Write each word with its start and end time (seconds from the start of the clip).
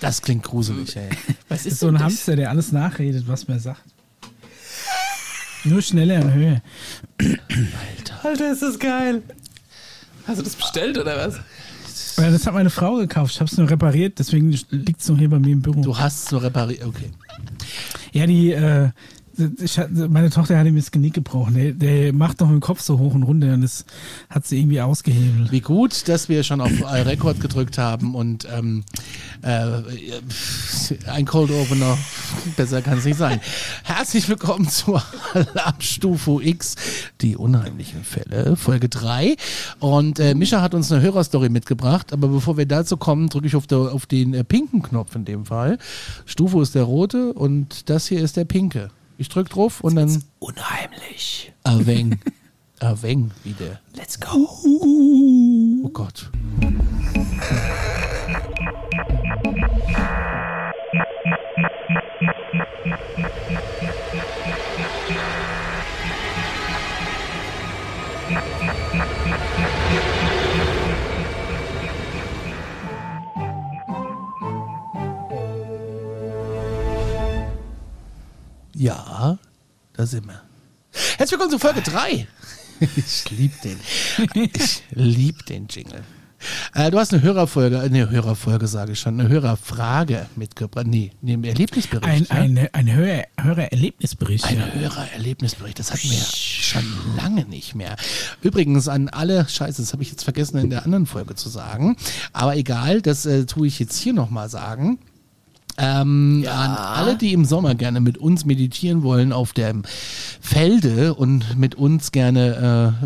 Das 0.00 0.22
klingt 0.22 0.44
gruselig, 0.44 0.96
ey. 0.96 1.10
Was 1.48 1.66
ist 1.66 1.80
so 1.80 1.88
ein 1.88 1.98
Hamster, 1.98 2.36
der 2.36 2.50
alles 2.50 2.72
nachredet, 2.72 3.26
was 3.26 3.48
man 3.48 3.58
sagt. 3.58 3.82
Nur 5.64 5.82
schneller 5.82 6.22
und 6.22 6.32
höher. 6.32 6.62
Alter. 7.18 8.24
Alter, 8.24 8.52
ist 8.52 8.62
das 8.62 8.78
geil. 8.78 9.22
Hast 10.26 10.38
du 10.38 10.42
das 10.44 10.54
bestellt 10.54 10.98
oder 10.98 11.16
was? 11.16 11.40
Ja, 12.16 12.30
das 12.30 12.46
hat 12.46 12.54
meine 12.54 12.70
Frau 12.70 12.96
gekauft. 12.96 13.32
Ich 13.32 13.40
habe 13.40 13.50
es 13.50 13.56
nur 13.56 13.70
repariert, 13.70 14.18
deswegen 14.18 14.50
liegt 14.70 15.00
es 15.00 15.08
noch 15.08 15.18
hier 15.18 15.30
bei 15.30 15.38
mir 15.38 15.52
im 15.52 15.62
Büro. 15.62 15.80
Du 15.80 15.96
hast 15.96 16.26
es 16.26 16.30
nur 16.30 16.42
repariert, 16.42 16.84
okay. 16.84 17.10
Ja, 18.12 18.26
die, 18.26 18.52
äh, 18.52 18.90
ich, 19.60 19.80
meine 19.90 20.30
Tochter 20.30 20.58
hat 20.58 20.66
ihm 20.66 20.76
das 20.76 20.90
Genick 20.90 21.14
gebrochen. 21.14 21.54
Der, 21.54 21.72
der 21.72 22.12
macht 22.12 22.40
doch 22.40 22.46
mit 22.46 22.54
dem 22.54 22.60
Kopf 22.60 22.80
so 22.80 22.98
hoch 22.98 23.14
und 23.14 23.22
runter 23.22 23.54
und 23.54 23.62
das 23.62 23.84
hat 24.28 24.46
sie 24.46 24.58
irgendwie 24.58 24.80
ausgehebelt. 24.80 25.52
Wie 25.52 25.60
gut, 25.60 26.08
dass 26.08 26.28
wir 26.28 26.42
schon 26.42 26.60
auf 26.60 26.70
Rekord 26.90 27.40
gedrückt 27.40 27.78
haben 27.78 28.14
und 28.14 28.46
ähm, 28.52 28.84
äh, 29.42 29.82
ein 31.06 31.24
Cold 31.26 31.50
Opener, 31.50 31.96
besser 32.56 32.82
kann 32.82 32.98
es 32.98 33.04
nicht 33.04 33.18
sein. 33.18 33.40
Herzlich 33.84 34.28
willkommen 34.28 34.68
zur 34.68 35.02
Alarmstufe 35.34 36.40
X, 36.42 36.74
die 37.20 37.36
unheimlichen 37.36 38.04
Fälle, 38.04 38.56
Folge 38.56 38.88
3. 38.88 39.36
Und 39.78 40.18
äh, 40.18 40.34
Mischa 40.34 40.60
hat 40.60 40.74
uns 40.74 40.90
eine 40.90 41.02
Hörerstory 41.02 41.48
mitgebracht, 41.48 42.12
aber 42.12 42.28
bevor 42.28 42.56
wir 42.56 42.66
dazu 42.66 42.96
kommen, 42.96 43.28
drücke 43.28 43.46
ich 43.46 43.56
auf, 43.56 43.66
der, 43.66 43.78
auf 43.78 44.06
den 44.06 44.34
äh, 44.34 44.44
pinken 44.44 44.82
Knopf 44.82 45.14
in 45.14 45.24
dem 45.24 45.46
Fall. 45.46 45.78
Stufe 46.26 46.60
ist 46.60 46.74
der 46.74 46.84
rote 46.84 47.32
und 47.32 47.88
das 47.88 48.08
hier 48.08 48.20
ist 48.20 48.36
der 48.36 48.44
pinke. 48.44 48.90
Ich 49.20 49.28
drück 49.28 49.50
drauf 49.50 49.80
und 49.80 49.96
dann. 49.96 50.22
Unheimlich. 50.38 51.52
Aveng. 51.64 52.20
Aveng 52.78 53.32
wieder. 53.42 53.80
Let's 53.94 54.18
go. 54.20 54.48
Oh 55.84 55.88
Gott. 55.88 56.30
Ja, 78.78 79.36
da 79.94 80.06
sind 80.06 80.28
wir. 80.28 80.40
Herzlich 81.16 81.32
willkommen 81.32 81.50
zu 81.50 81.58
Folge 81.58 81.82
3. 81.82 82.26
Ich 82.96 83.28
lieb 83.30 83.60
den. 83.62 83.76
Ich 84.44 84.84
lieb 84.90 85.44
den 85.46 85.66
Jingle. 85.66 86.04
Äh, 86.74 86.92
du 86.92 86.98
hast 87.00 87.12
eine 87.12 87.22
Hörerfolge, 87.22 87.80
eine 87.80 88.08
Hörerfolge 88.08 88.68
sage 88.68 88.92
ich 88.92 89.00
schon, 89.00 89.18
eine 89.18 89.28
Hörerfrage 89.28 90.26
mitgebracht. 90.36 90.86
Nee, 90.86 91.10
nee 91.20 91.36
Erlebnisbericht. 91.48 92.30
Ein, 92.30 92.54
ja? 92.56 92.62
ein, 92.62 92.68
ein 92.72 92.94
Hörer, 92.94 93.24
Hörererlebnisbericht. 93.36 94.44
Ein 94.44 94.58
ja. 94.58 94.66
Hörererlebnisbericht, 94.66 95.80
das 95.80 95.90
hatten 95.90 96.08
wir 96.08 96.18
schon 96.20 96.84
lange 97.16 97.46
nicht 97.46 97.74
mehr. 97.74 97.96
Übrigens 98.42 98.86
an 98.86 99.08
alle, 99.08 99.48
scheiße, 99.48 99.82
das 99.82 99.92
habe 99.92 100.04
ich 100.04 100.10
jetzt 100.10 100.22
vergessen 100.22 100.58
in 100.58 100.70
der 100.70 100.84
anderen 100.84 101.06
Folge 101.06 101.34
zu 101.34 101.48
sagen, 101.48 101.96
aber 102.32 102.56
egal, 102.56 103.02
das 103.02 103.26
äh, 103.26 103.44
tue 103.44 103.66
ich 103.66 103.80
jetzt 103.80 103.98
hier 103.98 104.12
nochmal 104.12 104.48
sagen. 104.48 105.00
Ähm, 105.78 106.42
ja. 106.44 106.52
An 106.52 106.74
alle, 106.76 107.16
die 107.16 107.32
im 107.32 107.44
Sommer 107.44 107.74
gerne 107.76 108.00
mit 108.00 108.18
uns 108.18 108.44
meditieren 108.44 109.02
wollen 109.04 109.32
auf 109.32 109.52
dem 109.52 109.84
Felde 110.40 111.14
und 111.14 111.56
mit 111.56 111.76
uns 111.76 112.10
gerne 112.10 112.96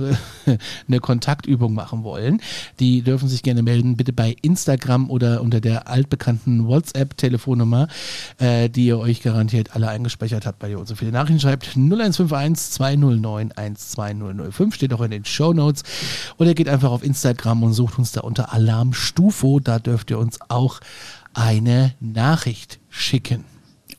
äh, 0.47 0.56
eine 0.89 1.00
Kontaktübung 1.00 1.75
machen 1.75 2.03
wollen, 2.03 2.41
die 2.81 3.03
dürfen 3.03 3.28
sich 3.28 3.43
gerne 3.43 3.62
melden, 3.62 3.97
bitte 3.97 4.12
bei 4.12 4.34
Instagram 4.41 5.11
oder 5.11 5.43
unter 5.43 5.61
der 5.61 5.89
altbekannten 5.89 6.67
WhatsApp-Telefonnummer, 6.67 7.89
äh, 8.39 8.70
die 8.70 8.87
ihr 8.87 8.98
euch 8.98 9.23
garantiert 9.23 9.77
alle 9.77 9.89
eingespeichert 9.89 10.47
habt, 10.47 10.62
weil 10.62 10.70
ihr 10.70 10.78
uns 10.78 10.89
so 10.89 10.95
viele 10.95 11.12
Nachrichten 11.12 11.41
schreibt. 11.41 11.77
0151 11.77 12.72
209 12.72 13.53
12005 13.54 14.75
steht 14.75 14.94
auch 14.94 15.03
in 15.03 15.10
den 15.10 15.25
Show 15.25 15.53
Notes. 15.53 15.83
Oder 16.39 16.54
geht 16.54 16.69
einfach 16.69 16.91
auf 16.91 17.04
Instagram 17.04 17.62
und 17.62 17.75
sucht 17.75 17.99
uns 17.99 18.12
da 18.12 18.22
unter 18.22 18.53
Alarmstufo. 18.53 19.60
Da 19.60 19.78
dürft 19.78 20.10
ihr 20.10 20.19
uns 20.19 20.39
auch 20.49 20.81
eine 21.34 21.94
Nachricht 22.00 22.78
schicken. 22.88 23.44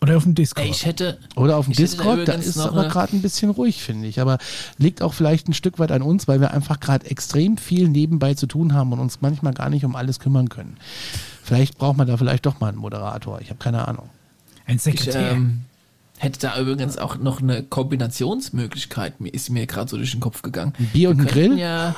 Oder 0.02 0.18
auf 0.18 0.24
dem 0.24 0.36
Discord. 0.36 0.68
Ich 0.68 0.86
hätte, 0.86 1.18
Oder 1.38 1.56
auf 1.56 1.66
dem 1.66 1.76
Discord, 1.76 2.28
da, 2.28 2.34
da 2.34 2.34
ist 2.34 2.58
aber 2.58 2.90
gerade 2.90 3.16
ein 3.16 3.22
bisschen 3.22 3.50
ruhig, 3.50 3.82
finde 3.82 4.08
ich. 4.10 4.20
Aber 4.20 4.38
liegt 4.78 5.02
auch 5.02 5.14
vielleicht 5.14 5.48
ein 5.48 5.54
Stück 5.54 5.80
weit 5.80 5.94
an 5.94 6.02
uns, 6.02 6.28
weil 6.28 6.42
wir 6.42 6.52
einfach 6.52 6.82
gerade 6.82 7.10
extrem 7.10 7.56
viel 7.56 7.88
nebenbei 7.88 8.34
zu 8.34 8.46
tun 8.46 8.74
haben 8.74 8.92
und 8.92 9.00
uns 9.00 9.22
manchmal 9.22 9.54
gar 9.54 9.70
nicht 9.70 9.86
um 9.86 9.96
alles 9.96 10.20
kümmern 10.20 10.50
können. 10.50 10.76
Vielleicht 11.42 11.78
braucht 11.78 11.96
man 11.96 12.08
da 12.08 12.18
vielleicht 12.18 12.46
doch 12.46 12.60
mal 12.60 12.68
einen 12.68 12.80
Moderator. 12.80 13.40
Ich 13.40 13.50
habe 13.50 13.60
keine 13.60 13.88
Ahnung. 13.88 14.10
Ein 14.66 14.78
Sekretär. 14.78 15.32
Ich, 15.32 15.38
ähm, 15.38 15.62
Hätte 16.24 16.40
da 16.40 16.58
übrigens 16.58 16.98
auch 16.98 17.18
noch 17.18 17.42
eine 17.42 17.64
Kombinationsmöglichkeit, 17.64 19.16
ist 19.20 19.50
mir 19.50 19.68
gerade 19.68 19.90
so 19.90 19.98
durch 19.98 20.12
den 20.12 20.22
Kopf 20.22 20.42
gegangen. 20.42 20.72
Ein 20.80 20.86
Bier 20.94 21.10
und 21.10 21.20
ein 21.20 21.28
Grill? 21.28 21.60
Ja, 21.60 21.96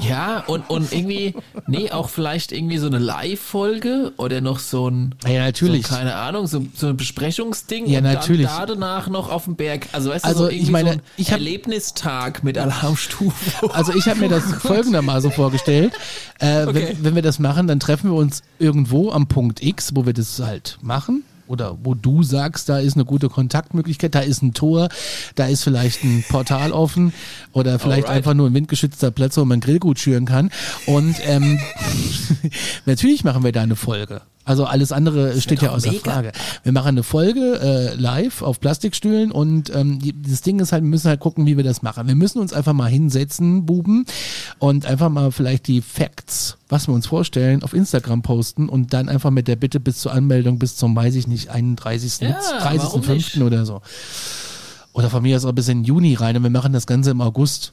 ja 0.00 0.42
und, 0.48 0.68
und 0.68 0.92
irgendwie, 0.92 1.32
nee, 1.68 1.92
auch 1.92 2.08
vielleicht 2.08 2.50
irgendwie 2.50 2.78
so 2.78 2.88
eine 2.88 2.98
Live-Folge 2.98 4.14
oder 4.16 4.40
noch 4.40 4.58
so 4.58 4.90
ein, 4.90 5.14
ja, 5.28 5.44
natürlich. 5.44 5.86
So, 5.86 5.94
keine 5.94 6.16
Ahnung, 6.16 6.48
so, 6.48 6.66
so 6.74 6.88
ein 6.88 6.96
Besprechungsding 6.96 7.86
ja, 7.86 8.00
natürlich. 8.00 8.46
und 8.46 8.52
dann 8.52 8.66
da 8.66 8.74
danach 8.74 9.08
noch 9.10 9.30
auf 9.30 9.44
dem 9.44 9.54
Berg. 9.54 9.86
Also 9.92 10.10
weißt 10.10 10.24
also, 10.24 10.48
du, 10.48 10.50
so 10.50 10.56
ich 10.60 10.72
meine, 10.72 10.94
so 10.94 11.00
ich 11.16 11.30
hab, 11.30 11.38
Erlebnistag 11.38 12.42
mit 12.42 12.58
Alarmstufe. 12.58 13.72
Also 13.72 13.94
ich 13.94 14.08
habe 14.08 14.18
mir 14.18 14.28
das 14.28 14.42
folgendermaßen 14.62 15.30
vorgestellt. 15.30 15.92
Äh, 16.40 16.64
okay. 16.64 16.74
wenn, 16.74 17.04
wenn 17.04 17.14
wir 17.14 17.22
das 17.22 17.38
machen, 17.38 17.68
dann 17.68 17.78
treffen 17.78 18.10
wir 18.10 18.16
uns 18.16 18.42
irgendwo 18.58 19.12
am 19.12 19.28
Punkt 19.28 19.62
X, 19.62 19.94
wo 19.94 20.04
wir 20.04 20.14
das 20.14 20.40
halt 20.40 20.78
machen 20.82 21.22
oder 21.46 21.78
wo 21.82 21.94
du 21.94 22.22
sagst, 22.22 22.68
da 22.68 22.78
ist 22.78 22.94
eine 22.94 23.04
gute 23.04 23.28
Kontaktmöglichkeit, 23.28 24.14
da 24.14 24.20
ist 24.20 24.42
ein 24.42 24.54
Tor, 24.54 24.88
da 25.34 25.46
ist 25.46 25.64
vielleicht 25.64 26.04
ein 26.04 26.24
Portal 26.28 26.72
offen 26.72 27.12
oder 27.52 27.78
vielleicht 27.78 28.04
Alright. 28.04 28.18
einfach 28.18 28.34
nur 28.34 28.48
ein 28.48 28.54
windgeschützter 28.54 29.10
Platz, 29.10 29.36
wo 29.36 29.44
man 29.44 29.60
Grillgut 29.60 29.98
schüren 29.98 30.24
kann. 30.24 30.50
Und 30.86 31.16
ähm, 31.24 31.58
natürlich 32.86 33.24
machen 33.24 33.44
wir 33.44 33.52
da 33.52 33.62
eine 33.62 33.76
Folge. 33.76 34.22
Also 34.46 34.64
alles 34.64 34.92
andere 34.92 35.40
steht 35.40 35.60
ja 35.60 35.70
außer 35.70 35.90
mega. 35.90 36.12
Frage. 36.12 36.32
Wir 36.62 36.70
machen 36.70 36.88
eine 36.88 37.02
Folge 37.02 37.58
äh, 37.60 37.94
live 37.96 38.42
auf 38.42 38.60
Plastikstühlen 38.60 39.32
und 39.32 39.74
ähm, 39.74 39.98
das 40.24 40.40
Ding 40.40 40.60
ist 40.60 40.70
halt, 40.70 40.84
wir 40.84 40.88
müssen 40.88 41.08
halt 41.08 41.18
gucken, 41.18 41.46
wie 41.46 41.56
wir 41.56 41.64
das 41.64 41.82
machen. 41.82 42.06
Wir 42.06 42.14
müssen 42.14 42.38
uns 42.38 42.52
einfach 42.52 42.72
mal 42.72 42.88
hinsetzen, 42.88 43.66
Buben, 43.66 44.06
und 44.60 44.86
einfach 44.86 45.08
mal 45.08 45.32
vielleicht 45.32 45.66
die 45.66 45.82
Facts, 45.82 46.58
was 46.68 46.88
wir 46.88 46.94
uns 46.94 47.06
vorstellen, 47.06 47.62
auf 47.62 47.72
Instagram 47.72 48.22
posten 48.22 48.68
und 48.68 48.92
dann 48.92 49.08
einfach 49.08 49.30
mit 49.30 49.48
der 49.48 49.56
Bitte 49.56 49.80
bis 49.80 49.98
zur 49.98 50.12
Anmeldung 50.12 50.58
bis 50.58 50.76
zum, 50.76 50.96
weiß 50.96 51.14
ich 51.14 51.26
nicht, 51.26 51.50
31. 51.50 52.20
Ja, 52.20 52.38
30.05. 52.38 53.42
oder 53.44 53.64
so. 53.64 53.82
Oder 54.92 55.10
von 55.10 55.22
mir 55.22 55.36
aus 55.36 55.44
auch 55.44 55.52
bis 55.52 55.68
in 55.68 55.84
Juni 55.84 56.14
rein 56.14 56.36
und 56.36 56.42
wir 56.42 56.50
machen 56.50 56.72
das 56.72 56.86
Ganze 56.86 57.10
im 57.10 57.20
August. 57.20 57.72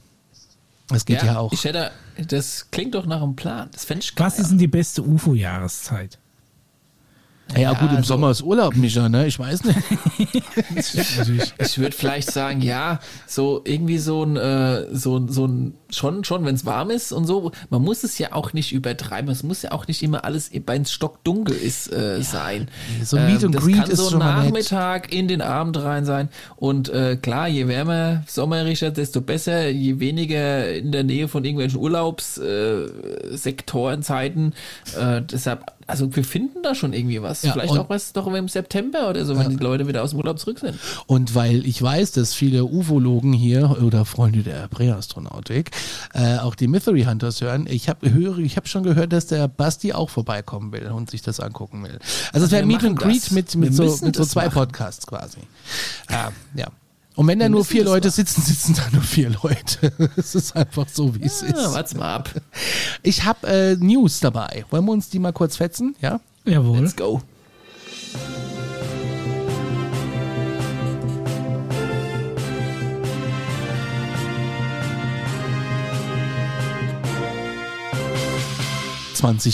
Das 0.88 1.04
geht 1.04 1.22
ja, 1.22 1.32
ja 1.32 1.38
auch. 1.38 1.52
Ich 1.52 1.64
hätte, 1.64 1.90
das 2.28 2.70
klingt 2.70 2.94
doch 2.94 3.06
nach 3.06 3.22
einem 3.22 3.34
Plan. 3.34 3.70
Das 3.72 3.88
ich 3.88 4.12
Was 4.16 4.38
ist 4.38 4.50
denn 4.50 4.58
die 4.58 4.68
beste 4.68 5.02
UFO-Jahreszeit? 5.02 6.18
Ja, 7.52 7.60
ja, 7.60 7.72
gut, 7.74 7.90
im 7.90 7.98
also, 7.98 8.14
Sommer 8.14 8.30
ist 8.30 8.42
Urlaub, 8.42 8.74
Micha, 8.74 9.06
ne? 9.08 9.26
Ich 9.26 9.38
weiß 9.38 9.62
nicht. 9.64 9.78
ich 11.58 11.78
würde 11.78 11.94
vielleicht 11.94 12.32
sagen, 12.32 12.62
ja, 12.62 13.00
so 13.26 13.60
irgendwie 13.64 13.98
so 13.98 14.24
ein, 14.24 14.36
äh, 14.36 14.86
so, 14.92 15.24
so 15.28 15.46
ein, 15.46 15.74
schon, 15.90 16.24
schon, 16.24 16.44
wenn 16.46 16.56
es 16.56 16.66
warm 16.66 16.90
ist 16.90 17.12
und 17.12 17.26
so. 17.26 17.52
Man 17.70 17.82
muss 17.82 18.02
es 18.02 18.18
ja 18.18 18.32
auch 18.32 18.52
nicht 18.54 18.72
übertreiben. 18.72 19.30
Es 19.30 19.44
muss 19.44 19.62
ja 19.62 19.70
auch 19.72 19.86
nicht 19.86 20.02
immer 20.02 20.24
alles, 20.24 20.50
wenn 20.66 20.82
es 20.82 20.92
stockdunkel 20.92 21.54
ist, 21.54 21.92
äh, 21.92 22.16
ja, 22.16 22.24
sein. 22.24 22.68
So 23.04 23.18
ein 23.18 23.26
Meet 23.26 23.42
ähm, 23.42 23.50
und 23.50 23.56
Greet 23.56 23.88
ist 23.88 23.98
so 23.98 24.10
schon 24.10 24.18
Nachmittag 24.20 25.12
in 25.12 25.28
den 25.28 25.42
Abend 25.42 25.80
rein 25.80 26.04
sein. 26.04 26.30
Und 26.56 26.88
äh, 26.88 27.16
klar, 27.16 27.46
je 27.46 27.68
wärmer 27.68 28.24
sommerischer, 28.26 28.90
desto 28.90 29.20
besser. 29.20 29.68
Je 29.68 30.00
weniger 30.00 30.74
in 30.74 30.90
der 30.90 31.04
Nähe 31.04 31.28
von 31.28 31.44
irgendwelchen 31.44 31.78
Urlaubssektorenzeiten. 31.78 34.54
Äh, 34.98 35.22
deshalb 35.22 35.72
also 35.86 36.14
wir 36.14 36.24
finden 36.24 36.62
da 36.62 36.74
schon 36.74 36.92
irgendwie 36.92 37.20
was. 37.22 37.42
Ja, 37.42 37.52
Vielleicht 37.52 37.76
auch 37.76 37.88
was 37.88 38.12
doch 38.12 38.26
im 38.26 38.48
September 38.48 39.10
oder 39.10 39.24
so, 39.24 39.36
wenn 39.36 39.50
ja. 39.50 39.56
die 39.56 39.62
Leute 39.62 39.86
wieder 39.86 40.02
aus 40.02 40.10
dem 40.10 40.18
Urlaub 40.18 40.38
zurück 40.38 40.58
sind. 40.58 40.78
Und 41.06 41.34
weil 41.34 41.66
ich 41.66 41.80
weiß, 41.80 42.12
dass 42.12 42.34
viele 42.34 42.64
Ufologen 42.64 43.32
hier 43.32 43.82
oder 43.82 44.04
Freunde 44.04 44.42
der 44.42 44.68
Präastronautik 44.68 45.70
äh, 46.14 46.38
auch 46.38 46.54
die 46.54 46.68
Mystery 46.68 47.04
Hunters 47.04 47.40
hören, 47.40 47.66
ich 47.68 47.88
habe 47.88 48.12
höre, 48.12 48.38
ich 48.38 48.56
habe 48.56 48.66
schon 48.66 48.82
gehört, 48.82 49.12
dass 49.12 49.26
der 49.26 49.48
Basti 49.48 49.92
auch 49.92 50.10
vorbeikommen 50.10 50.72
will 50.72 50.86
und 50.86 51.10
sich 51.10 51.22
das 51.22 51.40
angucken 51.40 51.82
will. 51.84 51.98
Also 52.32 52.46
es 52.46 52.52
wäre 52.52 52.66
Meet 52.66 52.84
and 52.84 52.98
Greet 52.98 53.30
mit, 53.30 53.54
mit, 53.56 53.74
so, 53.74 53.84
mit 54.04 54.16
so 54.16 54.24
zwei 54.24 54.46
machen. 54.46 54.54
Podcasts 54.54 55.06
quasi. 55.06 55.38
Ja, 56.10 56.32
ja. 56.54 56.68
Und 57.16 57.28
wenn 57.28 57.38
da 57.38 57.48
nur 57.48 57.64
vier 57.64 57.84
Leute 57.84 58.08
machen. 58.08 58.16
sitzen, 58.16 58.42
sitzen 58.46 58.74
da 58.74 58.82
nur 58.92 59.02
vier 59.02 59.30
Leute. 59.30 59.92
Es 60.16 60.34
ist 60.34 60.56
einfach 60.56 60.88
so, 60.88 61.14
wie 61.14 61.20
ja, 61.20 61.26
es 61.26 61.42
ist. 61.42 61.54
Warte 61.54 61.96
mal 61.96 62.14
ab. 62.14 62.30
Ich 63.02 63.24
habe 63.24 63.46
äh, 63.46 63.76
News 63.76 64.20
dabei. 64.20 64.64
Wollen 64.70 64.84
wir 64.84 64.92
uns 64.92 65.08
die 65.08 65.18
mal 65.18 65.32
kurz 65.32 65.56
fetzen? 65.56 65.94
Ja? 66.00 66.20
Jawohl. 66.44 66.80
Let's 66.80 66.96
go. 66.96 67.22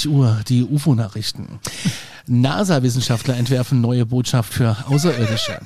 Uhr, 0.09 0.41
die 0.49 0.65
UFO-Nachrichten. 0.65 1.61
NASA-Wissenschaftler 2.27 3.37
entwerfen 3.37 3.81
neue 3.81 4.05
Botschaft 4.05 4.53
für 4.53 4.77
Außerirdische. 4.89 5.61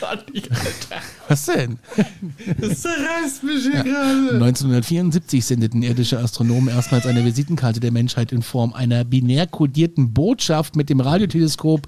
Gott, 0.00 0.24
Alter. 0.30 1.02
Was 1.28 1.46
denn? 1.46 1.78
Das 2.60 2.82
zerreißt 2.82 3.42
mich 3.44 3.62
hier 3.62 3.82
gerade. 3.82 4.34
1974 4.34 5.44
sendeten 5.44 5.82
irdische 5.82 6.18
Astronomen 6.18 6.68
erstmals 6.68 7.06
eine 7.06 7.24
Visitenkarte 7.24 7.80
der 7.80 7.92
Menschheit 7.92 8.32
in 8.32 8.42
Form 8.42 8.72
einer 8.72 9.04
binär 9.04 9.46
kodierten 9.46 10.12
Botschaft 10.12 10.76
mit 10.76 10.90
dem 10.90 11.00
Radioteleskop 11.00 11.86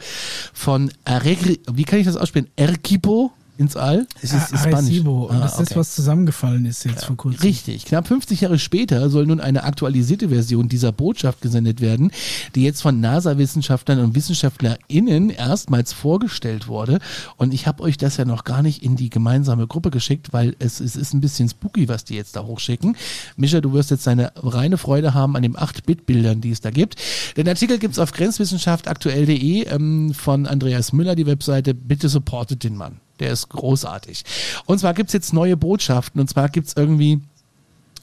von 0.53 0.91
Arregri, 1.05 1.61
wie 1.71 1.85
kann 1.85 1.99
ich 1.99 2.07
das 2.07 2.17
aussprechen? 2.17 2.49
Erquipo 2.57 3.33
ins 3.59 3.77
All? 3.77 4.07
Es 4.23 4.33
ist 4.33 4.53
ah, 4.53 4.65
Arecibo. 4.65 5.29
Ah, 5.31 5.39
das 5.41 5.53
ist 5.53 5.59
okay. 5.59 5.65
das, 5.69 5.77
was 5.77 5.95
zusammengefallen 5.95 6.65
ist 6.65 6.85
jetzt 6.85 7.03
ja, 7.03 7.07
vor 7.07 7.17
kurzem. 7.17 7.41
Richtig. 7.41 7.85
Knapp 7.85 8.09
50 8.09 8.41
Jahre 8.43 8.59
später 8.59 9.09
soll 9.11 9.27
nun 9.27 9.41
eine 9.41 9.65
aktualisierte 9.65 10.29
Version 10.29 10.69
dieser 10.69 10.93
Botschaft 10.93 11.41
gesendet 11.41 11.81
werden, 11.81 12.11
die 12.55 12.63
jetzt 12.63 12.83
von 12.83 13.01
NASA-Wissenschaftlern 13.01 14.01
und 14.01 14.15
WissenschaftlerInnen 14.15 15.31
erstmals 15.31 15.93
vorgestellt 15.93 16.69
wurde. 16.69 16.99
Und 17.37 17.55
ich 17.55 17.67
habe 17.67 17.83
euch 17.83 17.97
das 17.97 18.17
ja 18.17 18.25
noch 18.25 18.45
gar 18.45 18.63
nicht 18.63 18.83
in 18.83 18.97
die 18.97 19.11
gemeinsame 19.11 19.67
Gruppe 19.67 19.91
geschickt, 19.91 20.33
weil 20.33 20.55
es, 20.59 20.81
es 20.81 20.97
ist 20.97 21.15
ein 21.15 21.21
bisschen 21.21 21.49
spooky, 21.49 21.89
was 21.89 22.05
die 22.05 22.15
jetzt 22.15 22.37
da 22.37 22.45
hochschicken. 22.45 22.97
Mischa, 23.37 23.61
du 23.61 23.73
wirst 23.73 23.91
jetzt 23.91 24.07
deine 24.07 24.33
reine 24.37 24.79
Freude 24.79 25.15
haben 25.15 25.37
an 25.37 25.43
den 25.43 25.57
8-Bit-Bildern, 25.57 26.41
die 26.41 26.51
es 26.51 26.61
da 26.61 26.71
gibt. 26.71 26.97
Den 27.37 27.49
Artikel 27.49 27.79
gibt 27.79 27.95
es 27.95 27.99
auf 27.99 28.13
grenzwissenschaftaktuell.de 28.13 29.67
ähm, 29.69 30.15
von 30.15 30.47
Andreas 30.47 30.93
Müller, 30.93 31.15
die 31.15 31.27
Webseite. 31.27 31.75
Bitte 31.75 32.09
supportet 32.09 32.65
den 32.65 32.77
Mann. 32.77 33.01
Der 33.21 33.33
ist 33.33 33.49
großartig. 33.49 34.25
Und 34.67 34.79
zwar 34.79 34.95
gibt's 34.95 35.13
jetzt 35.13 35.33
neue 35.33 35.57
Botschaften. 35.57 36.21
Und 36.21 36.29
zwar 36.29 36.49
gibt's 36.49 36.75
irgendwie 36.77 37.21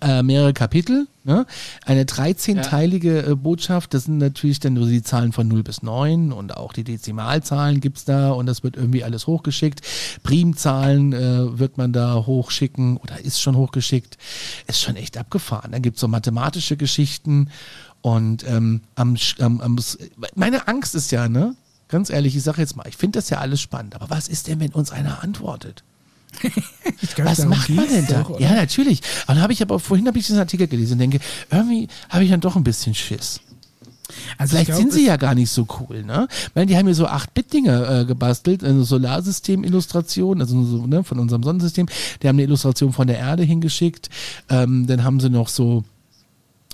äh, 0.04 0.22
mehrere 0.22 0.54
Kapitel. 0.54 1.08
Ne? 1.24 1.46
Eine 1.86 2.04
13-teilige 2.04 3.22
ja. 3.22 3.32
äh, 3.32 3.36
Botschaft. 3.36 3.94
Das 3.94 4.04
sind 4.06 4.18
natürlich 4.18 4.60
dann 4.60 4.74
nur 4.74 4.88
die 4.88 5.02
Zahlen 5.02 5.32
von 5.32 5.48
0 5.48 5.64
bis 5.64 5.82
9 5.82 6.34
und 6.34 6.58
auch 6.58 6.74
die 6.74 6.84
Dezimalzahlen 6.84 7.80
gibt's 7.80 8.04
da. 8.04 8.32
Und 8.32 8.46
das 8.46 8.64
wird 8.64 8.76
irgendwie 8.76 9.04
alles 9.04 9.28
hochgeschickt. 9.28 9.82
Primzahlen 10.24 11.14
äh, 11.14 11.58
wird 11.58 11.78
man 11.78 11.94
da 11.94 12.26
hochschicken 12.26 12.98
oder 12.98 13.24
ist 13.24 13.42
schon 13.42 13.56
hochgeschickt. 13.56 14.18
Ist 14.68 14.82
schon 14.82 14.98
echt 14.98 15.18
abgefahren. 15.18 15.72
Dann 15.72 15.82
gibt's 15.82 16.02
so 16.02 16.08
mathematische 16.08 16.76
Geschichten. 16.76 17.50
Und 18.02 18.46
ähm, 18.46 18.82
am, 18.96 19.16
am, 19.40 19.62
am, 19.62 19.80
meine 20.36 20.68
Angst 20.68 20.94
ist 20.94 21.12
ja, 21.12 21.30
ne? 21.30 21.56
Ganz 21.94 22.10
ehrlich, 22.10 22.36
ich 22.36 22.42
sage 22.42 22.60
jetzt 22.60 22.76
mal, 22.76 22.88
ich 22.88 22.98
finde 22.98 23.20
das 23.20 23.30
ja 23.30 23.38
alles 23.38 23.62
spannend, 23.62 23.94
aber 23.94 24.10
was 24.10 24.28
ist 24.28 24.48
denn, 24.48 24.60
wenn 24.60 24.72
uns 24.72 24.92
einer 24.92 25.22
antwortet? 25.22 25.84
was 27.18 27.46
macht 27.46 27.70
man 27.70 27.88
denn 27.88 28.08
da? 28.08 28.24
Doch, 28.24 28.40
ja, 28.40 28.54
natürlich. 28.54 29.02
Und 29.28 29.40
habe 29.40 29.54
ich 29.54 29.62
aber 29.62 29.80
vorhin 29.80 30.08
habe 30.08 30.18
ich 30.18 30.26
diesen 30.26 30.40
Artikel 30.40 30.68
gelesen 30.68 30.94
und 30.94 31.00
denke, 31.00 31.20
irgendwie 31.52 31.88
habe 32.10 32.24
ich 32.24 32.32
dann 32.32 32.42
doch 32.42 32.56
ein 32.56 32.64
bisschen 32.64 32.96
Schiss. 32.96 33.42
Also 34.40 34.56
Vielleicht 34.56 34.72
glaub, 34.72 34.80
sind 34.80 34.92
sie 34.92 35.06
ja 35.06 35.18
gar 35.18 35.36
nicht 35.36 35.52
so 35.52 35.68
cool, 35.80 36.04
ne? 36.04 36.28
Weil 36.56 36.66
die 36.66 36.76
haben 36.76 36.88
ja 36.88 36.96
so 36.96 37.08
8-Bit-Dinge 37.08 38.02
äh, 38.02 38.06
gebastelt, 38.06 38.64
eine 38.64 38.84
Solarsystem-Illustration, 38.84 40.42
also 40.42 40.64
so, 40.64 40.88
ne, 40.88 41.04
von 41.04 41.20
unserem 41.20 41.44
Sonnensystem. 41.44 41.86
Die 42.22 42.28
haben 42.28 42.38
eine 42.38 42.44
Illustration 42.44 42.92
von 42.92 43.06
der 43.06 43.20
Erde 43.20 43.44
hingeschickt. 43.44 44.10
Ähm, 44.50 44.88
dann 44.88 45.04
haben 45.04 45.20
sie 45.20 45.30
noch 45.30 45.48
so 45.48 45.84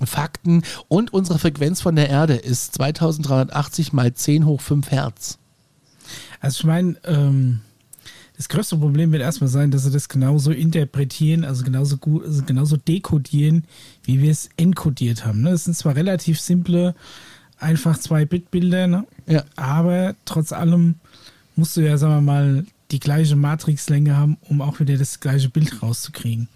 Fakten 0.06 0.62
und 0.88 1.12
unsere 1.12 1.38
Frequenz 1.38 1.80
von 1.80 1.96
der 1.96 2.08
Erde 2.08 2.34
ist 2.34 2.74
2380 2.74 3.92
mal 3.92 4.12
10 4.12 4.46
hoch 4.46 4.60
5 4.60 4.90
Hertz. 4.90 5.38
Also 6.40 6.60
ich 6.60 6.64
meine, 6.64 6.96
ähm, 7.04 7.60
das 8.36 8.48
größte 8.48 8.78
Problem 8.78 9.12
wird 9.12 9.22
erstmal 9.22 9.50
sein, 9.50 9.70
dass 9.70 9.84
sie 9.84 9.90
das 9.90 10.08
genauso 10.08 10.50
interpretieren, 10.50 11.44
also 11.44 11.62
genauso 11.62 11.98
gut, 11.98 12.24
also 12.24 12.42
genauso 12.42 12.78
dekodieren, 12.78 13.64
wie 14.04 14.22
wir 14.22 14.30
es 14.30 14.48
enkodiert 14.56 15.26
haben. 15.26 15.42
Ne? 15.42 15.50
Das 15.50 15.64
sind 15.64 15.76
zwar 15.76 15.94
relativ 15.94 16.40
simple, 16.40 16.94
einfach 17.58 17.98
zwei 17.98 18.24
Bitbilder, 18.24 18.86
ne? 18.86 19.06
ja. 19.26 19.44
aber 19.56 20.14
trotz 20.24 20.52
allem 20.52 20.94
musst 21.54 21.76
du 21.76 21.82
ja, 21.82 21.98
sagen 21.98 22.14
wir 22.14 22.20
mal, 22.22 22.64
die 22.90 22.98
gleiche 22.98 23.36
Matrixlänge 23.36 24.16
haben, 24.16 24.38
um 24.48 24.62
auch 24.62 24.80
wieder 24.80 24.96
das 24.96 25.20
gleiche 25.20 25.50
Bild 25.50 25.82
rauszukriegen. 25.82 26.48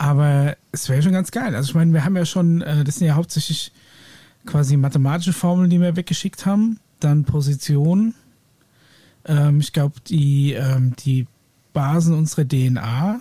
Aber 0.00 0.56
es 0.72 0.88
wäre 0.88 1.02
schon 1.02 1.12
ganz 1.12 1.30
geil. 1.30 1.54
Also 1.54 1.68
ich 1.68 1.74
meine, 1.74 1.92
wir 1.92 2.06
haben 2.06 2.16
ja 2.16 2.24
schon, 2.24 2.62
äh, 2.62 2.84
das 2.84 2.96
sind 2.96 3.06
ja 3.06 3.16
hauptsächlich 3.16 3.70
quasi 4.46 4.78
mathematische 4.78 5.34
Formeln, 5.34 5.68
die 5.68 5.78
wir 5.78 5.94
weggeschickt 5.94 6.46
haben. 6.46 6.80
Dann 7.00 7.24
Position. 7.24 8.14
Ähm, 9.26 9.60
ich 9.60 9.74
glaube, 9.74 9.96
die, 10.08 10.54
ähm, 10.54 10.94
die 11.00 11.26
Basen 11.74 12.14
unserer 12.14 12.48
DNA. 12.48 13.20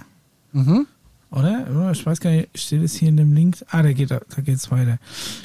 Mhm. 0.53 0.87
Oder? 1.31 1.91
Ich 1.91 2.05
weiß 2.05 2.21
gar 2.21 2.29
nicht, 2.29 2.57
steht 2.57 2.81
es 2.81 2.95
hier 2.95 3.09
in 3.09 3.17
dem 3.17 3.33
Link? 3.33 3.57
Ah, 3.71 3.83
da 3.83 3.91
geht 3.91 4.11
da 4.11 4.21
geht's 4.37 4.71
weiter. 4.71 4.99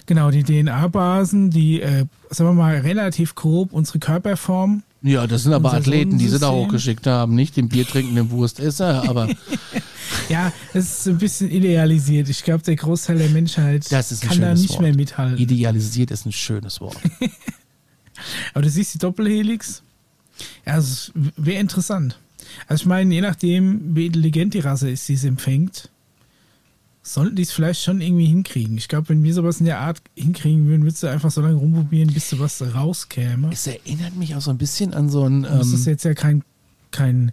Genau, 0.07 0.31
die 0.31 0.45
DNA-Basen, 0.45 1.51
die, 1.51 1.83
äh, 1.83 2.07
sagen 2.31 2.51
wir 2.51 2.55
mal, 2.55 2.79
relativ 2.79 3.35
grob 3.35 3.73
unsere 3.73 3.99
Körperform. 3.99 4.85
Ja, 5.05 5.27
das 5.27 5.43
sind 5.43 5.53
aber 5.53 5.75
Athleten, 5.75 6.17
die 6.17 6.29
sie 6.29 6.39
da 6.39 6.51
hochgeschickt 6.51 7.07
haben, 7.07 7.35
nicht 7.35 7.59
den 7.59 7.69
biertrinkenden 7.69 8.31
Wurstesser, 8.31 9.03
aber 9.09 9.29
Ja, 10.31 10.51
es 10.73 10.99
ist 11.01 11.09
ein 11.09 11.19
bisschen 11.19 11.51
idealisiert. 11.51 12.31
Ich 12.31 12.43
glaube, 12.43 12.63
der 12.65 12.77
Großteil 12.77 13.19
der 13.19 13.29
Menschheit 13.29 13.87
kann 13.91 14.41
da 14.41 14.55
nicht 14.55 14.71
Wort. 14.71 14.81
mehr 14.81 14.95
mithalten. 14.95 15.39
Idealisiert 15.39 16.11
ist 16.11 16.25
ein 16.25 16.33
schönes 16.33 16.81
Wort. 16.81 16.97
Aber 18.55 18.63
du 18.63 18.71
siehst 18.71 18.95
die 18.95 18.99
Doppelhelix. 18.99 19.83
Ja, 20.65 20.79
es 20.79 21.13
wäre 21.15 21.61
interessant. 21.61 22.19
Also 22.67 22.83
ich 22.83 22.87
meine, 22.87 23.13
je 23.15 23.21
nachdem, 23.21 23.95
wie 23.95 24.07
intelligent 24.07 24.55
die 24.55 24.61
Rasse 24.61 24.91
ist, 24.91 25.07
die 25.09 25.15
es 25.15 25.25
empfängt, 25.25 25.91
sollten 27.07 27.37
die 27.37 27.43
es 27.43 27.53
vielleicht 27.53 27.83
schon 27.83 28.01
irgendwie 28.01 28.25
hinkriegen. 28.25 28.79
Ich 28.79 28.89
glaube, 28.89 29.11
wenn 29.11 29.23
wir 29.23 29.35
sowas 29.35 29.61
in 29.61 29.67
der 29.67 29.79
Art 29.79 30.01
hinkriegen 30.17 30.67
würden, 30.67 30.83
würdest 30.83 31.03
du 31.03 31.07
einfach 31.07 31.31
so 31.31 31.43
lange 31.43 31.57
rumprobieren, 31.57 32.13
bis 32.13 32.31
du 32.31 32.39
was 32.39 32.63
rauskäme. 32.75 33.51
Es 33.53 33.67
erinnert 33.67 34.17
mich 34.17 34.35
auch 34.35 34.41
so 34.41 34.51
ein 34.51 34.59
bisschen 34.59 34.95
an 34.95 35.11
so 35.11 35.25
ein. 35.25 35.45
Ähm, 35.45 35.59
das 35.59 35.69
ist 35.69 35.87
jetzt 35.87 36.05
ja 36.05 36.15
kein, 36.15 36.43
kein 36.91 37.33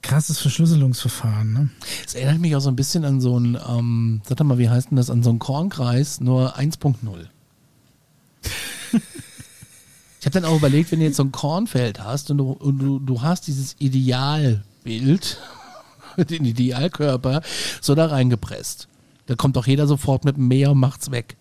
krasses 0.00 0.38
Verschlüsselungsverfahren. 0.38 1.52
Ne? 1.52 1.70
Es 2.06 2.14
erinnert 2.14 2.38
mich 2.38 2.54
auch 2.54 2.60
so 2.60 2.68
ein 2.68 2.76
bisschen 2.76 3.04
an 3.04 3.20
so 3.20 3.38
ein, 3.38 3.58
ähm, 3.68 4.20
sag 4.28 4.36
doch 4.36 4.44
mal, 4.44 4.58
wie 4.58 4.68
heißt 4.68 4.90
denn 4.90 4.96
das, 4.96 5.10
an 5.10 5.24
so 5.24 5.30
einen 5.30 5.40
Kornkreis, 5.40 6.20
nur 6.20 6.56
1.0. 6.56 6.94
ich 8.92 10.26
habe 10.26 10.30
dann 10.30 10.44
auch 10.44 10.56
überlegt, 10.56 10.92
wenn 10.92 11.00
du 11.00 11.06
jetzt 11.06 11.16
so 11.16 11.24
ein 11.24 11.32
Kornfeld 11.32 12.04
hast 12.04 12.30
und 12.30 12.38
du, 12.38 12.52
und 12.52 12.78
du, 12.78 13.00
du 13.00 13.22
hast 13.22 13.48
dieses 13.48 13.74
Idealbild, 13.80 15.40
den 16.30 16.44
Idealkörper, 16.44 17.42
so 17.80 17.94
da 17.94 18.06
reingepresst. 18.06 18.88
Da 19.26 19.34
kommt 19.34 19.56
doch 19.56 19.66
jeder 19.66 19.86
sofort 19.86 20.24
mit 20.24 20.36
dem 20.36 20.48
Meer 20.48 20.72
und 20.72 20.78
macht's 20.78 21.10
weg. 21.10 21.36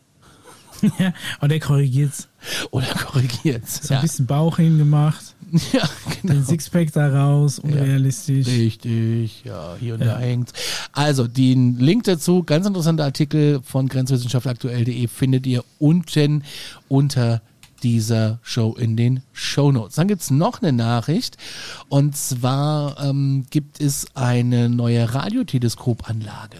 Ja, 0.99 1.13
und 1.39 1.51
er 1.51 1.59
korrigiert's. 1.59 2.27
Oder 2.71 2.87
korrigiert's. 2.87 3.87
So 3.87 3.93
ein 3.93 4.01
bisschen 4.01 4.25
Bauch 4.25 4.57
hingemacht. 4.57 5.35
Ja, 5.71 5.87
genau. 6.19 6.33
Den 6.33 6.45
Sixpack 6.45 6.91
da 6.93 7.09
raus, 7.09 7.59
unrealistisch. 7.59 8.47
Ja, 8.47 8.53
richtig, 8.53 9.43
ja, 9.43 9.75
hier 9.79 9.93
und 9.93 9.99
ja. 9.99 10.15
da 10.15 10.19
hängt. 10.19 10.51
Also, 10.93 11.27
den 11.27 11.77
Link 11.77 12.05
dazu, 12.05 12.41
ganz 12.41 12.65
interessanter 12.65 13.03
Artikel 13.03 13.61
von 13.63 13.87
grenzwissenschaftaktuell.de 13.87 15.07
findet 15.07 15.45
ihr 15.45 15.63
unten 15.77 16.43
unter 16.87 17.43
dieser 17.83 18.39
Show 18.41 18.75
in 18.75 18.95
den 18.95 19.21
Show 19.33 19.71
Notes. 19.71 19.95
Dann 19.95 20.07
gibt's 20.07 20.31
noch 20.31 20.61
eine 20.61 20.71
Nachricht 20.71 21.37
und 21.89 22.15
zwar 22.15 23.03
ähm, 23.03 23.45
gibt 23.49 23.81
es 23.81 24.07
eine 24.15 24.69
neue 24.69 25.13
Radioteleskopanlage. 25.13 26.57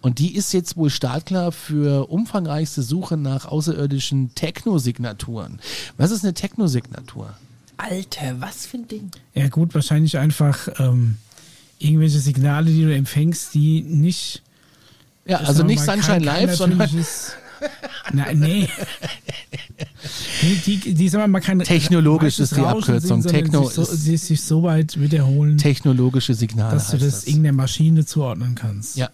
Und 0.00 0.18
die 0.20 0.34
ist 0.34 0.52
jetzt 0.52 0.76
wohl 0.76 0.90
startklar 0.90 1.50
für 1.50 2.08
umfangreichste 2.08 2.82
Suche 2.82 3.16
nach 3.16 3.46
außerirdischen 3.46 4.34
Technosignaturen. 4.34 5.58
Was 5.96 6.10
ist 6.10 6.24
eine 6.24 6.34
Technosignatur? 6.34 7.34
Alter, 7.76 8.40
was 8.40 8.66
für 8.66 8.78
ein 8.78 8.88
Ding. 8.88 9.10
Ja, 9.34 9.48
gut, 9.48 9.74
wahrscheinlich 9.74 10.18
einfach 10.18 10.68
ähm, 10.78 11.16
irgendwelche 11.78 12.18
Signale, 12.18 12.70
die 12.70 12.82
du 12.82 12.94
empfängst, 12.94 13.54
die 13.54 13.82
nicht. 13.82 14.42
Ja, 15.26 15.38
also 15.38 15.62
nicht 15.62 15.84
mal, 15.86 15.96
Sunshine 15.96 16.24
Live, 16.24 16.56
sondern. 16.56 16.88
Nein, 18.12 18.38
nee. 18.38 18.68
Die, 20.42 20.78
die, 20.78 20.94
die 20.94 21.08
sagen 21.08 21.24
wir 21.24 21.28
mal 21.28 21.40
kein 21.40 21.58
Technologisch 21.60 22.38
ist 22.38 22.56
die 22.56 22.60
Abkürzung. 22.60 23.22
Sind, 23.22 23.30
Techno 23.30 23.64
sich 23.64 23.74
so, 23.74 23.84
sie 23.84 24.16
sich 24.16 24.42
so 24.42 24.62
weit 24.62 24.98
wiederholen. 25.00 25.58
Technologische 25.58 26.34
Signale. 26.34 26.74
Dass 26.74 26.90
du 26.90 26.98
das, 26.98 27.20
das 27.20 27.26
irgendeiner 27.26 27.56
Maschine 27.56 28.04
zuordnen 28.06 28.54
kannst. 28.54 28.96
Ja, 28.96 29.10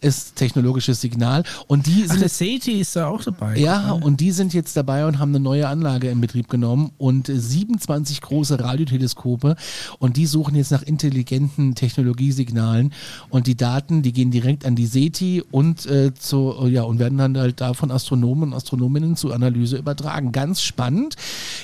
ist 0.00 0.36
technologisches 0.36 1.00
Signal. 1.00 1.44
Und 1.66 1.86
die 1.86 2.06
sind. 2.06 2.22
Ach, 2.24 2.28
SETI 2.28 2.80
ist 2.80 2.96
da 2.96 3.08
auch 3.08 3.22
dabei. 3.22 3.56
Ja, 3.56 3.92
und 3.92 4.20
die 4.20 4.30
sind 4.30 4.54
jetzt 4.54 4.76
dabei 4.76 5.06
und 5.06 5.18
haben 5.18 5.30
eine 5.30 5.40
neue 5.40 5.68
Anlage 5.68 6.10
in 6.10 6.20
Betrieb 6.20 6.48
genommen 6.48 6.92
und 6.98 7.30
27 7.32 8.20
große 8.20 8.60
Radioteleskope 8.60 9.56
und 9.98 10.16
die 10.16 10.26
suchen 10.26 10.54
jetzt 10.56 10.70
nach 10.70 10.82
intelligenten 10.82 11.74
Technologiesignalen 11.74 12.92
und 13.30 13.46
die 13.46 13.56
Daten, 13.56 14.02
die 14.02 14.12
gehen 14.12 14.30
direkt 14.30 14.64
an 14.66 14.76
die 14.76 14.86
SETI 14.86 15.42
und 15.50 15.86
äh, 15.86 16.12
zu, 16.14 16.66
ja, 16.66 16.82
und 16.82 16.98
werden 16.98 17.18
dann 17.18 17.36
halt 17.36 17.60
da 17.60 17.74
von 17.74 17.90
Astronomen 17.90 18.50
und 18.50 18.54
Astronominnen 18.54 19.16
zur 19.16 19.34
Analyse 19.34 19.76
übertragen. 19.76 20.32
Ganz 20.32 20.62
spannend. 20.62 21.16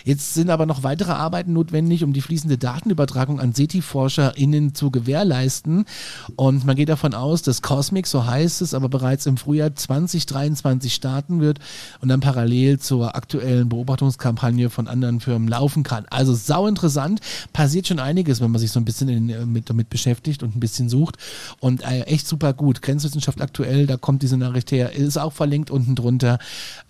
Jetzt 0.05 0.35
sind 0.35 0.51
aber 0.51 0.67
noch 0.67 0.83
weitere 0.83 1.13
Arbeiten 1.13 1.53
notwendig, 1.53 2.05
um 2.05 2.13
die 2.13 2.21
fließende 2.21 2.59
Datenübertragung 2.59 3.41
an 3.41 3.55
SETI-ForscherInnen 3.55 4.75
zu 4.75 4.91
gewährleisten. 4.91 5.85
Und 6.37 6.65
man 6.65 6.77
geht 6.77 6.89
davon 6.89 7.15
aus, 7.15 7.43
dass 7.43 7.63
Cosmos 7.63 7.90
Cosmic, 7.91 8.07
so 8.07 8.25
heißt 8.25 8.63
es, 8.63 8.73
aber 8.73 8.89
bereits 8.89 9.27
im 9.27 9.37
Frühjahr 9.37 9.75
2023 9.75 10.95
starten 10.95 11.41
wird 11.41 11.59
und 12.01 12.09
dann 12.09 12.21
parallel 12.21 12.79
zur 12.79 13.17
aktuellen 13.17 13.69
Beobachtungskampagne 13.69 14.71
von 14.71 14.87
anderen 14.87 15.19
Firmen 15.19 15.49
laufen 15.49 15.83
kann. 15.83 16.07
Also 16.09 16.33
sau 16.33 16.69
interessant, 16.69 17.21
passiert 17.53 17.89
schon 17.89 17.99
einiges, 17.99 18.41
wenn 18.41 18.53
man 18.53 18.61
sich 18.61 18.71
so 18.71 18.79
ein 18.79 18.85
bisschen 18.85 19.09
in, 19.09 19.53
mit, 19.53 19.69
damit 19.69 19.91
beschäftigt 19.91 20.45
und 20.45 20.55
ein 20.55 20.61
bisschen 20.61 20.89
sucht 20.89 21.17
und 21.59 21.83
äh, 21.83 22.03
echt 22.03 22.29
super 22.29 22.53
gut. 22.53 22.81
Grenzwissenschaft 22.81 23.41
aktuell, 23.41 23.89
da 23.89 23.97
kommt 23.97 24.23
diese 24.23 24.37
Nachricht 24.37 24.71
her, 24.71 24.93
ist 24.93 25.19
auch 25.19 25.33
verlinkt 25.33 25.73
unten 25.73 25.97
drunter, 25.97 26.39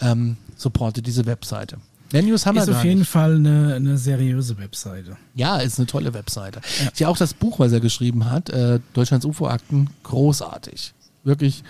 ähm, 0.02 0.37
supportet 0.54 1.07
diese 1.07 1.25
Webseite. 1.25 1.78
Mehr 2.12 2.23
News 2.23 2.47
haben 2.47 2.57
ist 2.57 2.67
wir 2.67 2.76
auf 2.76 2.85
jeden 2.85 3.00
nicht. 3.00 3.11
Fall 3.11 3.37
eine, 3.37 3.75
eine, 3.75 3.99
seriöse 3.99 4.59
Webseite. 4.59 5.17
Ja, 5.35 5.59
ist 5.59 5.79
eine 5.79 5.87
tolle 5.87 6.12
Webseite. 6.12 6.61
Ja. 6.83 6.90
ja 6.97 7.09
auch 7.09 7.17
das 7.17 7.35
Buch, 7.35 7.59
was 7.59 7.73
er 7.73 7.81
geschrieben 7.81 8.31
hat, 8.31 8.50
äh, 8.50 8.81
Deutschlands 8.95 9.25
UFO-Akten, 9.25 9.90
großartig. 10.02 10.93
Wirklich 11.23 11.62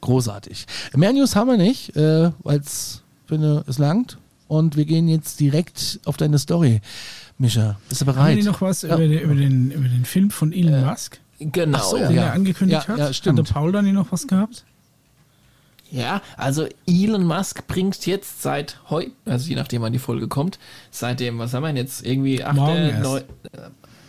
großartig. 0.00 0.66
Mehr 0.94 1.12
News 1.12 1.36
haben 1.36 1.50
wir 1.50 1.56
nicht, 1.56 1.96
äh, 1.96 2.30
weil 2.42 2.60
es 2.60 3.02
finde, 3.26 3.64
es 3.66 3.78
langt. 3.78 4.18
Und 4.48 4.76
wir 4.76 4.84
gehen 4.84 5.08
jetzt 5.08 5.40
direkt 5.40 6.00
auf 6.04 6.18
deine 6.18 6.38
Story. 6.38 6.82
Mischa, 7.38 7.78
bist 7.88 8.02
du 8.02 8.04
bereit? 8.04 8.32
Haben 8.32 8.42
Sie 8.42 8.48
noch 8.48 8.60
was 8.60 8.82
ja. 8.82 8.94
über, 8.94 8.98
den, 8.98 9.18
über, 9.18 9.34
den, 9.34 9.70
über 9.70 9.88
den 9.88 10.04
Film 10.04 10.30
von 10.30 10.52
Elon 10.52 10.74
äh, 10.74 10.84
Musk? 10.84 11.18
Genau. 11.38 11.78
Ach 11.78 11.84
so, 11.84 11.96
den 11.96 12.14
ja. 12.14 12.24
er 12.24 12.32
angekündigt 12.34 12.82
ja, 12.82 12.88
hat. 12.88 12.98
Ja, 12.98 13.12
stimmt. 13.12 13.38
Hatte 13.38 13.52
Paul 13.52 13.72
dann 13.72 13.84
hier 13.86 13.94
noch 13.94 14.12
was 14.12 14.26
gehabt? 14.26 14.64
Ja, 15.92 16.22
also 16.38 16.66
Elon 16.86 17.24
Musk 17.24 17.66
bringt 17.66 18.06
jetzt 18.06 18.40
seit 18.40 18.78
heute, 18.88 19.12
also 19.26 19.46
je 19.46 19.56
nachdem 19.56 19.82
wann 19.82 19.92
die 19.92 19.98
Folge 19.98 20.26
kommt, 20.26 20.58
seitdem, 20.90 21.38
was 21.38 21.52
haben 21.52 21.64
wir 21.64 21.74
jetzt, 21.74 22.04
irgendwie 22.06 22.42
8. 22.42 22.56
9, 22.56 23.22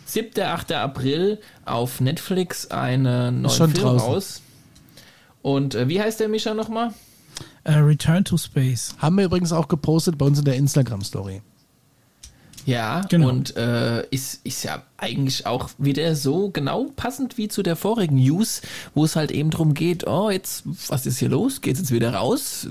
7. 0.06 0.42
8. 0.42 0.72
April 0.72 1.42
auf 1.66 2.00
Netflix 2.00 2.72
eine 2.72 3.34
neue 3.34 3.52
Film 3.52 3.74
draußen. 3.74 4.08
raus. 4.08 4.42
Und 5.42 5.76
äh, 5.76 5.90
wie 5.90 6.00
heißt 6.00 6.22
der 6.22 6.30
Mischa 6.30 6.54
nochmal? 6.54 6.94
Uh, 7.68 7.80
Return 7.80 8.24
to 8.24 8.38
Space. 8.38 8.96
Haben 9.00 9.18
wir 9.18 9.26
übrigens 9.26 9.52
auch 9.52 9.68
gepostet 9.68 10.18
bei 10.18 10.26
uns 10.26 10.40
in 10.40 10.46
der 10.46 10.56
Instagram-Story. 10.56 11.42
Ja, 12.66 13.02
genau. 13.10 13.30
und 13.30 13.56
äh, 13.58 14.06
ist, 14.10 14.46
ist 14.46 14.64
ja 14.64 14.84
eigentlich 14.98 15.46
auch 15.46 15.70
wieder 15.78 16.16
so 16.16 16.50
genau 16.50 16.88
passend 16.96 17.38
wie 17.38 17.50
zu 17.50 17.62
der 17.62 17.76
vorigen 17.76 18.16
News, 18.16 18.62
wo 18.94 19.04
es 19.04 19.16
halt 19.16 19.32
eben 19.32 19.50
drum 19.50 19.74
geht, 19.74 20.08
oh, 20.08 20.30
jetzt, 20.30 20.64
was 20.88 21.06
ist 21.06 21.20
hier 21.20 21.30
los? 21.30 21.62
Geht's 21.62 21.80
jetzt 21.80 21.92
wieder 21.92 22.14
raus? 22.14 22.68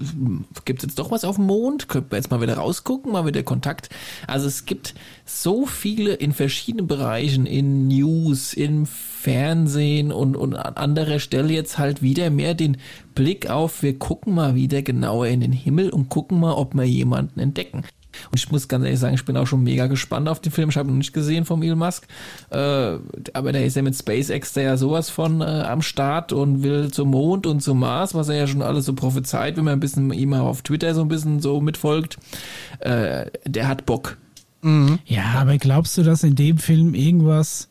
Gibt's 0.64 0.84
jetzt 0.84 0.98
doch 0.98 1.10
was 1.10 1.24
auf 1.24 1.36
dem 1.36 1.46
Mond? 1.46 1.88
Können 1.88 2.06
wir 2.08 2.16
jetzt 2.16 2.30
mal 2.30 2.40
wieder 2.40 2.54
rausgucken, 2.54 3.12
mal 3.12 3.26
wieder 3.26 3.42
Kontakt? 3.42 3.90
Also 4.26 4.46
es 4.46 4.64
gibt 4.64 4.94
so 5.26 5.66
viele 5.66 6.14
in 6.14 6.32
verschiedenen 6.32 6.86
Bereichen, 6.86 7.44
in 7.44 7.88
News, 7.88 8.54
im 8.54 8.86
Fernsehen 8.86 10.10
und, 10.10 10.36
und 10.36 10.56
an 10.56 10.74
anderer 10.74 11.18
Stelle 11.18 11.52
jetzt 11.52 11.78
halt 11.78 12.02
wieder 12.02 12.30
mehr 12.30 12.54
den 12.54 12.78
Blick 13.14 13.50
auf, 13.50 13.82
wir 13.82 13.98
gucken 13.98 14.34
mal 14.34 14.54
wieder 14.54 14.80
genauer 14.80 15.26
in 15.26 15.40
den 15.40 15.52
Himmel 15.52 15.90
und 15.90 16.08
gucken 16.08 16.40
mal, 16.40 16.54
ob 16.54 16.74
wir 16.74 16.84
jemanden 16.84 17.40
entdecken. 17.40 17.84
Und 18.30 18.38
ich 18.38 18.50
muss 18.50 18.68
ganz 18.68 18.84
ehrlich 18.84 19.00
sagen, 19.00 19.14
ich 19.14 19.24
bin 19.24 19.36
auch 19.36 19.46
schon 19.46 19.62
mega 19.62 19.86
gespannt 19.86 20.28
auf 20.28 20.40
den 20.40 20.52
Film. 20.52 20.70
Ich 20.70 20.76
habe 20.76 20.88
ihn 20.88 20.92
noch 20.92 20.98
nicht 20.98 21.12
gesehen 21.12 21.44
vom 21.44 21.62
Elon 21.62 21.78
Musk. 21.78 22.06
Äh, 22.50 22.96
aber 23.32 23.52
der 23.52 23.64
ist 23.64 23.76
ja 23.76 23.82
mit 23.82 23.96
SpaceX 23.96 24.52
der 24.52 24.64
ja 24.64 24.76
sowas 24.76 25.10
von 25.10 25.40
äh, 25.40 25.44
am 25.44 25.82
Start 25.82 26.32
und 26.32 26.62
will 26.62 26.90
zum 26.90 27.10
Mond 27.10 27.46
und 27.46 27.60
zum 27.60 27.80
Mars, 27.80 28.14
was 28.14 28.28
er 28.28 28.36
ja 28.36 28.46
schon 28.46 28.62
alles 28.62 28.86
so 28.86 28.94
prophezeit, 28.94 29.56
wenn 29.56 29.64
man 29.64 29.74
ein 29.74 29.80
bisschen 29.80 30.12
ihm 30.12 30.34
auf 30.34 30.62
Twitter 30.62 30.94
so 30.94 31.02
ein 31.02 31.08
bisschen 31.08 31.40
so 31.40 31.60
mitfolgt. 31.60 32.16
Äh, 32.80 33.26
der 33.46 33.68
hat 33.68 33.86
Bock. 33.86 34.16
Mhm. 34.62 34.98
Ja, 35.06 35.24
aber 35.36 35.58
glaubst 35.58 35.98
du, 35.98 36.02
dass 36.02 36.22
in 36.22 36.36
dem 36.36 36.58
Film 36.58 36.94
irgendwas, 36.94 37.68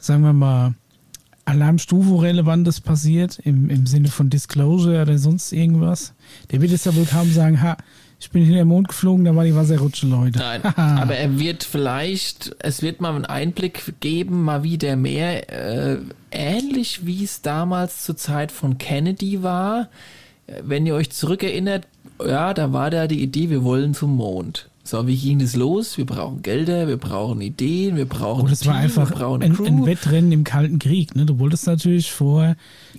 sagen 0.00 0.22
wir 0.22 0.32
mal, 0.32 0.74
Alarmstufe-relevantes 1.44 2.80
passiert, 2.80 3.38
im, 3.40 3.68
im 3.68 3.86
Sinne 3.86 4.08
von 4.08 4.30
Disclosure 4.30 5.02
oder 5.02 5.18
sonst 5.18 5.52
irgendwas? 5.52 6.14
Der 6.50 6.60
wird 6.60 6.72
es 6.72 6.84
ja 6.84 6.94
wohl 6.94 7.04
kaum 7.04 7.30
sagen, 7.32 7.60
ha, 7.62 7.76
ich 8.22 8.30
bin 8.30 8.46
in 8.46 8.52
den 8.52 8.68
Mond 8.68 8.86
geflogen, 8.86 9.24
da 9.24 9.34
war 9.34 9.44
die 9.44 9.56
Wasserrutsche, 9.56 10.06
Leute. 10.06 10.38
Nein, 10.38 10.62
aber 10.76 11.16
er 11.16 11.40
wird 11.40 11.64
vielleicht, 11.64 12.54
es 12.60 12.80
wird 12.80 13.00
mal 13.00 13.12
einen 13.16 13.24
Einblick 13.24 13.94
geben, 13.98 14.44
mal 14.44 14.62
wieder 14.62 14.94
mehr, 14.94 15.50
äh, 15.50 15.98
ähnlich 16.30 17.04
wie 17.04 17.24
es 17.24 17.42
damals 17.42 18.04
zur 18.04 18.16
Zeit 18.16 18.52
von 18.52 18.78
Kennedy 18.78 19.42
war. 19.42 19.88
Wenn 20.62 20.86
ihr 20.86 20.94
euch 20.94 21.10
zurückerinnert, 21.10 21.88
ja, 22.24 22.54
da 22.54 22.72
war 22.72 22.90
da 22.90 23.08
die 23.08 23.22
Idee, 23.24 23.50
wir 23.50 23.64
wollen 23.64 23.92
zum 23.92 24.14
Mond. 24.14 24.68
So, 24.84 25.06
wie 25.08 25.16
ging 25.16 25.40
das 25.40 25.56
los? 25.56 25.98
Wir 25.98 26.06
brauchen 26.06 26.42
Gelder, 26.42 26.86
wir 26.86 26.98
brauchen 26.98 27.40
Ideen, 27.40 27.96
wir 27.96 28.06
brauchen. 28.06 28.44
Oh, 28.44 28.48
das 28.48 28.60
Team, 28.60 28.72
war 28.72 28.78
einfach 28.78 29.10
ein, 29.20 29.42
ein, 29.42 29.86
Wettrennen 29.86 30.30
im 30.30 30.44
Kalten 30.44 30.78
Krieg. 30.78 31.16
Ne? 31.16 31.26
Du 31.26 31.40
wolltest 31.40 31.66
natürlich 31.66 32.12
vor 32.12 32.54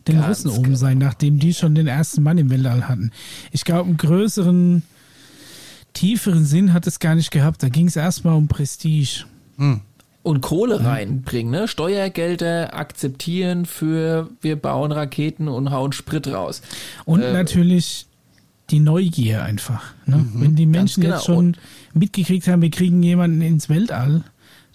den 0.08 0.15
Ganz 0.15 0.46
Russen 0.46 0.51
oben 0.51 0.63
genau. 0.63 0.77
sein, 0.77 0.98
nachdem 0.98 1.39
die 1.39 1.53
schon 1.53 1.75
den 1.75 1.88
ersten 1.88 2.24
Mann 2.24 2.38
im 2.38 2.50
Weltall 2.50 2.89
hatten. 2.89 3.12
Ich 3.51 3.63
glaube, 3.63 3.88
einen 3.88 3.98
größeren 3.98 4.84
tieferen 5.93 6.45
Sinn 6.45 6.73
hat 6.73 6.88
es 6.88 7.00
gar 7.00 7.15
nicht 7.15 7.31
gehabt. 7.31 7.63
Da 7.63 7.69
ging 7.69 7.88
es 7.88 7.95
erstmal 7.95 8.35
um 8.35 8.47
Prestige. 8.47 9.25
Hm. 9.57 9.81
Und 10.23 10.41
Kohle 10.41 10.79
hm. 10.79 10.85
reinbringen, 10.85 11.51
ne? 11.51 11.67
Steuergelder 11.67 12.73
akzeptieren 12.73 13.65
für 13.65 14.29
wir 14.41 14.55
bauen 14.55 14.91
Raketen 14.91 15.47
und 15.47 15.71
hauen 15.71 15.91
Sprit 15.91 16.27
raus. 16.27 16.62
Und 17.05 17.21
äh, 17.21 17.33
natürlich 17.33 18.07
die 18.69 18.79
Neugier 18.79 19.43
einfach. 19.43 19.93
Ne? 20.05 20.17
Mhm, 20.17 20.41
Wenn 20.41 20.55
die 20.55 20.65
Menschen 20.65 21.01
genau. 21.01 21.15
jetzt 21.15 21.25
schon 21.25 21.57
mitgekriegt 21.93 22.47
haben, 22.47 22.62
wir 22.62 22.71
kriegen 22.71 23.03
jemanden 23.03 23.41
ins 23.41 23.69
Weltall, 23.69 24.23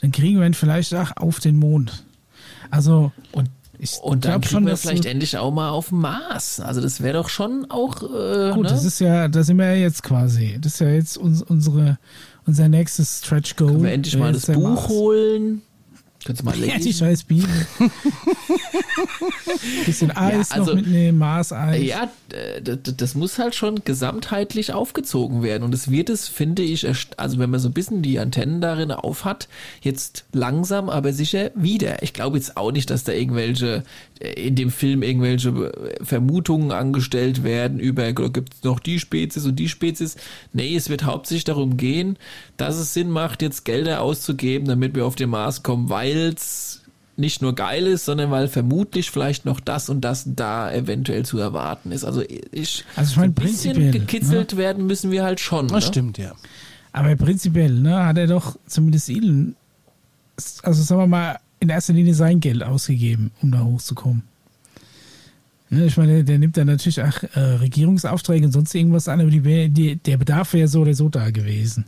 dann 0.00 0.12
kriegen 0.12 0.38
wir 0.38 0.46
ihn 0.46 0.54
vielleicht 0.54 0.94
auch 0.94 1.16
auf 1.16 1.40
den 1.40 1.56
Mond. 1.56 2.04
Also 2.70 3.12
und 3.32 3.48
ich 3.78 3.98
und 4.02 4.24
dann 4.24 4.40
kriegen 4.40 4.46
schon, 4.46 4.66
wir 4.66 4.76
vielleicht 4.76 5.06
endlich 5.06 5.38
auch 5.38 5.52
mal 5.52 5.70
auf 5.70 5.88
dem 5.88 6.00
Mars. 6.00 6.60
Also 6.60 6.80
das 6.80 7.00
wäre 7.00 7.14
doch 7.14 7.28
schon 7.28 7.66
auch. 7.70 8.02
Äh, 8.02 8.52
gut, 8.52 8.64
ne? 8.64 8.70
das 8.70 8.84
ist 8.84 8.98
ja, 8.98 9.28
da 9.28 9.42
sind 9.42 9.58
wir 9.58 9.66
ja 9.66 9.82
jetzt 9.82 10.02
quasi. 10.02 10.58
Das 10.60 10.74
ist 10.74 10.80
ja 10.80 10.88
jetzt 10.88 11.16
uns, 11.16 11.42
unsere, 11.42 11.98
unser 12.46 12.68
nächstes 12.68 13.18
Stretch 13.18 13.56
Goal. 13.56 13.70
Können 13.70 13.84
wir 13.84 13.92
endlich 13.92 14.16
mal 14.16 14.32
das 14.32 14.46
Buch 14.46 14.74
Mars. 14.74 14.88
holen. 14.88 15.62
Könntest 16.24 16.42
du 16.42 16.50
mal 16.50 16.56
lesen? 16.56 16.70
Ja, 16.70 16.78
die 16.78 16.92
scheiß 16.92 17.24
Bibel. 17.24 17.48
Bisschen 19.86 20.10
Eis 20.10 20.48
ja, 20.50 20.56
also, 20.56 20.72
noch 20.72 20.80
mitnehmen, 20.80 21.16
Maß-Eis. 21.18 21.84
Ja, 21.84 22.10
das 22.72 23.14
muss 23.14 23.38
halt 23.38 23.54
schon 23.54 23.84
gesamtheitlich 23.84 24.72
aufgezogen 24.72 25.44
werden. 25.44 25.62
Und 25.62 25.72
es 25.74 25.92
wird 25.92 26.10
es, 26.10 26.26
finde 26.26 26.62
ich, 26.62 26.86
also 27.16 27.38
wenn 27.38 27.50
man 27.50 27.60
so 27.60 27.68
ein 27.68 27.72
bisschen 27.72 28.02
die 28.02 28.18
Antennen 28.18 28.60
darin 28.60 28.90
aufhat, 28.90 29.48
jetzt 29.80 30.24
langsam, 30.32 30.90
aber 30.90 31.12
sicher 31.12 31.52
wieder. 31.54 32.02
Ich 32.02 32.14
glaube 32.14 32.36
jetzt 32.36 32.56
auch 32.56 32.72
nicht, 32.72 32.90
dass 32.90 33.04
da 33.04 33.12
irgendwelche, 33.12 33.84
in 34.20 34.56
dem 34.56 34.70
Film 34.70 35.02
irgendwelche 35.02 35.50
äh, 35.50 36.04
Vermutungen 36.04 36.72
angestellt 36.72 37.44
werden 37.44 37.78
über, 37.78 38.12
gibt 38.12 38.54
es 38.54 38.62
noch 38.64 38.80
die 38.80 38.98
Spezies 38.98 39.46
und 39.46 39.56
die 39.56 39.68
Spezies. 39.68 40.16
Nee, 40.52 40.74
es 40.74 40.88
wird 40.88 41.04
hauptsächlich 41.04 41.44
darum 41.44 41.76
gehen, 41.76 42.18
dass 42.56 42.76
es 42.76 42.94
Sinn 42.94 43.10
macht, 43.10 43.42
jetzt 43.42 43.64
Gelder 43.64 44.02
auszugeben, 44.02 44.66
damit 44.66 44.94
wir 44.94 45.06
auf 45.06 45.14
den 45.14 45.30
Mars 45.30 45.62
kommen, 45.62 45.88
weil 45.88 46.08
weil 46.08 46.34
es 46.34 46.82
nicht 47.16 47.42
nur 47.42 47.54
geil 47.54 47.86
ist, 47.86 48.04
sondern 48.04 48.30
weil 48.30 48.46
vermutlich 48.46 49.10
vielleicht 49.10 49.44
noch 49.44 49.58
das 49.58 49.88
und 49.88 50.02
das 50.02 50.24
da 50.26 50.72
eventuell 50.72 51.24
zu 51.24 51.38
erwarten 51.38 51.90
ist. 51.90 52.04
Also 52.04 52.22
ich, 52.22 52.84
also 52.94 53.10
ich 53.10 53.16
mein, 53.16 53.30
ein 53.30 53.34
bisschen 53.34 53.90
gekitzelt 53.90 54.52
ne? 54.52 54.58
werden 54.58 54.86
müssen 54.86 55.10
wir 55.10 55.24
halt 55.24 55.40
schon. 55.40 55.66
Das 55.68 55.84
ne? 55.84 55.88
stimmt, 55.88 56.18
ja. 56.18 56.32
Aber 56.92 57.14
prinzipiell, 57.16 57.72
ne, 57.72 58.06
hat 58.06 58.18
er 58.18 58.28
doch 58.28 58.56
zumindest 58.66 59.08
Elon, 59.10 59.56
also 60.62 60.82
sagen 60.82 61.00
wir 61.00 61.06
mal, 61.06 61.38
in 61.60 61.68
erster 61.68 61.92
Linie 61.92 62.14
sein 62.14 62.40
Geld 62.40 62.62
ausgegeben, 62.62 63.30
um 63.42 63.50
da 63.50 63.64
hochzukommen. 63.64 64.22
Ne, 65.70 65.84
ich 65.84 65.96
meine, 65.96 66.24
der 66.24 66.38
nimmt 66.38 66.56
dann 66.56 66.66
natürlich 66.66 67.02
auch 67.02 67.22
äh, 67.34 67.40
Regierungsaufträge 67.40 68.46
und 68.46 68.52
sonst 68.52 68.74
irgendwas 68.74 69.08
an, 69.08 69.20
aber 69.20 69.30
die, 69.30 69.68
die, 69.68 69.96
der 69.96 70.16
Bedarf 70.16 70.54
wäre 70.54 70.68
so 70.68 70.80
oder 70.80 70.94
so 70.94 71.08
da 71.08 71.30
gewesen. 71.30 71.84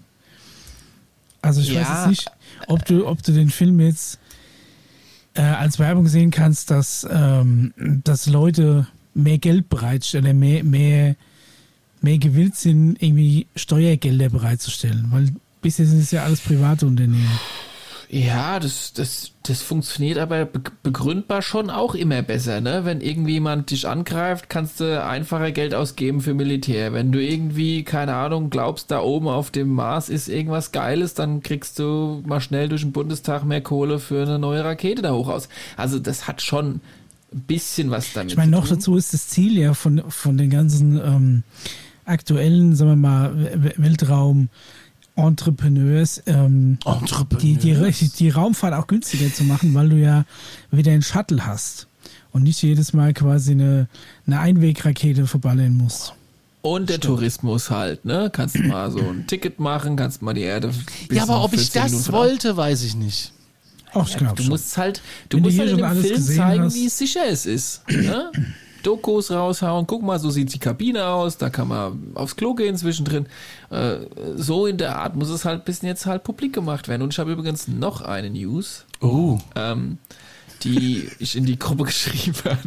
Also 1.40 1.62
ich 1.62 1.72
ja. 1.72 1.80
weiß 1.80 1.88
jetzt 1.88 2.08
nicht, 2.08 2.30
ob 2.66 2.84
du, 2.84 3.06
ob 3.06 3.22
du 3.22 3.32
den 3.32 3.48
Film 3.48 3.80
jetzt 3.80 4.18
äh, 5.34 5.40
als 5.40 5.78
Werbung 5.78 6.06
sehen 6.08 6.30
kannst, 6.30 6.70
dass, 6.70 7.06
ähm, 7.10 7.72
dass 8.04 8.26
Leute 8.26 8.86
mehr 9.14 9.38
Geld 9.38 9.70
bereitstellen, 9.70 10.26
oder 10.26 10.34
mehr, 10.34 10.62
mehr, 10.62 11.16
mehr 12.02 12.18
gewillt 12.18 12.56
sind, 12.56 13.02
irgendwie 13.02 13.46
Steuergelder 13.56 14.28
bereitzustellen. 14.28 15.06
Weil 15.10 15.32
bisher 15.62 15.86
sind 15.86 16.00
es 16.00 16.10
ja 16.10 16.24
alles 16.24 16.40
private 16.40 16.86
Unternehmen. 16.86 17.38
Ja, 18.12 18.58
das, 18.58 18.92
das, 18.92 19.30
das 19.44 19.62
funktioniert 19.62 20.18
aber 20.18 20.44
begründbar 20.44 21.42
schon 21.42 21.70
auch 21.70 21.94
immer 21.94 22.22
besser, 22.22 22.60
ne? 22.60 22.84
Wenn 22.84 23.00
irgendjemand 23.00 23.70
dich 23.70 23.86
angreift, 23.86 24.48
kannst 24.48 24.80
du 24.80 25.00
einfacher 25.00 25.52
Geld 25.52 25.74
ausgeben 25.74 26.20
für 26.20 26.34
Militär. 26.34 26.92
Wenn 26.92 27.12
du 27.12 27.22
irgendwie, 27.22 27.84
keine 27.84 28.16
Ahnung, 28.16 28.50
glaubst, 28.50 28.90
da 28.90 29.00
oben 29.00 29.28
auf 29.28 29.52
dem 29.52 29.68
Mars 29.68 30.08
ist 30.08 30.26
irgendwas 30.26 30.72
Geiles, 30.72 31.14
dann 31.14 31.44
kriegst 31.44 31.78
du 31.78 32.20
mal 32.26 32.40
schnell 32.40 32.68
durch 32.68 32.82
den 32.82 32.90
Bundestag 32.90 33.44
mehr 33.44 33.60
Kohle 33.60 34.00
für 34.00 34.22
eine 34.22 34.40
neue 34.40 34.64
Rakete 34.64 35.02
da 35.02 35.12
hoch 35.12 35.28
aus. 35.28 35.48
Also 35.76 36.00
das 36.00 36.26
hat 36.26 36.42
schon 36.42 36.80
ein 37.32 37.40
bisschen 37.46 37.92
was 37.92 38.12
damit 38.12 38.32
Ich 38.32 38.36
meine, 38.36 38.50
noch 38.50 38.66
dazu 38.66 38.96
ist 38.96 39.14
das 39.14 39.28
Ziel 39.28 39.56
ja 39.56 39.72
von, 39.72 40.02
von 40.08 40.36
den 40.36 40.50
ganzen 40.50 40.96
ähm, 40.96 41.42
aktuellen, 42.06 42.74
sagen 42.74 42.90
wir 42.90 42.96
mal, 42.96 43.72
Weltraum- 43.76 44.48
Entrepreneurs, 45.16 46.22
ähm, 46.26 46.78
Entrepreneurs. 46.84 47.42
Die, 47.42 47.56
die, 47.56 48.08
die 48.08 48.30
Raumfahrt 48.30 48.74
auch 48.74 48.86
günstiger 48.86 49.32
zu 49.32 49.44
machen, 49.44 49.74
weil 49.74 49.88
du 49.88 49.96
ja 49.96 50.24
wieder 50.70 50.92
einen 50.92 51.02
Shuttle 51.02 51.44
hast. 51.46 51.86
und 52.32 52.42
nicht 52.44 52.62
jedes 52.62 52.92
Mal 52.92 53.12
quasi 53.12 53.52
eine, 53.52 53.88
eine 54.26 54.40
Einwegrakete 54.40 55.26
verballern 55.26 55.76
musst. 55.76 56.14
Und 56.62 56.88
der 56.90 56.94
Stimmt. 56.96 57.04
Tourismus 57.16 57.70
halt, 57.70 58.04
ne? 58.04 58.30
Kannst 58.32 58.54
du 58.56 58.62
mal 58.62 58.90
so 58.90 58.98
ein 58.98 59.26
Ticket 59.26 59.58
machen, 59.60 59.96
kannst 59.96 60.20
mal 60.20 60.34
die 60.34 60.42
Erde. 60.42 60.70
Ja, 61.10 61.22
aber 61.22 61.42
ob 61.42 61.54
ich 61.54 61.70
das 61.70 62.12
wollte, 62.12 62.56
weiß 62.56 62.82
ich 62.84 62.94
nicht. 62.94 63.32
Ach, 63.92 64.06
ich 64.06 64.20
ja, 64.20 64.32
du 64.32 64.42
schon. 64.42 64.50
musst 64.50 64.76
halt, 64.76 65.00
du 65.30 65.38
Wenn 65.38 65.44
musst 65.44 65.58
halt 65.58 65.70
in 65.70 65.78
dem 65.78 66.02
Film 66.02 66.22
zeigen, 66.22 66.64
hast. 66.64 66.74
wie 66.74 66.88
sicher 66.88 67.22
es 67.28 67.46
ist. 67.46 67.82
Ne? 67.88 68.30
Dokus 68.82 69.30
raushauen, 69.30 69.86
guck 69.86 70.02
mal, 70.02 70.18
so 70.18 70.30
sieht 70.30 70.52
die 70.52 70.58
Kabine 70.58 71.06
aus, 71.06 71.38
da 71.38 71.50
kann 71.50 71.68
man 71.68 72.12
aufs 72.14 72.36
Klo 72.36 72.54
gehen 72.54 72.76
zwischendrin. 72.76 73.26
Äh, 73.70 73.98
so 74.36 74.66
in 74.66 74.76
der 74.76 74.96
Art 74.96 75.16
muss 75.16 75.28
es 75.28 75.44
halt 75.44 75.64
bis 75.64 75.82
jetzt 75.82 76.06
halt 76.06 76.24
publik 76.24 76.52
gemacht 76.52 76.88
werden. 76.88 77.02
Und 77.02 77.12
ich 77.12 77.18
habe 77.18 77.32
übrigens 77.32 77.68
noch 77.68 78.00
eine 78.00 78.30
News. 78.30 78.84
Oh. 79.00 79.38
Ähm, 79.54 79.98
die 80.62 81.08
ich 81.18 81.36
in 81.36 81.46
die 81.46 81.58
Gruppe 81.58 81.84
geschrieben 81.86 82.36
habe. 82.44 82.58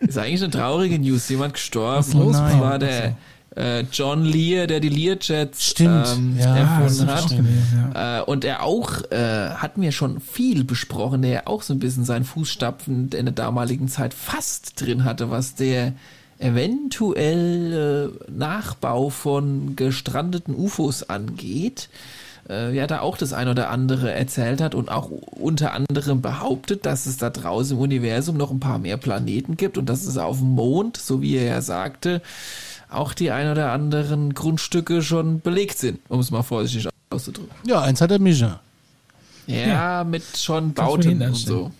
Ist 0.00 0.18
eigentlich 0.18 0.42
eine 0.42 0.50
traurige 0.50 0.98
News. 0.98 1.28
Jemand 1.28 1.54
gestorben. 1.54 2.06
Oh 2.14 2.30
nein. 2.30 2.60
war 2.60 2.78
der 2.78 3.16
äh, 3.56 3.84
John 3.92 4.24
Lear, 4.24 4.66
der 4.66 4.80
die 4.80 4.88
Learjets 4.88 5.74
ähm, 5.80 6.36
ja, 6.38 6.56
erfunden 6.56 7.06
hat. 7.08 7.24
Stimmt, 7.24 7.48
ja. 7.94 8.20
äh, 8.20 8.22
und 8.22 8.44
er 8.44 8.62
auch, 8.62 9.02
äh, 9.10 9.50
hatten 9.50 9.82
wir 9.82 9.92
schon 9.92 10.20
viel 10.20 10.64
besprochen, 10.64 11.22
der 11.22 11.48
auch 11.48 11.62
so 11.62 11.74
ein 11.74 11.78
bisschen 11.78 12.04
seinen 12.04 12.24
Fußstapfen 12.24 13.10
in 13.10 13.26
der 13.26 13.34
damaligen 13.34 13.88
Zeit 13.88 14.14
fast 14.14 14.80
drin 14.80 15.04
hatte, 15.04 15.30
was 15.30 15.54
der 15.54 15.92
eventuell 16.38 18.12
Nachbau 18.28 19.10
von 19.10 19.76
gestrandeten 19.76 20.54
UFOs 20.56 21.08
angeht 21.08 21.88
äh, 22.48 22.74
ja 22.74 22.86
da 22.86 23.00
auch 23.00 23.16
das 23.16 23.32
ein 23.32 23.48
oder 23.48 23.70
andere 23.70 24.12
erzählt 24.12 24.60
hat 24.60 24.74
und 24.74 24.90
auch 24.90 25.10
unter 25.10 25.72
anderem 25.72 26.20
behauptet, 26.20 26.86
dass 26.86 27.06
es 27.06 27.16
da 27.16 27.30
draußen 27.30 27.76
im 27.76 27.82
Universum 27.82 28.36
noch 28.36 28.50
ein 28.50 28.60
paar 28.60 28.78
mehr 28.78 28.96
Planeten 28.96 29.56
gibt 29.56 29.78
und 29.78 29.88
dass 29.88 30.04
es 30.04 30.18
auf 30.18 30.38
dem 30.38 30.50
Mond, 30.50 30.96
so 30.96 31.22
wie 31.22 31.36
er 31.36 31.44
ja 31.44 31.60
sagte, 31.62 32.20
auch 32.94 33.14
die 33.14 33.30
ein 33.30 33.50
oder 33.50 33.72
anderen 33.72 34.34
Grundstücke 34.34 35.02
schon 35.02 35.40
belegt 35.40 35.78
sind, 35.78 36.00
um 36.08 36.20
es 36.20 36.30
mal 36.30 36.42
vorsichtig 36.42 36.88
auszudrücken. 37.10 37.54
Ja, 37.66 37.82
eins 37.82 38.00
hat 38.00 38.10
er 38.10 38.18
Mischa. 38.18 38.60
Ja, 39.46 39.66
ja, 39.66 40.04
mit 40.04 40.22
schon 40.36 40.72
Bauten 40.72 41.20
und 41.22 41.34
so. 41.34 41.70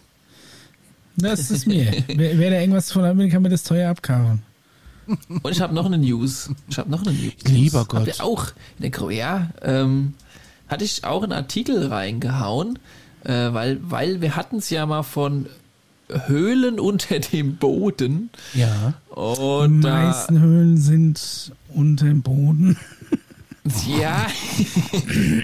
Das 1.16 1.50
ist 1.50 1.66
mir. 1.66 1.92
wer, 2.08 2.38
wer 2.38 2.50
da 2.50 2.60
irgendwas 2.60 2.90
von 2.90 3.02
hat, 3.04 3.16
kann 3.30 3.42
mir 3.42 3.50
das 3.50 3.62
teuer 3.62 3.90
abkaufen. 3.90 4.42
Und 5.06 5.50
ich 5.50 5.60
habe 5.60 5.74
noch 5.74 5.86
eine 5.86 5.98
News. 5.98 6.50
Ich 6.68 6.78
habe 6.78 6.90
noch 6.90 7.02
eine 7.02 7.12
News. 7.12 7.34
Lieber 7.44 7.84
Gott. 7.84 8.00
Habt 8.00 8.18
ihr 8.18 8.24
auch 8.24 8.48
in 8.78 8.90
der 8.90 9.10
ja, 9.10 9.50
ähm, 9.62 10.14
hatte 10.68 10.84
ich 10.84 11.04
auch 11.04 11.22
einen 11.22 11.32
Artikel 11.32 11.88
reingehauen, 11.88 12.78
äh, 13.24 13.52
weil, 13.52 13.78
weil 13.82 14.20
wir 14.20 14.36
hatten 14.36 14.56
es 14.56 14.70
ja 14.70 14.86
mal 14.86 15.02
von 15.02 15.46
Höhlen 16.26 16.80
unter 16.80 17.18
dem 17.18 17.56
Boden. 17.56 18.30
Ja. 18.54 18.94
Und, 19.10 19.82
die 19.82 19.88
meisten 19.88 20.40
Höhlen 20.40 20.76
sind 20.76 21.52
unter 21.68 22.06
dem 22.06 22.22
Boden. 22.22 22.76
Ja, 23.86 24.26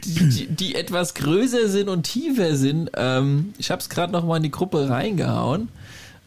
die, 0.05 0.29
die, 0.29 0.47
die, 0.49 0.75
etwas 0.75 1.15
größer 1.15 1.69
sind 1.69 1.89
und 1.89 2.03
tiefer 2.03 2.57
sind. 2.57 2.91
Ähm, 2.97 3.55
ich 3.59 3.71
habe 3.71 3.81
es 3.81 3.89
gerade 3.89 4.13
noch 4.13 4.25
mal 4.25 4.39
in 4.39 4.43
die 4.43 4.51
Gruppe 4.51 4.89
reingehauen. 4.89 5.69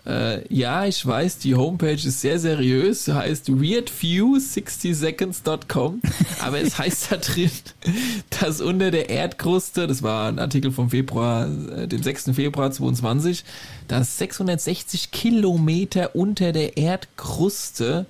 Äh, 0.05 0.47
ja, 0.53 0.85
ich 0.85 1.03
weiß, 1.05 1.39
die 1.39 1.55
Homepage 1.55 1.93
ist 1.93 2.21
sehr 2.21 2.39
seriös, 2.39 3.07
heißt 3.07 3.49
weirdview60seconds.com, 3.49 6.01
aber 6.41 6.59
es 6.59 6.79
heißt 6.79 7.11
da 7.11 7.17
drin, 7.17 7.51
dass 8.39 8.61
unter 8.61 8.89
der 8.89 9.09
Erdkruste, 9.09 9.85
das 9.85 10.01
war 10.01 10.29
ein 10.29 10.39
Artikel 10.39 10.71
vom 10.71 10.89
Februar, 10.89 11.47
äh, 11.77 11.87
dem 11.87 12.01
6. 12.01 12.31
Februar 12.33 12.71
22, 12.71 13.43
dass 13.87 14.17
660 14.17 15.11
Kilometer 15.11 16.15
unter 16.15 16.51
der 16.51 16.77
Erdkruste 16.77 18.07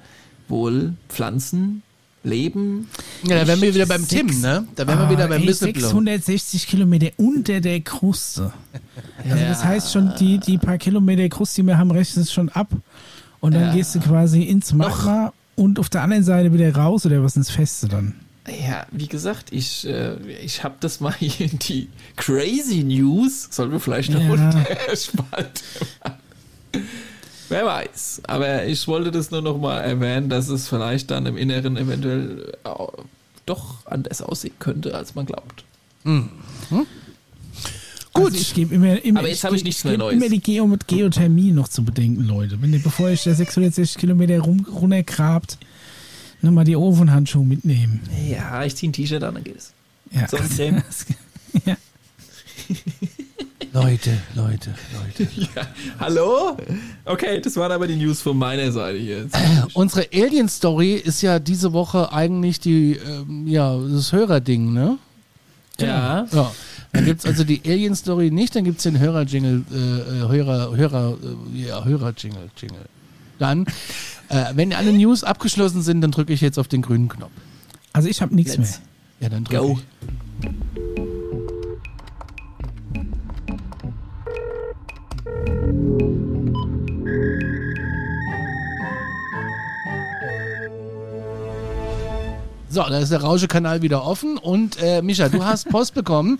wohl 0.48 0.94
Pflanzen 1.10 1.84
leben. 2.24 2.88
Ja, 3.24 3.40
da 3.40 3.48
wären 3.48 3.62
wir 3.62 3.74
wieder 3.74 3.86
beim 3.86 4.08
Tim, 4.08 4.28
ne? 4.42 4.68
Da 4.76 4.88
wären 4.88 5.00
wir 5.00 5.10
wieder 5.10 5.28
beim 5.28 5.42
ey, 5.42 5.54
660 5.54 6.68
Kilometer 6.68 7.08
unter 7.18 7.62
der 7.62 7.82
Kruste. 7.82 8.54
Also 9.24 9.44
das 9.44 9.64
heißt 9.64 9.92
schon, 9.92 10.14
die, 10.20 10.38
die 10.38 10.58
paar 10.58 10.78
Kilometer 10.78 11.28
Kruste, 11.30 11.62
die 11.62 11.68
wir 11.68 11.78
haben, 11.78 11.92
rechnen 11.92 12.26
schon 12.26 12.50
ab. 12.50 12.70
Und 13.40 13.56
dann 13.56 13.64
ja. 13.64 13.74
gehst 13.74 13.96
du 13.96 14.00
quasi 14.00 14.44
ins 14.44 14.74
Magma 14.74 15.34
und 15.56 15.80
auf 15.80 15.90
der 15.90 16.04
anderen 16.04 16.24
Seite 16.24 16.54
wieder 16.54 16.74
raus 16.76 17.06
oder 17.06 17.24
was 17.24 17.36
ins 17.36 17.50
Feste 17.50 17.88
dann? 17.88 18.16
Ja, 18.48 18.86
wie 18.92 19.08
gesagt, 19.08 19.52
ich, 19.52 19.88
äh, 19.88 20.16
ich 20.44 20.64
habe 20.64 20.76
das 20.80 21.00
mal 21.00 21.14
hier 21.14 21.52
in 21.52 21.60
die 21.60 21.90
Crazy 22.16 22.84
News, 22.84 23.48
sollen 23.52 23.72
wir 23.72 23.80
vielleicht 23.80 24.12
noch 24.12 24.22
ja. 24.24 24.30
runterspalten. 24.30 25.64
Wer 27.52 27.66
weiß. 27.66 28.22
Aber 28.28 28.66
ich 28.66 28.88
wollte 28.88 29.12
das 29.12 29.30
nur 29.30 29.42
noch 29.42 29.58
mal 29.58 29.80
erwähnen, 29.82 30.30
dass 30.30 30.48
es 30.48 30.70
vielleicht 30.70 31.12
dann 31.12 31.26
im 31.26 31.36
Inneren 31.36 31.76
eventuell 31.76 32.54
doch 33.46 33.86
anders 33.86 34.22
aussehen 34.22 34.54
könnte, 34.60 34.96
als 34.96 35.16
man 35.16 35.26
glaubt. 35.26 35.66
Mhm. 36.06 36.30
Hm? 36.70 36.86
Gut. 38.14 38.26
Also 38.26 38.38
ich 38.38 38.54
gebe 38.54 38.76
immer, 38.76 39.04
immer, 39.04 39.20
Aber 39.20 39.28
jetzt 39.28 39.44
habe 39.44 39.58
ich 39.58 39.66
nichts 39.66 39.84
mehr 39.84 39.98
Neues. 39.98 40.16
immer 40.16 40.30
die 40.30 40.40
Geo 40.40 40.66
mit 40.66 40.88
Geothermie 40.88 41.52
noch 41.52 41.68
zu 41.68 41.84
bedenken, 41.84 42.24
Leute. 42.24 42.62
Wenn 42.62 42.72
ihr, 42.72 42.82
bevor 42.82 43.10
ihr 43.10 43.18
der 43.18 43.36
660 43.36 44.00
Kilometer 44.00 44.40
rum, 44.40 44.66
runtergrabt, 44.72 45.58
nochmal 46.42 46.64
die 46.64 46.78
Ofenhandschuhe 46.78 47.46
mitnehmen. 47.46 48.00
Ja, 48.30 48.64
ich 48.64 48.78
ziehe 48.78 48.90
ein 48.90 48.94
T-Shirt 48.94 49.24
an, 49.24 49.36
dann 49.36 49.44
geht 49.44 49.58
es. 49.58 49.74
Ja. 50.12 50.28
Sonnencreme. 50.30 50.84
ja. 51.66 51.76
Leute, 53.74 54.18
Leute, 54.36 54.74
Leute. 54.94 55.32
Ja, 55.56 55.66
hallo? 56.00 56.58
Okay, 57.06 57.40
das 57.40 57.56
waren 57.56 57.72
aber 57.72 57.88
die 57.88 57.96
News 57.96 58.22
von 58.22 58.38
meiner 58.38 58.72
Seite 58.72 58.98
jetzt. 58.98 59.36
Äh, 59.36 59.40
unsere 59.74 60.08
Alien-Story 60.14 60.96
ist 60.96 61.22
ja 61.22 61.40
diese 61.40 61.72
Woche 61.72 62.12
eigentlich 62.12 62.60
die, 62.60 62.98
ähm, 62.98 63.48
ja, 63.48 63.78
das 63.78 64.12
Hörerding, 64.12 64.74
ne? 64.74 64.98
Ja. 65.80 66.28
Ja. 66.32 66.52
Dann 66.92 67.06
gibt 67.06 67.22
es 67.22 67.26
also 67.26 67.46
die 67.46 67.62
Alien-Story 67.66 68.30
nicht, 68.30 68.56
dann 68.56 68.66
gibt 68.66 68.78
es 68.80 68.84
den 68.84 69.00
Hörer-Jingle, 69.00 69.64
äh, 69.72 69.76
äh, 69.76 70.28
Hörer, 70.28 70.76
Hörer, 70.76 71.18
äh, 71.54 71.68
ja, 71.68 71.86
Hörer-Jingle, 71.86 72.50
Jingle. 72.58 72.86
Dann, 73.40 73.66
äh, 74.28 74.46
wenn 74.54 74.74
alle 74.74 74.92
News 74.92 75.24
abgeschlossen 75.24 75.82
sind, 75.82 76.02
dann 76.02 76.12
drücke 76.12 76.34
ich 76.34 76.42
jetzt 76.42 76.60
auf 76.60 76.68
den 76.68 76.82
grünen 76.82 77.08
Knopf. 77.08 77.32
Also 77.94 78.10
ich 78.10 78.22
habe 78.22 78.36
nichts 78.36 78.58
mehr. 78.58 78.68
Ja, 79.22 79.30
dann 79.30 79.46
drücke 79.46 79.78
ich. 80.44 80.81
So, 92.72 92.84
da 92.84 93.00
ist 93.00 93.12
der 93.12 93.22
Rauschekanal 93.22 93.82
wieder 93.82 94.06
offen 94.06 94.38
und 94.38 94.82
äh, 94.82 95.02
Micha, 95.02 95.28
du 95.28 95.44
hast 95.44 95.68
Post 95.68 95.94
bekommen 95.94 96.38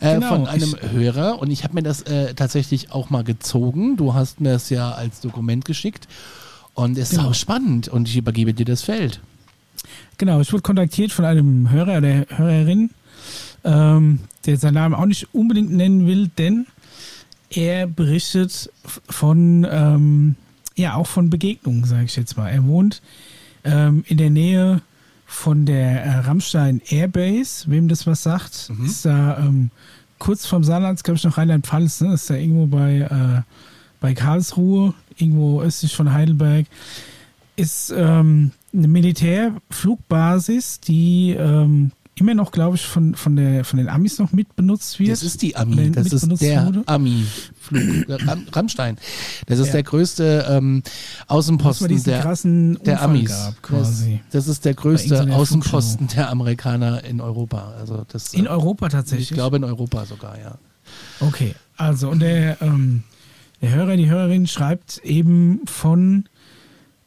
äh, 0.00 0.16
genau, 0.16 0.28
von 0.28 0.46
einem 0.46 0.76
Hörer 0.92 1.38
und 1.38 1.50
ich 1.50 1.64
habe 1.64 1.72
mir 1.72 1.82
das 1.82 2.02
äh, 2.02 2.34
tatsächlich 2.34 2.92
auch 2.92 3.08
mal 3.08 3.24
gezogen. 3.24 3.96
Du 3.96 4.12
hast 4.12 4.42
mir 4.42 4.52
das 4.52 4.68
ja 4.68 4.92
als 4.92 5.22
Dokument 5.22 5.64
geschickt 5.64 6.06
und 6.74 6.98
es 6.98 7.10
genau. 7.10 7.22
ist 7.22 7.28
auch 7.28 7.34
spannend 7.34 7.88
und 7.88 8.08
ich 8.08 8.16
übergebe 8.18 8.52
dir 8.52 8.66
das 8.66 8.82
Feld. 8.82 9.20
Genau, 10.18 10.38
ich 10.42 10.52
wurde 10.52 10.60
kontaktiert 10.60 11.12
von 11.12 11.24
einem 11.24 11.70
Hörer 11.70 11.96
oder 11.96 12.26
Hörerin, 12.28 12.90
ähm, 13.64 14.20
der 14.44 14.58
seinen 14.58 14.74
Namen 14.74 14.94
auch 14.94 15.06
nicht 15.06 15.32
unbedingt 15.32 15.70
nennen 15.72 16.06
will, 16.06 16.28
denn 16.36 16.66
er 17.48 17.86
berichtet 17.86 18.70
von, 19.08 19.66
ähm, 19.70 20.34
ja, 20.76 20.96
auch 20.96 21.06
von 21.06 21.30
Begegnungen, 21.30 21.84
sage 21.84 22.04
ich 22.04 22.16
jetzt 22.16 22.36
mal. 22.36 22.50
Er 22.50 22.66
wohnt 22.66 23.00
ähm, 23.64 24.04
in 24.06 24.18
der 24.18 24.28
Nähe 24.28 24.82
von 25.30 25.64
der 25.64 26.04
äh, 26.04 26.18
Rammstein 26.18 26.82
Airbase, 26.88 27.70
wem 27.70 27.86
das 27.86 28.04
was 28.04 28.24
sagt, 28.24 28.68
mhm. 28.68 28.84
ist 28.84 29.04
da 29.04 29.38
ähm, 29.38 29.70
kurz 30.18 30.44
vom 30.44 30.64
Saarland, 30.64 31.02
glaube 31.04 31.18
ich, 31.18 31.24
noch 31.24 31.38
Rheinland-Pfalz, 31.38 32.00
ne? 32.00 32.14
ist 32.14 32.28
da 32.28 32.34
irgendwo 32.34 32.66
bei, 32.66 32.96
äh, 32.98 33.42
bei 34.00 34.12
Karlsruhe, 34.12 34.92
irgendwo 35.16 35.62
östlich 35.62 35.94
von 35.94 36.12
Heidelberg, 36.12 36.66
ist 37.54 37.94
ähm, 37.96 38.50
eine 38.74 38.88
Militärflugbasis, 38.88 40.80
die 40.80 41.36
ähm, 41.38 41.92
immer 42.20 42.34
noch, 42.34 42.52
glaube 42.52 42.76
ich, 42.76 42.86
von, 42.86 43.14
von, 43.14 43.36
der, 43.36 43.64
von 43.64 43.78
den 43.78 43.88
Amis 43.88 44.18
noch 44.18 44.32
mit 44.32 44.54
benutzt 44.56 44.98
wird. 44.98 45.10
Das 45.10 45.22
ist 45.22 45.42
die 45.42 45.56
Ami, 45.56 45.90
das 45.90 46.12
ist 46.12 46.40
der 46.40 46.82
Ami-Flug, 46.86 48.06
Rammstein. 48.52 48.96
Das 49.46 49.58
ist 49.58 49.68
ja. 49.68 49.72
der 49.72 49.82
größte 49.82 50.46
ähm, 50.48 50.82
Außenposten 51.26 52.02
der, 52.04 52.34
der 52.84 53.02
Amis. 53.02 53.30
Gab, 53.30 53.62
quasi. 53.62 54.20
Das, 54.30 54.44
das, 54.44 54.48
ist 54.48 54.64
der 54.64 54.74
größte 54.74 55.32
Außenposten 55.32 56.08
der 56.08 56.30
Amerikaner 56.30 57.04
in 57.04 57.20
Europa. 57.20 57.74
Also 57.78 58.04
das, 58.08 58.34
in 58.34 58.46
Europa 58.48 58.88
tatsächlich? 58.88 59.30
Ich 59.30 59.34
glaube 59.34 59.56
in 59.56 59.64
Europa 59.64 60.06
sogar, 60.06 60.38
ja. 60.38 60.58
Okay, 61.20 61.54
also 61.76 62.08
und 62.08 62.20
der, 62.20 62.60
ähm, 62.62 63.04
der 63.60 63.70
Hörer, 63.70 63.96
die 63.96 64.08
Hörerin 64.08 64.46
schreibt 64.46 64.98
eben 64.98 65.60
von 65.66 66.24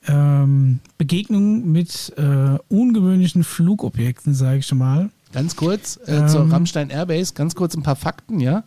ähm, 0.08 0.80
Begegnungen 0.98 1.72
mit 1.72 2.14
äh, 2.18 2.58
ungewöhnlichen 2.70 3.44
Flugobjekten, 3.44 4.34
sage 4.34 4.60
ich 4.60 4.68
schon 4.68 4.78
mal. 4.80 5.10
Ganz 5.32 5.56
kurz 5.56 6.00
äh, 6.06 6.18
ähm, 6.18 6.28
zur 6.28 6.52
Rammstein 6.52 6.90
Airbase, 6.90 7.34
ganz 7.34 7.56
kurz 7.56 7.76
ein 7.76 7.82
paar 7.84 7.96
Fakten, 7.96 8.40
ja. 8.40 8.64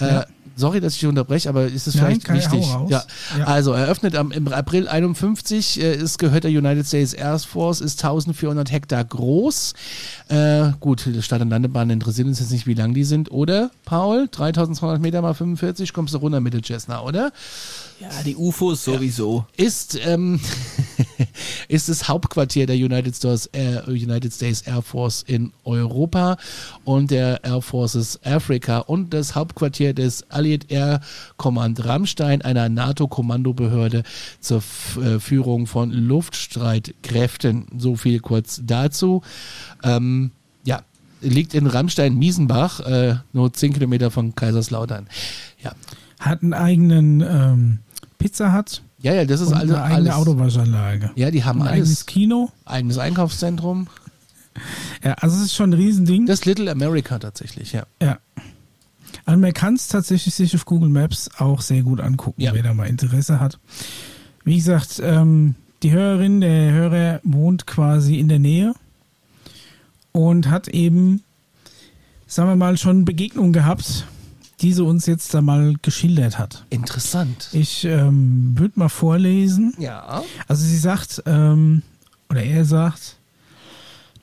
Äh, 0.00 0.06
ja. 0.06 0.26
Sorry, 0.56 0.80
dass 0.80 0.96
ich 0.96 1.06
unterbreche, 1.06 1.48
aber 1.50 1.66
ist 1.66 1.86
es 1.86 1.94
Nein, 1.94 2.20
vielleicht 2.20 2.24
kann- 2.24 2.36
wichtig? 2.36 2.66
Ja. 2.88 3.04
Ja. 3.38 3.44
Also 3.44 3.72
eröffnet 3.72 4.16
am, 4.16 4.32
im 4.32 4.48
April 4.48 4.88
51, 4.88 5.80
äh, 5.80 5.94
ist, 5.94 6.18
gehört 6.18 6.42
der 6.42 6.50
United 6.50 6.84
States 6.84 7.12
Air 7.12 7.38
Force, 7.38 7.80
ist 7.80 8.02
1400 8.02 8.72
Hektar 8.72 9.04
groß. 9.04 9.74
Äh, 10.28 10.70
gut, 10.80 11.06
die 11.06 11.22
Start- 11.22 11.42
und 11.42 11.50
Landebahnen 11.50 11.90
interessieren 11.90 12.26
uns 12.26 12.40
jetzt 12.40 12.50
nicht, 12.50 12.66
wie 12.66 12.74
lang 12.74 12.92
die 12.92 13.04
sind, 13.04 13.30
oder, 13.30 13.70
Paul? 13.84 14.26
3200 14.32 15.00
Meter 15.00 15.22
mal 15.22 15.34
45, 15.34 15.92
kommst 15.92 16.14
du 16.14 16.18
runter 16.18 16.40
mit 16.40 16.54
der 16.54 16.62
Cessna, 16.64 17.02
oder? 17.02 17.30
Ja, 18.00 18.22
die 18.24 18.36
UFOs 18.36 18.84
sowieso. 18.84 19.44
ist, 19.56 19.98
ähm, 20.06 20.38
ist 21.68 21.88
das 21.88 22.06
Hauptquartier 22.06 22.66
der 22.66 22.76
United 22.76 23.16
States, 23.16 23.46
Air, 23.46 23.88
United 23.88 24.32
States 24.32 24.62
Air 24.62 24.82
Force 24.82 25.24
in 25.26 25.52
Europa 25.64 26.36
und 26.84 27.10
der 27.10 27.42
Air 27.42 27.60
Forces 27.60 28.20
Africa 28.24 28.78
und 28.78 29.12
das 29.12 29.34
Hauptquartier 29.34 29.94
des 29.94 30.30
Allied 30.30 30.70
Air 30.70 31.00
Command 31.38 31.84
Rammstein, 31.84 32.40
einer 32.42 32.68
NATO-Kommandobehörde 32.68 34.04
zur 34.40 34.58
F 34.58 34.98
äh, 35.02 35.18
Führung 35.18 35.66
von 35.66 35.90
Luftstreitkräften. 35.90 37.66
So 37.78 37.96
viel 37.96 38.20
kurz 38.20 38.60
dazu. 38.64 39.22
Ähm, 39.82 40.30
ja, 40.64 40.82
liegt 41.20 41.52
in 41.52 41.66
Rammstein-Miesenbach, 41.66 42.80
äh, 42.80 43.16
nur 43.32 43.52
10 43.52 43.72
Kilometer 43.72 44.12
von 44.12 44.36
Kaiserslautern. 44.36 45.08
Ja, 45.62 45.72
Hat 46.20 46.42
einen 46.42 46.54
eigenen 46.54 47.20
ähm, 47.22 47.78
Pizza 48.18 48.56
Hut 48.56 48.82
ja, 49.00 49.14
ja 49.14 49.24
das 49.24 49.40
ist 49.40 49.52
alles. 49.52 49.74
eine 49.74 49.82
eigene 49.82 50.12
alles. 50.14 50.28
Autowaschanlage. 50.28 51.10
Ja, 51.14 51.30
die 51.30 51.44
haben 51.44 51.62
Ein 51.62 51.68
alles. 51.68 51.76
eigenes 51.82 52.06
Kino. 52.06 52.50
Eigenes 52.64 52.98
Einkaufszentrum. 52.98 53.86
Ja, 55.04 55.12
also 55.14 55.36
es 55.36 55.42
ist 55.44 55.54
schon 55.54 55.70
ein 55.70 55.74
Riesending. 55.74 56.26
Das 56.26 56.44
Little 56.44 56.68
America 56.70 57.18
tatsächlich, 57.18 57.72
ja. 57.72 57.86
Ja. 58.02 58.18
Also 59.24 59.40
man 59.40 59.52
kann 59.52 59.74
es 59.74 59.86
tatsächlich 59.88 60.34
sich 60.34 60.54
auf 60.56 60.64
Google 60.64 60.88
Maps 60.88 61.30
auch 61.38 61.60
sehr 61.60 61.82
gut 61.82 62.00
angucken, 62.00 62.40
Ja. 62.42 62.54
wer 62.54 62.62
da 62.64 62.74
mal 62.74 62.86
Interesse 62.88 63.38
hat. 63.38 63.60
Wie 64.44 64.56
gesagt, 64.56 65.00
ähm, 65.02 65.54
die 65.84 65.92
Hörerin, 65.92 66.40
der 66.40 66.72
Hörer 66.72 67.20
wohnt 67.22 67.66
quasi 67.68 68.18
in 68.18 68.28
der 68.28 68.40
Nähe 68.40 68.74
und 70.10 70.50
hat 70.50 70.66
eben, 70.66 71.22
sagen 72.26 72.48
wir 72.48 72.56
mal, 72.56 72.76
schon 72.78 73.04
Begegnungen 73.04 73.52
gehabt, 73.52 74.06
die 74.60 74.72
sie 74.72 74.82
uns 74.84 75.06
jetzt 75.06 75.32
da 75.34 75.40
mal 75.40 75.74
geschildert 75.82 76.38
hat. 76.38 76.64
Interessant. 76.70 77.48
Ich 77.52 77.84
ähm, 77.84 78.52
würde 78.58 78.78
mal 78.78 78.88
vorlesen. 78.88 79.74
Ja. 79.78 80.22
Also 80.48 80.64
sie 80.64 80.76
sagt, 80.78 81.22
ähm, 81.26 81.82
oder 82.28 82.42
er 82.42 82.64
sagt, 82.64 83.16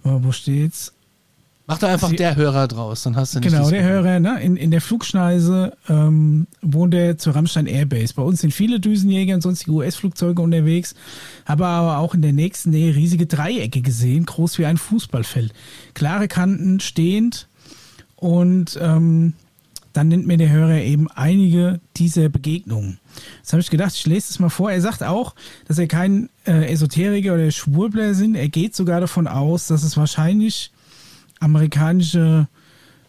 oh, 0.03 0.19
wo 0.21 0.31
steht's? 0.31 0.91
Mach 1.67 1.79
da 1.79 1.87
einfach 1.87 2.09
Sie- 2.09 2.15
der 2.15 2.35
Hörer 2.35 2.67
draus, 2.67 3.01
dann 3.01 3.15
hast 3.15 3.33
du 3.33 3.39
nicht 3.39 3.49
Genau, 3.49 3.67
der 3.69 3.77
Problem. 3.81 3.85
Hörer, 4.05 4.19
ne? 4.19 4.39
in, 4.43 4.55
in 4.55 4.69
der 4.69 4.81
Flugschneise 4.81 5.75
ähm, 5.89 6.45
wohnt 6.61 6.93
er 6.93 7.17
zur 7.17 7.33
Rammstein 7.35 7.65
Airbase. 7.65 8.13
Bei 8.13 8.21
uns 8.21 8.41
sind 8.41 8.53
viele 8.53 8.79
Düsenjäger 8.79 9.33
und 9.33 9.41
sonstige 9.41 9.71
US-Flugzeuge 9.71 10.43
unterwegs, 10.43 10.93
habe 11.47 11.65
aber 11.65 11.97
auch 11.97 12.13
in 12.13 12.21
der 12.21 12.33
nächsten 12.33 12.69
Nähe 12.69 12.93
riesige 12.95 13.25
Dreiecke 13.25 13.81
gesehen, 13.81 14.27
groß 14.27 14.59
wie 14.59 14.67
ein 14.67 14.77
Fußballfeld. 14.77 15.53
Klare 15.95 16.27
Kanten, 16.27 16.81
stehend 16.81 17.47
und 18.15 18.77
ähm, 18.79 19.33
dann 19.95 20.09
nennt 20.09 20.27
mir 20.27 20.37
der 20.37 20.49
Hörer 20.49 20.81
eben 20.81 21.09
einige 21.11 21.79
dieser 21.95 22.27
Begegnungen. 22.27 22.99
Jetzt 23.37 23.53
habe 23.53 23.61
ich 23.61 23.69
gedacht, 23.69 23.93
ich 23.95 24.05
lese 24.05 24.27
es 24.29 24.39
mal 24.39 24.49
vor. 24.49 24.71
Er 24.71 24.81
sagt 24.81 25.03
auch, 25.03 25.35
dass 25.67 25.77
er 25.77 25.87
kein 25.87 26.29
äh, 26.45 26.71
Esoteriker 26.71 27.33
oder 27.33 27.49
Schwurbler 27.49 28.13
sind. 28.13 28.35
Er 28.35 28.49
geht 28.49 28.75
sogar 28.75 28.99
davon 28.99 29.27
aus, 29.27 29.67
dass 29.67 29.83
es 29.83 29.95
wahrscheinlich 29.95 30.71
amerikanische 31.39 32.47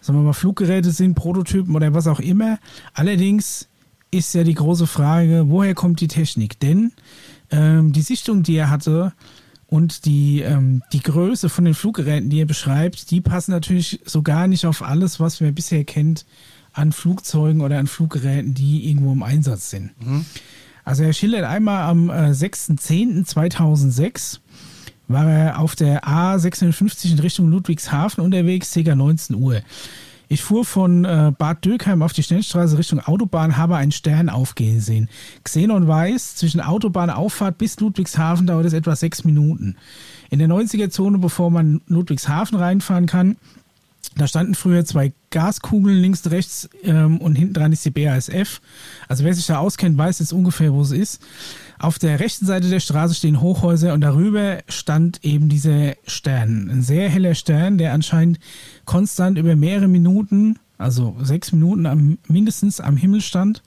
sagen 0.01 0.21
wir 0.21 0.23
mal, 0.23 0.33
Fluggeräte 0.33 0.93
sind, 0.93 1.15
Prototypen 1.15 1.75
oder 1.75 1.93
was 1.93 2.07
auch 2.07 2.21
immer. 2.21 2.59
Allerdings 2.95 3.69
ist 4.13 4.35
ja 4.35 4.45
die 4.45 4.55
große 4.55 4.87
Frage, 4.87 5.47
woher 5.49 5.75
kommt 5.75 6.01
die 6.01 6.07
Technik? 6.07 6.61
Denn 6.61 6.93
ähm, 7.51 7.93
die 7.93 8.03
Sichtung, 8.03 8.45
die 8.45 8.55
er 8.55 8.71
hatte 8.71 9.13
und 9.67 10.05
die, 10.05 10.43
ähm, 10.43 10.83
die 10.93 11.01
Größe 11.03 11.49
von 11.49 11.65
den 11.65 11.75
Fluggeräten, 11.75 12.31
die 12.31 12.41
er 12.41 12.47
beschreibt, 12.47 13.11
die 13.11 13.21
passen 13.21 13.51
natürlich 13.51 14.01
so 14.05 14.23
gar 14.23 14.47
nicht 14.47 14.65
auf 14.65 14.83
alles, 14.83 15.19
was 15.19 15.41
man 15.41 15.55
bisher 15.55 15.83
kennt 15.83 16.25
an 16.77 16.93
Flugzeugen 16.93 17.63
oder 17.63 17.79
an 17.79 17.87
Fluggeräten, 17.87 18.55
die 18.55 18.89
irgendwo 18.89 19.13
im 19.13 19.23
Einsatz 19.23 19.71
sind. 19.71 19.91
Also 20.85 21.03
er 21.03 21.13
schildert 21.13 21.45
einmal 21.45 21.83
am 21.89 22.09
äh, 22.11 22.31
6.10.2006 22.31 24.41
war 25.09 25.31
er 25.31 25.61
auf 25.61 25.77
der 25.77 26.03
A650 26.05 27.13
in 27.13 27.21
Richtung 27.21 27.49
Ludwigshafen 27.49 28.23
unterwegs, 28.23 28.75
ca. 28.75 28.95
19 28.95 29.37
Uhr. 29.37 29.63
Ich 30.29 30.43
fuhr 30.43 30.65
von 30.65 31.05
äh, 31.05 31.33
Bad 31.37 31.65
Dürkheim 31.65 32.03
auf 32.03 32.13
die 32.13 32.25
Schnellstraße 32.25 32.77
Richtung 32.77 32.99
Autobahn, 32.99 33.57
habe 33.57 33.77
einen 33.77 33.93
Stern 33.93 34.29
aufgehen 34.29 34.81
sehen. 34.81 35.09
Xenon 35.45 35.87
weiß, 35.87 36.35
zwischen 36.35 36.61
Autobahnauffahrt 36.61 37.59
bis 37.59 37.79
Ludwigshafen 37.79 38.49
dauert 38.49 38.67
es 38.67 38.73
etwa 38.73 38.97
sechs 38.97 39.23
Minuten. 39.23 39.77
In 40.29 40.41
der 40.41 40.49
90er-Zone, 40.49 41.19
bevor 41.19 41.53
man 41.53 41.81
Ludwigshafen 41.87 42.59
reinfahren 42.59 43.07
kann, 43.07 43.37
da 44.15 44.27
standen 44.27 44.55
früher 44.55 44.85
zwei 44.85 45.13
Gaskugeln 45.31 45.99
links 45.99 46.25
und 46.25 46.33
rechts 46.33 46.69
ähm, 46.83 47.19
und 47.19 47.35
hinten 47.35 47.55
dran 47.55 47.73
ist 47.73 47.85
die 47.85 47.91
BASF. 47.91 48.61
Also 49.09 49.25
wer 49.25 49.35
sich 49.35 49.47
da 49.47 49.59
auskennt, 49.59 49.99
weiß 49.99 50.21
jetzt 50.21 50.33
ungefähr, 50.33 50.73
wo 50.73 50.81
es 50.83 50.93
ist. 50.93 51.21
Auf 51.79 51.99
der 51.99 52.21
rechten 52.21 52.47
Seite 52.47 52.71
der 52.71 52.81
Straße 52.81 53.15
stehen 53.15 53.41
Hochhäuser 53.41 53.93
und 53.93 54.01
darüber 54.01 54.61
stand 54.69 55.25
eben 55.25 55.49
dieser 55.49 55.95
Stern. 56.07 56.71
Ein 56.71 56.83
sehr 56.83 57.09
heller 57.11 57.35
Stern, 57.35 57.77
der 57.77 57.93
anscheinend 57.93 58.39
konstant 58.85 59.39
über 59.39 59.57
mehrere 59.57 59.89
Minuten, 59.89 60.59
also 60.79 61.17
sechs 61.21 61.53
Minuten 61.53 61.87
am, 61.87 62.19
mindestens 62.29 62.81
am 62.81 62.97
Himmel 62.97 63.21
stand. 63.21 63.63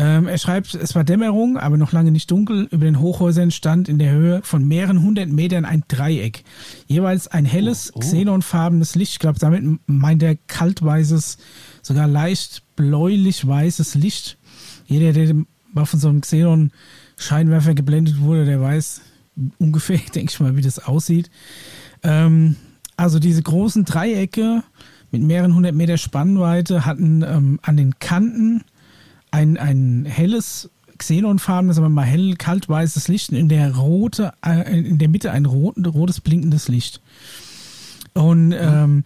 Ähm, 0.00 0.28
er 0.28 0.38
schreibt, 0.38 0.74
es 0.76 0.94
war 0.94 1.02
Dämmerung, 1.02 1.56
aber 1.58 1.76
noch 1.76 1.90
lange 1.90 2.12
nicht 2.12 2.30
dunkel. 2.30 2.68
Über 2.70 2.84
den 2.84 3.00
Hochhäusern 3.00 3.50
stand 3.50 3.88
in 3.88 3.98
der 3.98 4.12
Höhe 4.12 4.40
von 4.44 4.64
mehreren 4.64 5.02
hundert 5.02 5.28
Metern 5.28 5.64
ein 5.64 5.82
Dreieck. 5.88 6.44
Jeweils 6.86 7.26
ein 7.26 7.44
helles, 7.44 7.90
Oh, 7.92 7.96
oh. 7.96 8.00
xenonfarbenes 8.00 8.94
Licht. 8.94 9.14
Ich 9.14 9.18
glaube, 9.18 9.40
damit 9.40 9.64
meint 9.86 10.22
er 10.22 10.36
kaltweißes, 10.36 11.38
sogar 11.82 12.06
leicht 12.06 12.62
bläulich-weißes 12.76 13.96
Licht. 13.96 14.38
Jeder, 14.86 15.12
der 15.12 15.34
mal 15.72 15.84
von 15.84 15.98
so 15.98 16.08
einem 16.08 16.20
Xenon-Scheinwerfer 16.20 17.74
geblendet 17.74 18.20
wurde, 18.20 18.44
der 18.44 18.60
weiß 18.60 19.00
ungefähr, 19.58 19.98
denke 20.14 20.30
ich 20.30 20.38
mal, 20.38 20.56
wie 20.56 20.62
das 20.62 20.78
aussieht. 20.78 21.28
Ähm, 22.04 22.54
also 22.96 23.18
diese 23.18 23.42
großen 23.42 23.84
Dreiecke 23.84 24.62
mit 25.10 25.22
mehreren 25.22 25.56
hundert 25.56 25.74
Meter 25.74 25.98
Spannweite 25.98 26.86
hatten 26.86 27.22
ähm, 27.22 27.58
an 27.62 27.76
den 27.76 27.98
Kanten 27.98 28.62
ein, 29.30 29.56
ein 29.56 30.04
helles 30.06 30.70
xenonfarbenes, 30.98 31.80
wir 31.80 31.88
mal 31.88 32.04
hell 32.04 32.34
kaltweißes 32.36 33.08
Licht 33.08 33.30
und 33.30 33.36
in 33.36 33.48
der 33.48 33.76
rote, 33.76 34.32
äh, 34.44 34.78
in 34.78 34.98
der 34.98 35.08
Mitte 35.08 35.30
ein 35.30 35.46
rot, 35.46 35.76
rotes 35.86 36.20
blinkendes 36.20 36.68
Licht. 36.68 37.00
Und 38.14 38.52
ähm, 38.52 39.04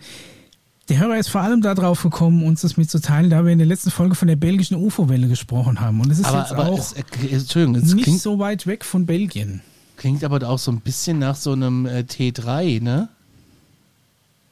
der 0.89 0.99
Hörer 0.99 1.19
ist 1.19 1.29
vor 1.29 1.43
allem 1.43 1.61
darauf 1.61 2.03
gekommen, 2.03 2.45
uns 2.45 2.63
das 2.63 2.77
mitzuteilen, 2.77 3.31
da 3.31 3.45
wir 3.45 3.53
in 3.53 3.59
der 3.59 3.67
letzten 3.67 3.91
Folge 3.91 4.15
von 4.15 4.29
der 4.29 4.37
belgischen 4.37 4.77
UFO-Welle 4.77 5.29
gesprochen 5.29 5.81
haben. 5.81 6.01
Und 6.01 6.11
es 6.11 6.19
ist 6.19 6.27
Aber, 6.27 6.39
jetzt 6.39 6.53
aber 6.53 6.69
auch 6.69 6.79
es, 6.79 6.93
Entschuldigung, 6.93 7.77
es 7.77 7.95
nicht 7.95 8.05
klingt, 8.05 8.21
so 8.21 8.39
weit 8.39 8.67
weg 8.67 8.85
von 8.85 9.07
Belgien. 9.07 9.61
klingt 9.97 10.25
aber 10.25 10.47
auch 10.49 10.59
so 10.59 10.73
ein 10.73 10.81
bisschen 10.81 11.19
nach 11.19 11.37
so 11.37 11.53
einem 11.53 11.87
äh, 11.87 12.01
T3, 12.01 12.83
ne? 12.83 13.09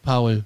Paul. 0.03 0.45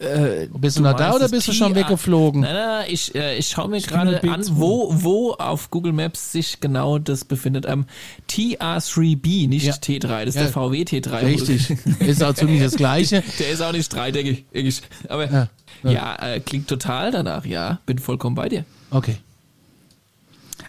Äh, 0.00 0.48
Bist 0.58 0.76
du, 0.76 0.82
noch 0.82 0.94
da 0.96 1.14
oder 1.14 1.28
bist 1.28 1.46
du 1.46 1.52
schon 1.52 1.74
weggeflogen? 1.76 2.40
Nein, 2.40 2.52
nein, 2.52 2.66
nein, 2.80 2.86
ich, 2.88 3.14
äh, 3.14 3.38
ich 3.38 3.46
schaue 3.48 3.68
mir 3.68 3.80
gerade 3.80 4.20
an, 4.28 4.42
wo, 4.50 4.88
wo 4.92 5.32
auf 5.34 5.70
Google 5.70 5.92
Maps 5.92 6.32
sich 6.32 6.58
genau 6.60 6.98
das 6.98 7.24
befindet. 7.24 7.64
Am 7.66 7.86
TR3B, 8.28 9.48
nicht 9.48 9.66
Ja. 9.66 9.74
T3, 9.74 10.24
das 10.24 10.28
ist 10.30 10.34
Ja. 10.34 10.42
der 10.42 10.52
VW 10.52 10.82
T3. 10.82 11.26
Richtig. 11.26 11.70
Ist 12.00 12.22
auch 12.24 12.34
ziemlich 12.34 12.60
das 12.60 12.74
Gleiche. 12.74 13.22
Der 13.38 13.50
ist 13.50 13.60
auch 13.62 13.70
nicht 13.72 13.92
drei, 13.92 14.10
denke 14.10 14.44
ich. 14.52 14.82
Aber 15.08 15.30
Ja, 15.30 15.48
ja, 15.84 15.90
ja. 15.92 16.16
äh, 16.34 16.40
klingt 16.40 16.66
total 16.68 17.12
danach, 17.12 17.46
ja. 17.46 17.78
Bin 17.86 17.98
vollkommen 17.98 18.34
bei 18.34 18.48
dir. 18.48 18.64
Okay. 18.90 19.16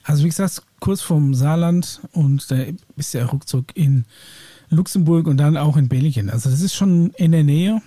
Also 0.03 0.23
wie 0.23 0.29
gesagt, 0.29 0.61
kurz 0.79 1.01
vom 1.01 1.33
Saarland 1.33 1.99
und 2.11 2.49
da 2.51 2.57
ist 2.95 3.13
der 3.15 3.25
ruckzuck 3.25 3.65
in 3.75 4.05
Luxemburg 4.69 5.25
und 5.25 5.37
dann 5.37 5.57
auch 5.57 5.77
in 5.77 5.87
Belgien. 5.89 6.29
Also 6.29 6.49
das 6.51 6.61
ist 6.61 6.75
schon 6.75 7.09
in 7.17 7.31
der 7.31 7.43
Nähe 7.43 7.81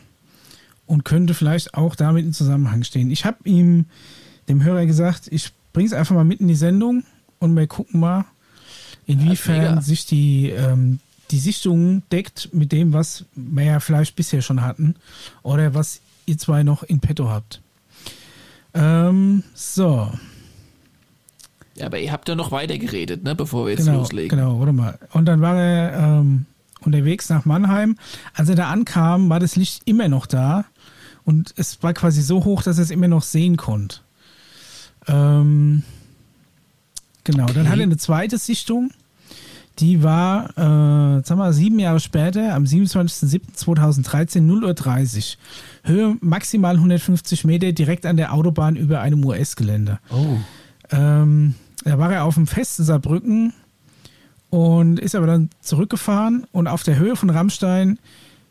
und 0.88 1.04
könnte 1.04 1.34
vielleicht 1.34 1.74
auch 1.74 1.94
damit 1.94 2.24
in 2.24 2.32
Zusammenhang 2.32 2.82
stehen. 2.82 3.10
Ich 3.10 3.24
habe 3.24 3.38
ihm, 3.44 3.84
dem 4.48 4.64
Hörer 4.64 4.86
gesagt, 4.86 5.28
ich 5.30 5.52
bringe 5.72 5.86
es 5.86 5.92
einfach 5.92 6.14
mal 6.14 6.24
mit 6.24 6.40
in 6.40 6.48
die 6.48 6.54
Sendung 6.54 7.04
und 7.38 7.54
wir 7.54 7.66
gucken 7.66 8.00
mal, 8.00 8.24
inwiefern 9.06 9.60
mega. 9.60 9.82
sich 9.82 10.06
die, 10.06 10.48
ähm, 10.48 10.98
die 11.30 11.38
Sichtung 11.38 12.02
deckt 12.10 12.48
mit 12.52 12.72
dem, 12.72 12.94
was 12.94 13.26
wir 13.34 13.64
ja 13.64 13.80
vielleicht 13.80 14.16
bisher 14.16 14.40
schon 14.40 14.62
hatten 14.62 14.96
oder 15.42 15.74
was 15.74 16.00
ihr 16.26 16.38
zwei 16.38 16.62
noch 16.62 16.82
in 16.82 17.00
petto 17.00 17.28
habt. 17.28 17.60
Ähm, 18.72 19.44
so. 19.54 20.10
Ja, 21.76 21.86
aber 21.86 21.98
ihr 21.98 22.12
habt 22.12 22.28
ja 22.28 22.34
noch 22.34 22.50
weiter 22.50 22.78
geredet, 22.78 23.24
ne, 23.24 23.34
bevor 23.34 23.66
wir 23.66 23.72
jetzt 23.72 23.84
genau, 23.84 23.98
loslegen. 23.98 24.36
Genau, 24.36 24.58
warte 24.58 24.72
mal. 24.72 24.98
Und 25.12 25.26
dann 25.26 25.42
war 25.42 25.56
er 25.56 26.20
ähm, 26.20 26.46
unterwegs 26.80 27.28
nach 27.28 27.44
Mannheim. 27.44 27.96
Als 28.34 28.48
er 28.48 28.56
da 28.56 28.70
ankam, 28.70 29.28
war 29.28 29.38
das 29.38 29.54
Licht 29.54 29.82
immer 29.84 30.08
noch 30.08 30.26
da 30.26 30.64
und 31.28 31.52
es 31.56 31.82
war 31.82 31.92
quasi 31.92 32.22
so 32.22 32.46
hoch, 32.46 32.62
dass 32.62 32.78
er 32.78 32.84
es 32.84 32.90
immer 32.90 33.06
noch 33.06 33.22
sehen 33.22 33.58
konnte. 33.58 33.98
Ähm, 35.06 35.82
genau, 37.22 37.42
okay. 37.42 37.52
dann 37.52 37.68
hat 37.68 37.76
er 37.76 37.82
eine 37.82 37.98
zweite 37.98 38.38
Sichtung. 38.38 38.92
Die 39.78 40.02
war, 40.02 40.48
äh, 40.56 41.22
sagen 41.22 41.38
wir, 41.38 41.52
sieben 41.52 41.78
Jahre 41.80 42.00
später, 42.00 42.54
am 42.54 42.64
27.07.2013, 42.64 44.40
0.30 44.40 45.36
Uhr. 45.36 45.90
Höhe 45.90 46.16
maximal 46.22 46.76
150 46.76 47.44
Meter, 47.44 47.72
direkt 47.72 48.06
an 48.06 48.16
der 48.16 48.32
Autobahn 48.32 48.76
über 48.76 49.02
einem 49.02 49.22
US-Gelände. 49.22 49.98
Oh. 50.10 50.38
Ähm, 50.90 51.56
da 51.84 51.98
war 51.98 52.10
er 52.10 52.24
auf 52.24 52.36
dem 52.36 52.46
festen 52.46 52.84
Saarbrücken 52.84 53.52
und 54.48 54.98
ist 54.98 55.14
aber 55.14 55.26
dann 55.26 55.50
zurückgefahren 55.60 56.46
und 56.52 56.68
auf 56.68 56.84
der 56.84 56.96
Höhe 56.96 57.16
von 57.16 57.28
Rammstein 57.28 57.98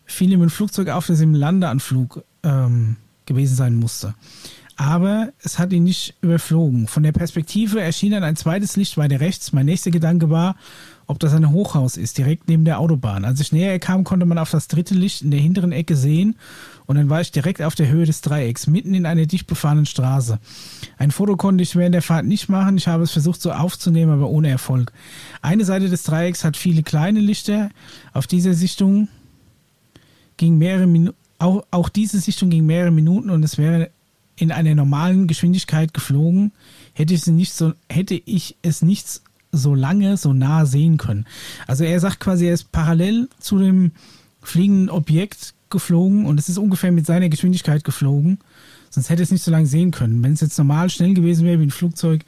fiel 0.05 0.31
ihm 0.31 0.43
ein 0.43 0.51
Flugzeug 0.51 0.89
auf, 0.89 1.07
das 1.07 1.21
im 1.21 1.33
Landeanflug 1.33 2.23
ähm, 2.43 2.97
gewesen 3.25 3.55
sein 3.55 3.75
musste. 3.75 4.13
Aber 4.79 5.33
es 5.41 5.57
hat 5.57 5.73
ihn 5.73 5.83
nicht 5.83 6.13
überflogen. 6.21 6.87
Von 6.87 7.01
der 7.01 7.11
Perspektive 7.11 7.81
erschien 7.81 8.11
dann 8.11 8.23
ein 8.23 8.35
zweites 8.35 8.75
Licht 8.77 8.95
weiter 8.95 9.19
rechts. 9.19 9.51
Mein 9.51 9.65
nächster 9.65 9.89
Gedanke 9.89 10.29
war, 10.29 10.55
ob 11.07 11.19
das 11.19 11.33
ein 11.33 11.49
Hochhaus 11.51 11.97
ist, 11.97 12.19
direkt 12.19 12.47
neben 12.47 12.63
der 12.63 12.79
Autobahn. 12.79 13.25
Als 13.25 13.39
ich 13.39 13.51
näher 13.51 13.79
kam, 13.79 14.03
konnte 14.03 14.27
man 14.27 14.37
auf 14.37 14.51
das 14.51 14.67
dritte 14.67 14.93
Licht 14.93 15.23
in 15.23 15.31
der 15.31 15.39
hinteren 15.39 15.71
Ecke 15.71 15.95
sehen 15.95 16.35
und 16.85 16.97
dann 16.97 17.09
war 17.09 17.21
ich 17.21 17.31
direkt 17.31 17.61
auf 17.61 17.73
der 17.73 17.87
Höhe 17.87 18.05
des 18.05 18.21
Dreiecks, 18.21 18.67
mitten 18.67 18.93
in 18.93 19.07
einer 19.07 19.25
dicht 19.25 19.47
befahrenen 19.47 19.85
Straße. 19.87 20.37
Ein 20.97 21.11
Foto 21.11 21.37
konnte 21.37 21.63
ich 21.63 21.75
während 21.75 21.95
der 21.95 22.01
Fahrt 22.03 22.25
nicht 22.25 22.49
machen, 22.49 22.77
ich 22.77 22.87
habe 22.87 23.03
es 23.03 23.11
versucht 23.11 23.41
so 23.41 23.51
aufzunehmen, 23.51 24.11
aber 24.11 24.29
ohne 24.29 24.49
Erfolg. 24.49 24.91
Eine 25.41 25.65
Seite 25.65 25.89
des 25.89 26.03
Dreiecks 26.03 26.43
hat 26.43 26.55
viele 26.55 26.83
kleine 26.83 27.21
Lichter. 27.21 27.69
Auf 28.13 28.27
dieser 28.27 28.53
Sichtung 28.53 29.07
ging 30.35 30.57
mehrere 30.57 30.87
Minuten, 30.87 31.17
auch, 31.39 31.65
auch 31.71 31.89
diese 31.89 32.19
Sichtung 32.19 32.49
ging 32.49 32.65
mehrere 32.65 32.91
Minuten 32.91 33.29
und 33.29 33.43
es 33.43 33.57
wäre 33.57 33.89
in 34.35 34.51
einer 34.51 34.75
normalen 34.75 35.27
Geschwindigkeit 35.27 35.93
geflogen, 35.93 36.51
hätte 36.93 37.13
ich, 37.13 37.25
nicht 37.27 37.53
so, 37.53 37.73
hätte 37.89 38.21
ich 38.25 38.55
es 38.61 38.81
nicht 38.81 39.21
so 39.51 39.73
lange, 39.73 40.17
so 40.17 40.33
nah 40.33 40.65
sehen 40.65 40.97
können. 40.97 41.25
Also 41.65 41.83
er 41.83 41.99
sagt 41.99 42.19
quasi, 42.19 42.45
er 42.45 42.53
ist 42.53 42.71
parallel 42.71 43.29
zu 43.39 43.57
dem 43.57 43.91
fliegenden 44.41 44.89
Objekt 44.89 45.53
geflogen 45.69 46.25
und 46.25 46.39
es 46.39 46.49
ist 46.49 46.57
ungefähr 46.57 46.91
mit 46.91 47.05
seiner 47.05 47.29
Geschwindigkeit 47.29 47.83
geflogen. 47.83 48.39
Sonst 48.89 49.09
hätte 49.09 49.23
es 49.23 49.31
nicht 49.31 49.43
so 49.43 49.51
lange 49.51 49.67
sehen 49.67 49.91
können. 49.91 50.23
Wenn 50.23 50.33
es 50.33 50.41
jetzt 50.41 50.57
normal 50.57 50.89
schnell 50.89 51.13
gewesen 51.13 51.45
wäre 51.45 51.59
wie 51.59 51.65
ein 51.65 51.71
Flugzeug, 51.71 52.23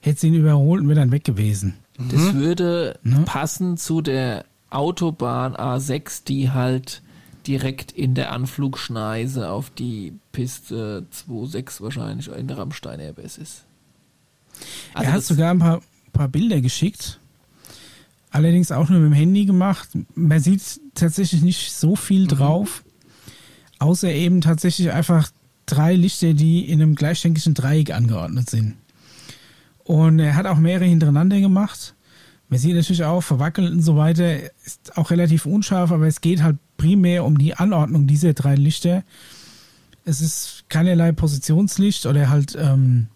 hätte 0.00 0.16
es 0.16 0.24
ihn 0.24 0.34
überholt 0.34 0.80
und 0.80 0.88
wäre 0.88 0.98
dann 0.98 1.12
weg 1.12 1.24
gewesen. 1.24 1.74
Das 1.98 2.32
mhm. 2.32 2.40
würde 2.40 2.98
ne? 3.02 3.22
passen 3.26 3.76
zu 3.76 4.00
der 4.00 4.44
Autobahn 4.70 5.54
A6, 5.54 6.24
die 6.24 6.50
halt 6.50 7.02
direkt 7.46 7.92
in 7.92 8.14
der 8.14 8.32
Anflugschneise 8.32 9.50
auf 9.50 9.70
die 9.70 10.12
Piste 10.32 11.06
26 11.10 11.80
wahrscheinlich 11.80 12.28
in 12.28 12.48
der 12.48 12.58
Rammstein 12.58 13.00
Airbus 13.00 13.38
ist. 13.38 13.64
Also 14.94 15.06
er 15.06 15.12
hat 15.12 15.24
sogar 15.24 15.50
ein 15.50 15.58
paar, 15.58 15.82
paar 16.12 16.28
Bilder 16.28 16.60
geschickt. 16.60 17.18
Allerdings 18.30 18.70
auch 18.70 18.88
nur 18.88 19.00
mit 19.00 19.10
dem 19.10 19.14
Handy 19.14 19.44
gemacht. 19.44 19.88
Man 20.14 20.40
sieht 20.40 20.80
tatsächlich 20.94 21.42
nicht 21.42 21.72
so 21.72 21.96
viel 21.96 22.22
mhm. 22.24 22.28
drauf. 22.28 22.84
Außer 23.78 24.10
eben 24.12 24.40
tatsächlich 24.40 24.92
einfach 24.92 25.30
drei 25.66 25.94
Lichter, 25.94 26.34
die 26.34 26.68
in 26.68 26.82
einem 26.82 26.94
gleichschenklichen 26.94 27.54
Dreieck 27.54 27.92
angeordnet 27.92 28.50
sind. 28.50 28.76
Und 29.84 30.18
er 30.18 30.36
hat 30.36 30.46
auch 30.46 30.58
mehrere 30.58 30.84
hintereinander 30.84 31.40
gemacht. 31.40 31.94
Man 32.48 32.58
sieht 32.58 32.74
natürlich 32.74 33.04
auch, 33.04 33.22
verwackelt 33.22 33.72
und 33.72 33.82
so 33.82 33.96
weiter, 33.96 34.40
ist 34.64 34.96
auch 34.96 35.10
relativ 35.10 35.46
unscharf, 35.46 35.92
aber 35.92 36.06
es 36.06 36.20
geht 36.20 36.42
halt 36.42 36.58
primär 36.80 37.26
um 37.26 37.36
die 37.36 37.54
Anordnung 37.54 38.06
dieser 38.06 38.32
drei 38.32 38.54
Lichter. 38.54 39.04
Es 40.06 40.22
ist 40.22 40.64
keinerlei 40.70 41.12
Positionslicht 41.12 42.06
oder 42.06 42.30
halt, 42.30 42.56
ähm, 42.58 43.08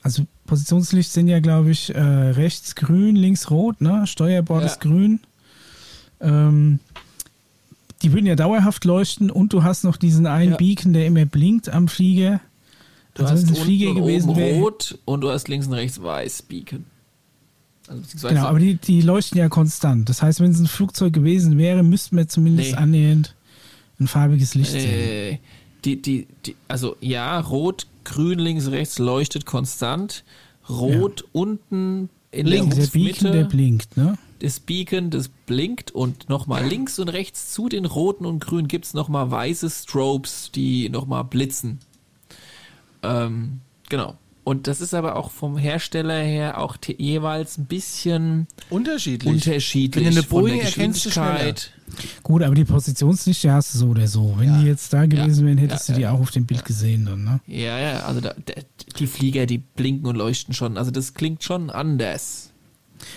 also 0.00 0.22
Positionslicht 0.46 1.12
sind 1.12 1.28
ja, 1.28 1.40
glaube 1.40 1.70
ich, 1.70 1.94
äh, 1.94 2.00
rechts 2.00 2.74
grün, 2.74 3.16
links 3.16 3.50
rot, 3.50 3.82
ne? 3.82 4.06
Steuerbord 4.06 4.62
ja. 4.62 4.66
ist 4.68 4.80
grün. 4.80 5.20
Ähm, 6.22 6.80
die 8.00 8.14
würden 8.14 8.24
ja 8.24 8.36
dauerhaft 8.36 8.86
leuchten 8.86 9.30
und 9.30 9.52
du 9.52 9.64
hast 9.64 9.84
noch 9.84 9.98
diesen 9.98 10.26
einen 10.26 10.52
ja. 10.52 10.56
Beacon, 10.56 10.94
der 10.94 11.04
immer 11.04 11.26
blinkt 11.26 11.68
am 11.68 11.88
Flieger. 11.88 12.40
Du 13.12 13.24
also 13.24 13.34
hast 13.34 13.58
Flieger 13.58 13.92
gewesen 13.92 14.30
rot 14.30 14.98
und 15.04 15.20
du 15.20 15.30
hast 15.30 15.48
links 15.48 15.66
und 15.66 15.74
rechts 15.74 16.02
weiß 16.02 16.42
Beacon. 16.42 16.86
Also 17.90 18.28
genau, 18.28 18.44
aber 18.44 18.60
die, 18.60 18.76
die 18.76 19.00
leuchten 19.00 19.38
ja 19.38 19.48
konstant. 19.48 20.08
Das 20.08 20.22
heißt, 20.22 20.40
wenn 20.40 20.52
es 20.52 20.60
ein 20.60 20.68
Flugzeug 20.68 21.12
gewesen 21.12 21.58
wäre, 21.58 21.82
müssten 21.82 22.16
wir 22.16 22.28
zumindest 22.28 22.70
nee. 22.72 22.76
annähernd 22.76 23.34
ein 23.98 24.06
farbiges 24.06 24.54
Licht 24.54 24.74
äh, 24.74 24.80
sehen. 24.80 25.38
Die, 25.84 26.00
die, 26.00 26.28
die, 26.46 26.56
also 26.68 26.96
ja, 27.00 27.40
rot, 27.40 27.88
grün, 28.04 28.38
links, 28.38 28.70
rechts 28.70 28.98
leuchtet 28.98 29.44
konstant. 29.44 30.24
Rot 30.68 31.22
ja. 31.22 31.26
unten 31.32 32.10
in 32.30 32.46
Links, 32.46 32.76
der, 32.76 32.86
der 32.86 32.92
Beacon, 32.92 33.32
der 33.32 33.44
blinkt, 33.44 33.96
ne? 33.96 34.16
Das 34.38 34.60
Beacon, 34.60 35.10
das 35.10 35.28
blinkt 35.28 35.90
und 35.90 36.28
nochmal 36.28 36.64
links 36.64 36.98
und 37.00 37.08
rechts 37.08 37.52
zu 37.52 37.68
den 37.68 37.84
roten 37.84 38.24
und 38.24 38.38
grünen 38.38 38.68
gibt 38.68 38.86
es 38.86 38.94
nochmal 38.94 39.30
weiße 39.30 39.68
Strobes, 39.68 40.52
die 40.54 40.88
nochmal 40.88 41.24
blitzen. 41.24 41.80
Ähm, 43.02 43.60
genau. 43.88 44.16
Und 44.42 44.66
das 44.66 44.80
ist 44.80 44.94
aber 44.94 45.16
auch 45.16 45.30
vom 45.30 45.58
Hersteller 45.58 46.22
her 46.22 46.58
auch 46.58 46.76
jeweils 46.96 47.58
ein 47.58 47.66
bisschen 47.66 48.46
unterschiedlich. 48.70 49.32
Unterschiedlich. 49.32 50.04
Wenn 50.04 50.14
du 50.14 50.20
eine 50.20 50.26
Boeing 50.26 50.60
erkennst 50.60 51.04
du 51.04 51.10
schneller. 51.10 51.54
Gut, 52.22 52.42
aber 52.42 52.54
die 52.54 52.64
Positionslichter 52.64 53.52
hast 53.52 53.74
du 53.74 53.78
so 53.78 53.88
oder 53.88 54.06
so. 54.06 54.34
Wenn 54.38 54.48
ja. 54.48 54.60
die 54.60 54.66
jetzt 54.66 54.92
da 54.92 55.06
gewesen 55.06 55.40
ja. 55.40 55.46
wären, 55.46 55.58
hättest 55.58 55.88
ja, 55.88 55.94
du 55.94 56.00
die 56.00 56.06
auch 56.06 56.20
auf 56.20 56.30
dem 56.30 56.46
Bild 56.46 56.64
gesehen 56.64 57.04
dann, 57.04 57.24
ne? 57.24 57.40
Ja, 57.46 57.78
ja, 57.78 58.00
also 58.00 58.20
da, 58.20 58.34
die 58.98 59.06
Flieger, 59.06 59.46
die 59.46 59.58
blinken 59.58 60.06
und 60.06 60.16
leuchten 60.16 60.54
schon. 60.54 60.78
Also 60.78 60.90
das 60.90 61.14
klingt 61.14 61.42
schon 61.42 61.68
anders. 61.68 62.50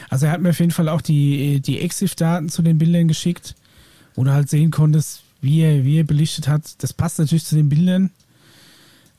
Also 0.09 0.25
er 0.25 0.31
hat 0.31 0.41
mir 0.41 0.49
auf 0.49 0.59
jeden 0.59 0.71
Fall 0.71 0.89
auch 0.89 1.01
die, 1.01 1.61
die 1.61 1.79
EXIF-Daten 1.81 2.49
zu 2.49 2.61
den 2.61 2.77
Bildern 2.77 3.07
geschickt, 3.07 3.55
wo 4.15 4.23
du 4.23 4.31
halt 4.31 4.49
sehen 4.49 4.71
konntest, 4.71 5.23
wie 5.41 5.61
er, 5.61 5.83
wie 5.83 5.99
er 5.99 6.03
belichtet 6.03 6.47
hat. 6.47 6.83
Das 6.83 6.93
passt 6.93 7.19
natürlich 7.19 7.45
zu 7.45 7.55
den 7.55 7.69
Bildern. 7.69 8.11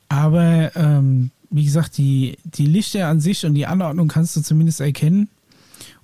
Aber 0.08 0.74
ähm, 0.76 1.30
wie 1.54 1.64
gesagt, 1.64 1.98
die, 1.98 2.36
die 2.42 2.66
Lichter 2.66 3.06
an 3.06 3.20
sich 3.20 3.46
und 3.46 3.54
die 3.54 3.66
Anordnung 3.66 4.08
kannst 4.08 4.34
du 4.34 4.40
zumindest 4.40 4.80
erkennen. 4.80 5.28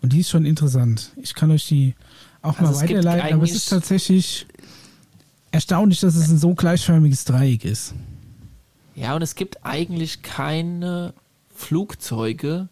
Und 0.00 0.12
die 0.12 0.20
ist 0.20 0.30
schon 0.30 0.46
interessant. 0.46 1.10
Ich 1.20 1.34
kann 1.34 1.50
euch 1.50 1.66
die 1.66 1.94
auch 2.40 2.56
also 2.60 2.72
mal 2.72 2.82
weiterleiten, 2.82 3.34
aber 3.34 3.42
es 3.42 3.56
ist 3.56 3.68
tatsächlich 3.68 4.46
erstaunlich, 5.50 5.98
dass 5.98 6.14
es 6.14 6.30
ein 6.30 6.38
so 6.38 6.54
gleichförmiges 6.54 7.24
Dreieck 7.24 7.64
ist. 7.64 7.94
Ja, 8.94 9.16
und 9.16 9.22
es 9.22 9.34
gibt 9.34 9.64
eigentlich 9.64 10.22
keine 10.22 11.14
Flugzeuge, 11.52 12.68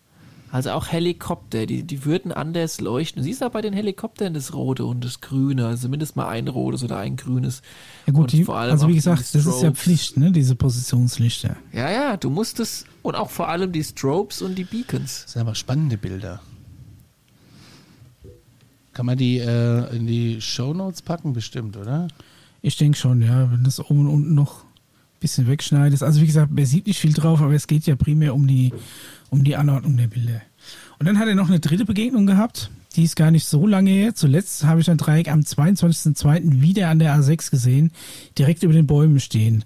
also 0.51 0.71
auch 0.71 0.89
Helikopter, 0.89 1.67
die, 1.67 1.83
die 1.83 2.05
würden 2.05 2.33
anders 2.33 2.81
leuchten. 2.81 3.21
Du 3.21 3.25
siehst 3.25 3.43
auch 3.43 3.51
bei 3.51 3.61
den 3.61 3.73
Helikoptern 3.73 4.33
das 4.35 4.55
Rote 4.55 4.85
und 4.85 5.05
das 5.05 5.21
Grüne, 5.21 5.67
also 5.67 5.89
mindestens 5.89 6.17
mal 6.17 6.29
ein 6.29 6.49
rotes 6.49 6.83
oder 6.83 6.99
ein 6.99 7.17
grünes. 7.17 7.63
Ja 8.07 8.13
gut, 8.13 8.33
die, 8.33 8.49
also 8.49 8.89
wie 8.89 8.95
gesagt, 8.95 9.35
das 9.35 9.47
ist 9.47 9.63
ja 9.63 9.73
Pflicht, 9.73 10.17
ne, 10.17 10.33
diese 10.33 10.55
Positionslichter. 10.55 11.57
Ja, 11.73 11.91
ja, 11.91 12.17
du 12.17 12.31
musst 12.31 12.61
es, 12.61 12.87
und 13.03 13.15
auch 13.15 13.31
vor 13.31 13.49
allem 13.49 13.73
die 13.73 13.85
Strobes 13.85 14.41
und 14.43 14.55
die 14.55 14.65
Beacons. 14.65 15.25
Das 15.25 15.33
sind 15.33 15.43
aber 15.43 15.55
spannende 15.55 15.99
Bilder. 15.99 16.41
Kann 18.93 19.07
man 19.07 19.19
die 19.19 19.39
äh, 19.39 19.95
in 19.95 20.07
die 20.07 20.41
Shownotes 20.41 21.03
packen, 21.03 21.33
bestimmt, 21.33 21.77
oder? 21.77 22.09
Ich 22.63 22.77
denke 22.77 22.99
schon, 22.99 23.23
ja, 23.23 23.53
wenn 23.53 23.63
das 23.65 23.79
oben 23.81 24.01
und 24.01 24.09
unten 24.09 24.35
noch 24.35 24.65
bisschen 25.21 25.47
wegschneidest. 25.47 26.03
Also 26.03 26.21
wie 26.21 26.27
gesagt, 26.27 26.53
man 26.53 26.67
sieht 26.67 26.87
nicht 26.87 27.01
viel 27.01 27.13
drauf, 27.13 27.41
aber 27.41 27.55
es 27.55 27.67
geht 27.67 27.87
ja 27.87 27.97
primär 27.97 28.35
um 28.35 28.47
die 28.47 28.73
um 29.31 29.45
die 29.45 29.57
Anordnung 29.57 29.97
der 29.97 30.07
Bilder. 30.07 30.41
Und 30.99 31.07
dann 31.07 31.19
hat 31.19 31.29
er 31.29 31.35
noch 31.35 31.49
eine 31.49 31.61
dritte 31.61 31.85
Begegnung 31.85 32.27
gehabt. 32.27 32.71
Die 32.97 33.05
ist 33.05 33.17
gar 33.17 33.31
nicht 33.31 33.47
so 33.47 33.67
lange 33.67 33.91
her. 33.91 34.15
Zuletzt 34.15 34.65
habe 34.65 34.81
ich 34.81 34.91
ein 34.91 34.97
Dreieck 34.97 35.31
am 35.31 35.41
22.02. 35.41 36.61
wieder 36.61 36.89
an 36.89 36.99
der 36.99 37.15
A6 37.17 37.51
gesehen, 37.51 37.93
direkt 38.37 38.63
über 38.63 38.73
den 38.73 38.87
Bäumen 38.87 39.21
stehen. 39.21 39.65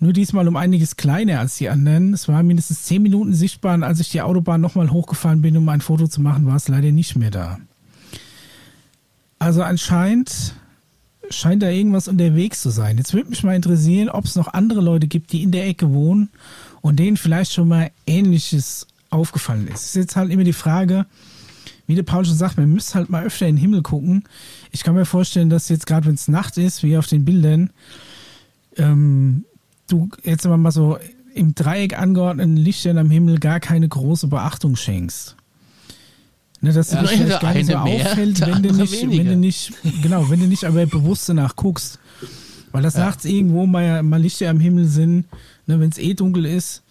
Nur 0.00 0.12
diesmal 0.12 0.48
um 0.48 0.56
einiges 0.56 0.96
kleiner 0.96 1.38
als 1.40 1.56
die 1.56 1.68
anderen. 1.68 2.14
Es 2.14 2.26
war 2.26 2.42
mindestens 2.42 2.84
zehn 2.84 3.02
Minuten 3.02 3.34
sichtbar 3.34 3.74
und 3.74 3.84
als 3.84 4.00
ich 4.00 4.10
die 4.10 4.22
Autobahn 4.22 4.60
nochmal 4.60 4.90
hochgefahren 4.90 5.42
bin, 5.42 5.56
um 5.56 5.68
ein 5.68 5.80
Foto 5.80 6.08
zu 6.08 6.20
machen, 6.20 6.46
war 6.46 6.56
es 6.56 6.68
leider 6.68 6.90
nicht 6.90 7.16
mehr 7.16 7.30
da. 7.30 7.58
Also 9.38 9.62
anscheinend 9.62 10.54
scheint 11.36 11.62
da 11.62 11.68
irgendwas 11.68 12.08
unterwegs 12.08 12.62
zu 12.62 12.70
sein. 12.70 12.98
Jetzt 12.98 13.14
würde 13.14 13.30
mich 13.30 13.42
mal 13.42 13.56
interessieren, 13.56 14.08
ob 14.08 14.24
es 14.24 14.36
noch 14.36 14.52
andere 14.52 14.80
Leute 14.80 15.06
gibt, 15.06 15.32
die 15.32 15.42
in 15.42 15.52
der 15.52 15.66
Ecke 15.66 15.92
wohnen 15.92 16.30
und 16.80 16.98
denen 16.98 17.16
vielleicht 17.16 17.52
schon 17.52 17.68
mal 17.68 17.90
Ähnliches 18.06 18.86
aufgefallen 19.10 19.68
ist. 19.68 19.80
Es 19.80 19.86
ist 19.88 19.96
jetzt 19.96 20.16
halt 20.16 20.30
immer 20.30 20.44
die 20.44 20.52
Frage, 20.52 21.06
wie 21.86 21.94
der 21.94 22.02
Paul 22.02 22.24
schon 22.24 22.36
sagt, 22.36 22.56
man 22.56 22.72
müsste 22.72 22.94
halt 22.94 23.10
mal 23.10 23.24
öfter 23.24 23.46
in 23.46 23.56
den 23.56 23.60
Himmel 23.60 23.82
gucken. 23.82 24.24
Ich 24.72 24.82
kann 24.82 24.94
mir 24.94 25.04
vorstellen, 25.04 25.50
dass 25.50 25.68
jetzt 25.68 25.86
gerade, 25.86 26.06
wenn 26.06 26.14
es 26.14 26.28
Nacht 26.28 26.56
ist, 26.58 26.82
wie 26.82 26.96
auf 26.96 27.06
den 27.06 27.24
Bildern, 27.24 27.70
ähm, 28.76 29.44
du 29.88 30.08
jetzt 30.22 30.46
mal 30.46 30.70
so 30.70 30.98
im 31.34 31.54
Dreieck 31.54 31.98
angeordneten 31.98 32.56
Lichtern 32.56 32.98
am 32.98 33.10
Himmel 33.10 33.38
gar 33.38 33.60
keine 33.60 33.88
große 33.88 34.28
Beachtung 34.28 34.76
schenkst. 34.76 35.36
Ne, 36.64 36.72
dass 36.72 36.92
ja, 36.92 37.02
dich 37.02 37.10
vielleicht 37.10 37.40
gar 37.42 37.52
nicht 37.52 37.66
so 37.66 37.78
mehr, 37.78 38.10
auffällt, 38.10 38.40
wenn 38.40 38.62
du, 38.62 38.72
nicht, 38.72 39.02
wenn 39.02 39.26
du 39.26 39.36
nicht, 39.36 39.72
genau, 40.02 40.30
wenn 40.30 40.40
du 40.40 40.46
nicht 40.46 40.64
aber 40.64 40.86
bewusst 40.86 41.28
danach 41.28 41.56
guckst. 41.56 41.98
Weil 42.72 42.82
das 42.82 42.94
ja. 42.94 43.04
nachts 43.04 43.26
irgendwo 43.26 43.66
mal, 43.66 44.02
mal 44.02 44.20
Lichter 44.20 44.48
am 44.48 44.60
Himmel 44.60 44.86
sind, 44.86 45.26
ne, 45.66 45.78
wenn 45.78 45.90
es 45.90 45.98
eh 45.98 46.14
dunkel 46.14 46.46
ist, 46.46 46.82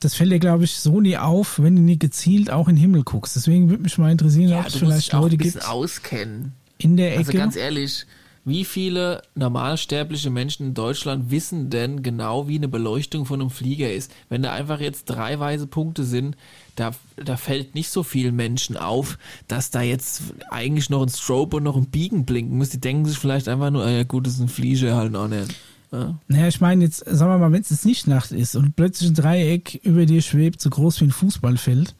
das 0.00 0.14
fällt 0.14 0.32
dir, 0.32 0.38
glaube 0.38 0.64
ich, 0.64 0.76
so 0.76 1.02
nie 1.02 1.18
auf, 1.18 1.60
wenn 1.62 1.76
du 1.76 1.82
nie 1.82 1.98
gezielt 1.98 2.50
auch 2.50 2.66
in 2.68 2.76
den 2.76 2.80
Himmel 2.80 3.04
guckst. 3.04 3.36
Deswegen 3.36 3.68
würde 3.68 3.82
mich 3.82 3.96
mal 3.98 4.10
interessieren, 4.10 4.50
Ja, 4.50 4.60
ob 4.60 4.66
es 4.68 4.76
vielleicht 4.76 5.12
Leute 5.12 5.36
gibt 5.36 5.68
auskennen. 5.68 6.52
in 6.78 6.96
der 6.96 7.18
Also 7.18 7.30
Ecke. 7.30 7.38
ganz 7.38 7.56
ehrlich, 7.56 8.06
wie 8.44 8.64
viele 8.64 9.22
normalsterbliche 9.34 10.30
Menschen 10.30 10.68
in 10.68 10.74
Deutschland 10.74 11.30
wissen 11.30 11.70
denn 11.70 12.02
genau, 12.02 12.46
wie 12.46 12.56
eine 12.56 12.68
Beleuchtung 12.68 13.24
von 13.24 13.40
einem 13.40 13.50
Flieger 13.50 13.92
ist? 13.92 14.12
Wenn 14.28 14.42
da 14.42 14.52
einfach 14.52 14.80
jetzt 14.80 15.06
drei 15.06 15.38
weiße 15.38 15.66
Punkte 15.66 16.04
sind, 16.04 16.36
da, 16.76 16.92
da 17.16 17.36
fällt 17.36 17.74
nicht 17.74 17.88
so 17.88 18.02
vielen 18.02 18.36
Menschen 18.36 18.76
auf, 18.76 19.18
dass 19.48 19.70
da 19.70 19.80
jetzt 19.80 20.22
eigentlich 20.50 20.90
noch 20.90 21.02
ein 21.02 21.08
Strobe 21.08 21.56
und 21.56 21.62
noch 21.62 21.76
ein 21.76 21.86
Biegen 21.86 22.26
blinken 22.26 22.58
muss. 22.58 22.68
Die 22.68 22.80
denken 22.80 23.06
sich 23.06 23.18
vielleicht 23.18 23.48
einfach 23.48 23.70
nur, 23.70 23.84
ah 23.84 23.90
ja 23.90 24.02
gut, 24.02 24.26
das 24.26 24.34
ist 24.34 24.40
ein 24.40 24.48
Flieger 24.48 24.94
halt 24.94 25.14
auch 25.16 25.28
nicht. 25.28 25.54
Ja. 25.90 26.18
Naja, 26.26 26.48
ich 26.48 26.60
meine 26.60 26.84
jetzt, 26.84 27.04
sagen 27.06 27.30
wir 27.30 27.38
mal, 27.38 27.52
wenn 27.52 27.62
es 27.62 27.70
jetzt 27.70 27.86
nicht 27.86 28.08
Nacht 28.08 28.32
ist 28.32 28.56
und 28.56 28.74
plötzlich 28.74 29.10
ein 29.10 29.14
Dreieck 29.14 29.80
über 29.84 30.06
dir 30.06 30.22
schwebt, 30.22 30.60
so 30.60 30.68
groß 30.68 31.00
wie 31.00 31.04
ein 31.04 31.12
Fußballfeld, 31.12 31.94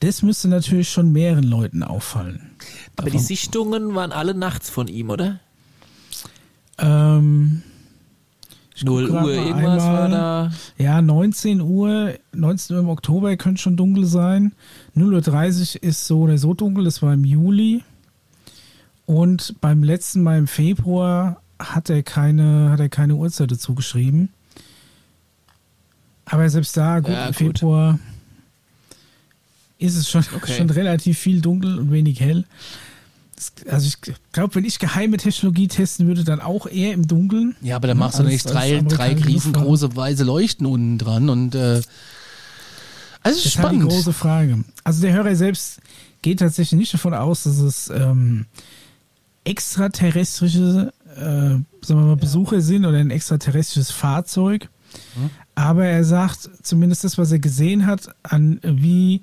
das 0.00 0.22
müsste 0.22 0.48
natürlich 0.48 0.90
schon 0.90 1.12
mehreren 1.12 1.44
Leuten 1.44 1.82
auffallen. 1.82 2.50
Aber 2.96 3.08
die 3.08 3.18
Sichtungen 3.18 3.94
waren 3.94 4.12
alle 4.12 4.34
nachts 4.34 4.68
von 4.68 4.86
ihm, 4.86 5.08
oder? 5.08 5.40
Ähm, 6.78 7.62
ich 8.74 8.84
guck 8.84 8.94
0 9.00 9.08
grad 9.08 9.24
Uhr, 9.24 9.32
irgendwas 9.32 9.82
war 9.84 10.04
einmal. 10.04 10.10
da. 10.10 10.52
Ja, 10.82 11.02
19 11.02 11.60
Uhr, 11.60 12.14
19 12.32 12.76
Uhr 12.76 12.82
im 12.82 12.88
Oktober 12.88 13.36
könnte 13.36 13.60
schon 13.60 13.76
dunkel 13.76 14.04
sein. 14.04 14.52
0.30 14.96 15.76
Uhr 15.76 15.82
ist 15.82 16.06
so 16.06 16.20
oder 16.20 16.38
so 16.38 16.54
dunkel, 16.54 16.84
das 16.84 17.02
war 17.02 17.12
im 17.14 17.24
Juli. 17.24 17.82
Und 19.06 19.54
beim 19.60 19.82
letzten 19.82 20.22
Mal 20.22 20.38
im 20.38 20.46
Februar 20.46 21.42
hat 21.58 21.90
er 21.90 22.02
keine, 22.02 22.70
hat 22.70 22.78
er 22.80 22.88
keine 22.88 23.16
Uhrzeit 23.16 23.50
dazu 23.50 23.74
geschrieben. 23.74 24.28
Aber 26.26 26.48
selbst 26.50 26.76
da, 26.76 27.00
gut, 27.00 27.10
Ja, 27.10 27.22
im 27.22 27.28
gut. 27.28 27.36
Februar 27.36 27.98
ist 29.78 29.96
es 29.96 30.08
schon, 30.10 30.24
Okay. 30.36 30.56
schon 30.56 30.70
relativ 30.70 31.18
viel 31.18 31.40
dunkel 31.40 31.78
und 31.78 31.90
wenig 31.90 32.20
hell. 32.20 32.44
Also 33.70 33.86
ich 33.86 33.98
glaube, 34.32 34.54
wenn 34.54 34.64
ich 34.64 34.78
geheime 34.78 35.16
Technologie 35.16 35.68
testen 35.68 36.06
würde, 36.06 36.24
dann 36.24 36.40
auch 36.40 36.66
eher 36.66 36.92
im 36.92 37.06
Dunkeln. 37.06 37.56
Ja, 37.60 37.76
aber 37.76 37.88
dann 37.88 37.98
machst 37.98 38.18
du 38.18 38.22
nicht 38.22 38.44
drei, 38.48 38.80
drei 38.86 39.14
riesengroße 39.14 39.94
weiße 39.94 40.24
Leuchten 40.24 40.66
unten 40.66 40.98
dran 40.98 41.28
und 41.28 41.54
äh, 41.54 41.80
also 43.22 43.36
ist 43.36 43.46
Das 43.46 43.46
ist 43.46 43.58
halt 43.58 43.72
die 43.72 43.76
spannend. 43.76 43.82
große 43.92 44.12
Frage. 44.12 44.64
Also 44.84 45.02
der 45.02 45.12
Hörer 45.12 45.34
selbst 45.36 45.80
geht 46.22 46.40
tatsächlich 46.40 46.78
nicht 46.78 46.94
davon 46.94 47.14
aus, 47.14 47.44
dass 47.44 47.58
es 47.58 47.90
ähm, 47.90 48.46
extraterrestrische 49.44 50.92
äh, 51.16 51.20
sagen 51.20 51.64
wir 51.88 51.94
mal, 51.96 52.16
Besucher 52.16 52.60
sind 52.60 52.84
oder 52.84 52.98
ein 52.98 53.10
extraterrestrisches 53.10 53.90
Fahrzeug. 53.90 54.68
Aber 55.54 55.84
er 55.84 56.04
sagt, 56.04 56.48
zumindest 56.62 57.04
das, 57.04 57.18
was 57.18 57.32
er 57.32 57.38
gesehen 57.40 57.86
hat, 57.86 58.08
an 58.22 58.60
wie 58.62 59.22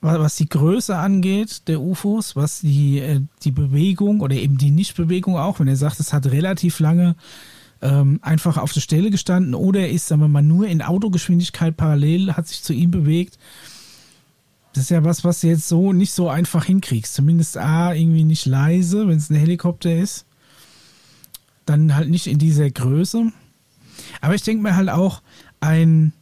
was 0.00 0.36
die 0.36 0.48
Größe 0.48 0.96
angeht 0.96 1.68
der 1.68 1.80
UFOs, 1.80 2.34
was 2.34 2.60
die, 2.60 3.00
äh, 3.00 3.20
die 3.42 3.52
Bewegung 3.52 4.20
oder 4.20 4.34
eben 4.34 4.56
die 4.56 4.70
Nichtbewegung 4.70 5.36
auch, 5.36 5.60
wenn 5.60 5.68
er 5.68 5.76
sagt, 5.76 6.00
es 6.00 6.12
hat 6.12 6.26
relativ 6.26 6.80
lange 6.80 7.16
ähm, 7.82 8.18
einfach 8.22 8.56
auf 8.56 8.72
der 8.72 8.80
Stelle 8.80 9.10
gestanden 9.10 9.54
oder 9.54 9.88
ist, 9.88 10.08
sagen 10.08 10.22
wir 10.22 10.28
mal, 10.28 10.42
nur 10.42 10.66
in 10.66 10.82
Autogeschwindigkeit 10.82 11.76
parallel, 11.76 12.34
hat 12.34 12.48
sich 12.48 12.62
zu 12.62 12.72
ihm 12.72 12.90
bewegt. 12.90 13.38
Das 14.72 14.84
ist 14.84 14.90
ja 14.90 15.04
was, 15.04 15.24
was 15.24 15.40
du 15.40 15.48
jetzt 15.48 15.68
so 15.68 15.92
nicht 15.92 16.12
so 16.12 16.28
einfach 16.28 16.64
hinkriegst. 16.64 17.14
Zumindest 17.14 17.56
A, 17.56 17.92
irgendwie 17.92 18.24
nicht 18.24 18.46
leise, 18.46 19.08
wenn 19.08 19.16
es 19.16 19.28
ein 19.28 19.36
Helikopter 19.36 19.94
ist. 19.94 20.26
Dann 21.66 21.94
halt 21.96 22.08
nicht 22.08 22.26
in 22.26 22.38
dieser 22.38 22.70
Größe. 22.70 23.32
Aber 24.20 24.34
ich 24.34 24.42
denke 24.42 24.62
mir 24.62 24.76
halt 24.76 24.88
auch, 24.88 25.22
ein, 25.60 26.12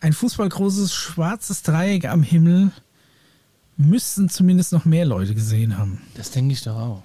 ein 0.00 0.12
fußballgroßes 0.12 0.94
schwarzes 0.94 1.62
Dreieck 1.62 2.06
am 2.06 2.22
Himmel 2.22 2.70
müssten 3.76 4.28
zumindest 4.28 4.72
noch 4.72 4.84
mehr 4.84 5.04
Leute 5.04 5.34
gesehen 5.34 5.76
haben. 5.78 6.00
Das 6.14 6.30
denke 6.30 6.52
ich 6.52 6.62
doch 6.62 6.76
auch. 6.76 7.02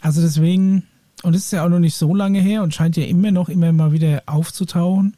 Also 0.00 0.20
deswegen, 0.20 0.84
und 1.22 1.34
es 1.34 1.44
ist 1.46 1.52
ja 1.52 1.64
auch 1.64 1.68
noch 1.68 1.78
nicht 1.78 1.96
so 1.96 2.14
lange 2.14 2.40
her 2.40 2.62
und 2.62 2.74
scheint 2.74 2.96
ja 2.96 3.04
immer 3.04 3.30
noch 3.30 3.48
immer 3.48 3.72
mal 3.72 3.92
wieder 3.92 4.22
aufzutauchen. 4.26 5.16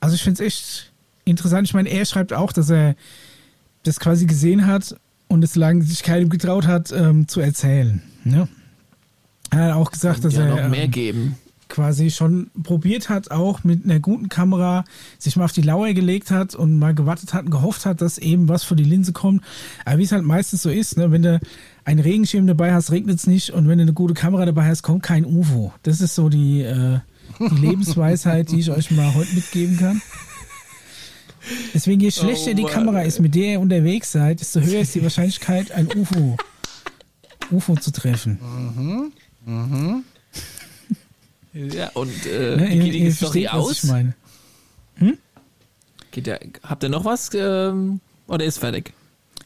Also 0.00 0.14
ich 0.14 0.22
finde 0.22 0.42
es 0.42 0.46
echt 0.46 0.92
interessant. 1.24 1.68
Ich 1.68 1.74
meine, 1.74 1.88
er 1.88 2.04
schreibt 2.04 2.32
auch, 2.32 2.52
dass 2.52 2.70
er 2.70 2.96
das 3.82 4.00
quasi 4.00 4.26
gesehen 4.26 4.66
hat 4.66 4.96
und 5.28 5.42
es 5.42 5.56
lange 5.56 5.82
sich 5.82 6.02
keinem 6.02 6.28
getraut 6.28 6.66
hat 6.66 6.92
ähm, 6.92 7.28
zu 7.28 7.40
erzählen. 7.40 8.02
Ne? 8.24 8.48
Er 9.50 9.64
hat 9.64 9.74
auch 9.74 9.90
gesagt, 9.90 10.24
dass 10.24 10.34
ja, 10.34 10.46
er 10.46 10.62
noch 10.62 10.68
mehr 10.68 10.84
ähm, 10.84 10.90
geben. 10.90 11.36
Quasi 11.72 12.10
schon 12.10 12.50
probiert 12.62 13.08
hat, 13.08 13.30
auch 13.30 13.64
mit 13.64 13.84
einer 13.84 13.98
guten 13.98 14.28
Kamera 14.28 14.84
sich 15.18 15.36
mal 15.36 15.46
auf 15.46 15.52
die 15.52 15.62
Lauer 15.62 15.94
gelegt 15.94 16.30
hat 16.30 16.54
und 16.54 16.78
mal 16.78 16.94
gewartet 16.94 17.32
hat 17.32 17.46
und 17.46 17.50
gehofft 17.50 17.86
hat, 17.86 18.02
dass 18.02 18.18
eben 18.18 18.48
was 18.48 18.62
vor 18.62 18.76
die 18.76 18.84
Linse 18.84 19.12
kommt. 19.12 19.42
Aber 19.86 19.98
wie 19.98 20.02
es 20.02 20.12
halt 20.12 20.22
meistens 20.22 20.62
so 20.62 20.68
ist, 20.68 20.98
ne, 20.98 21.10
wenn 21.10 21.22
du 21.22 21.40
einen 21.84 22.00
Regenschirm 22.00 22.46
dabei 22.46 22.74
hast, 22.74 22.92
regnet 22.92 23.16
es 23.16 23.26
nicht 23.26 23.50
und 23.50 23.68
wenn 23.68 23.78
du 23.78 23.82
eine 23.82 23.94
gute 23.94 24.12
Kamera 24.12 24.44
dabei 24.44 24.66
hast, 24.66 24.82
kommt 24.82 25.02
kein 25.02 25.24
UFO. 25.24 25.72
Das 25.82 26.02
ist 26.02 26.14
so 26.14 26.28
die, 26.28 26.60
äh, 26.60 26.98
die 27.40 27.60
Lebensweisheit, 27.60 28.50
die 28.50 28.60
ich 28.60 28.70
euch 28.70 28.90
mal 28.90 29.14
heute 29.14 29.34
mitgeben 29.34 29.78
kann. 29.78 30.02
Deswegen, 31.72 32.02
je 32.02 32.10
schlechter 32.10 32.52
Oh 32.52 32.54
die 32.54 32.64
Kamera 32.64 33.00
ist, 33.00 33.18
mit 33.18 33.34
der 33.34 33.52
ihr 33.52 33.60
unterwegs 33.60 34.12
seid, 34.12 34.40
desto 34.40 34.60
höher 34.60 34.82
ist 34.82 34.94
die 34.94 35.02
Wahrscheinlichkeit, 35.02 35.72
ein 35.72 35.88
UFO, 35.96 36.36
UFO 37.50 37.76
zu 37.76 37.90
treffen. 37.92 38.38
Ja, 41.52 41.90
und 41.94 42.26
äh, 42.26 42.56
Ne, 42.56 42.70
wie 42.70 42.90
geht 42.90 42.94
die 42.94 43.10
Story 43.10 43.44
versteht, 43.44 43.46
was 43.46 43.52
aus? 43.54 43.84
ich 43.84 43.90
meine. 43.90 44.14
Geht 46.10 46.26
der, 46.26 46.40
habt 46.62 46.82
ihr 46.82 46.88
noch 46.90 47.04
was 47.04 47.30
ähm, 47.34 48.00
oder 48.26 48.44
ist 48.44 48.58
fertig? 48.58 48.92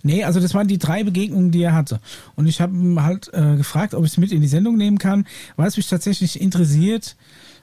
Nee, 0.03 0.25
also 0.25 0.41
das 0.41 0.55
waren 0.55 0.69
die 0.69 0.79
drei 0.79 1.05
Begegnungen, 1.05 1.51
die 1.51 1.63
er 1.63 1.75
hatte. 1.75 2.01
Und 2.37 2.47
ich 2.47 2.61
habe 2.61 2.77
ihn 2.77 3.03
halt 3.03 3.33
äh, 3.33 3.57
gefragt, 3.57 3.95
ob 3.95 4.05
ich 4.05 4.13
es 4.13 4.19
mit 4.19 4.33
in 4.33 4.41
die 4.41 4.49
Sendung 4.49 4.77
nehmen 4.77 4.99
kann, 4.99 5.27
weil 5.57 5.69
es 5.69 5.77
mich 5.77 5.89
tatsächlich 5.89 6.41
interessiert. 6.41 7.17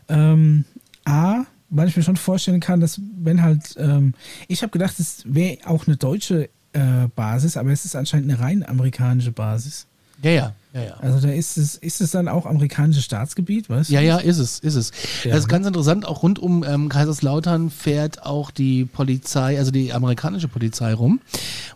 Ähm, 0.10 0.66
A, 1.06 1.44
weil 1.70 1.88
ich 1.88 1.96
mir 1.98 2.04
schon 2.04 2.18
vorstellen 2.18 2.60
kann, 2.60 2.80
dass 2.82 3.00
wenn 3.18 3.42
halt, 3.42 3.76
ähm, 3.78 4.14
ich 4.48 4.62
habe 4.62 4.72
gedacht, 4.72 5.00
es 5.00 5.24
wäre 5.26 5.58
auch 5.66 5.88
eine 5.88 5.96
deutsche 5.98 6.50
äh, 6.74 7.08
Basis, 7.16 7.56
aber 7.58 7.72
es 7.72 7.86
ist 7.86 7.96
anscheinend 7.96 8.32
eine 8.32 8.40
rein 8.42 8.66
amerikanische 8.66 9.32
Basis. 9.32 9.88
Ja, 10.22 10.32
ja, 10.32 10.56
ja, 10.74 10.82
ja. 10.84 10.94
Also 11.02 11.28
da 11.28 11.34
ist 11.34 11.58
es, 11.58 11.76
ist 11.76 12.02
es 12.02 12.12
dann 12.12 12.28
auch 12.28 12.46
amerikanisches 12.46 13.04
Staatsgebiet, 13.04 13.70
du? 13.70 13.94
Ja, 13.94 14.02
ja, 14.02 14.18
ist 14.18 14.38
es, 14.38 14.60
ist 14.60 14.76
es. 14.76 14.92
Ja. 15.24 15.32
Das 15.32 15.42
ist 15.42 15.48
ganz 15.48 15.68
interessant, 15.68 16.06
auch 16.06 16.24
rund 16.24 16.40
um 16.40 16.64
ähm, 16.64 16.90
Kaiserslautern 16.90 17.70
fährt 17.70 18.26
auch 18.26 18.52
die 18.52 18.86
Polizei, 18.86 19.58
also 19.58 19.72
die 19.72 19.94
amerikanische 19.94 20.48
Polizei 20.48 20.94
rum, 20.94 21.20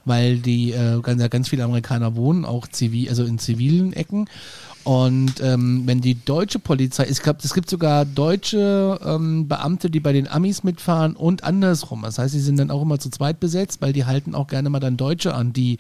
weil 0.06 0.38
die 0.38 0.72
äh, 0.72 1.02
ganz, 1.02 1.22
ja, 1.22 1.28
ganz 1.28 1.50
viele 1.50 1.64
Amerikaner 1.64 2.16
wohnen, 2.16 2.46
auch 2.46 2.68
zivil, 2.68 3.10
also 3.10 3.24
in 3.24 3.40
zivilen 3.40 3.94
Ecken. 3.94 4.30
Und 4.88 5.42
ähm, 5.42 5.84
wenn 5.86 6.00
die 6.00 6.16
deutsche 6.24 6.60
Polizei, 6.60 7.08
ich 7.10 7.22
glaube, 7.22 7.40
es 7.44 7.54
gibt 7.54 7.70
sogar 7.70 8.06
deutsche 8.06 8.98
ähm, 9.06 9.50
Beamte, 9.50 9.90
die 9.90 10.00
bei 10.00 10.14
den 10.14 10.30
Amis 10.30 10.64
mitfahren 10.64 11.18
und 11.18 11.44
andersrum. 11.44 12.04
Das 12.04 12.18
heißt, 12.18 12.32
sie 12.32 12.40
sind 12.40 12.58
dann 12.58 12.72
auch 12.72 12.84
immer 12.84 12.98
zu 12.98 13.10
zweit 13.10 13.42
besetzt, 13.42 13.82
weil 13.82 13.92
die 13.92 14.06
halten 14.06 14.34
auch 14.34 14.48
gerne 14.48 14.70
mal 14.70 14.80
dann 14.80 14.96
Deutsche 14.96 15.34
an, 15.34 15.52
die 15.52 15.80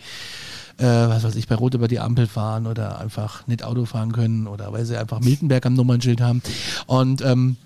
äh, 0.77 0.85
was 0.85 1.23
weiß 1.23 1.35
ich, 1.35 1.47
bei 1.47 1.55
Rot 1.55 1.73
über 1.73 1.87
die 1.87 1.99
Ampel 1.99 2.27
fahren 2.27 2.67
oder 2.67 2.99
einfach 2.99 3.47
nicht 3.47 3.63
Auto 3.63 3.85
fahren 3.85 4.11
können 4.11 4.47
oder 4.47 4.71
weil 4.71 4.85
sie 4.85 4.97
einfach 4.97 5.19
Miltenberg 5.19 5.65
am 5.65 5.73
Nummernschild 5.73 6.21
haben. 6.21 6.41
Und 6.85 7.21
ähm, 7.21 7.57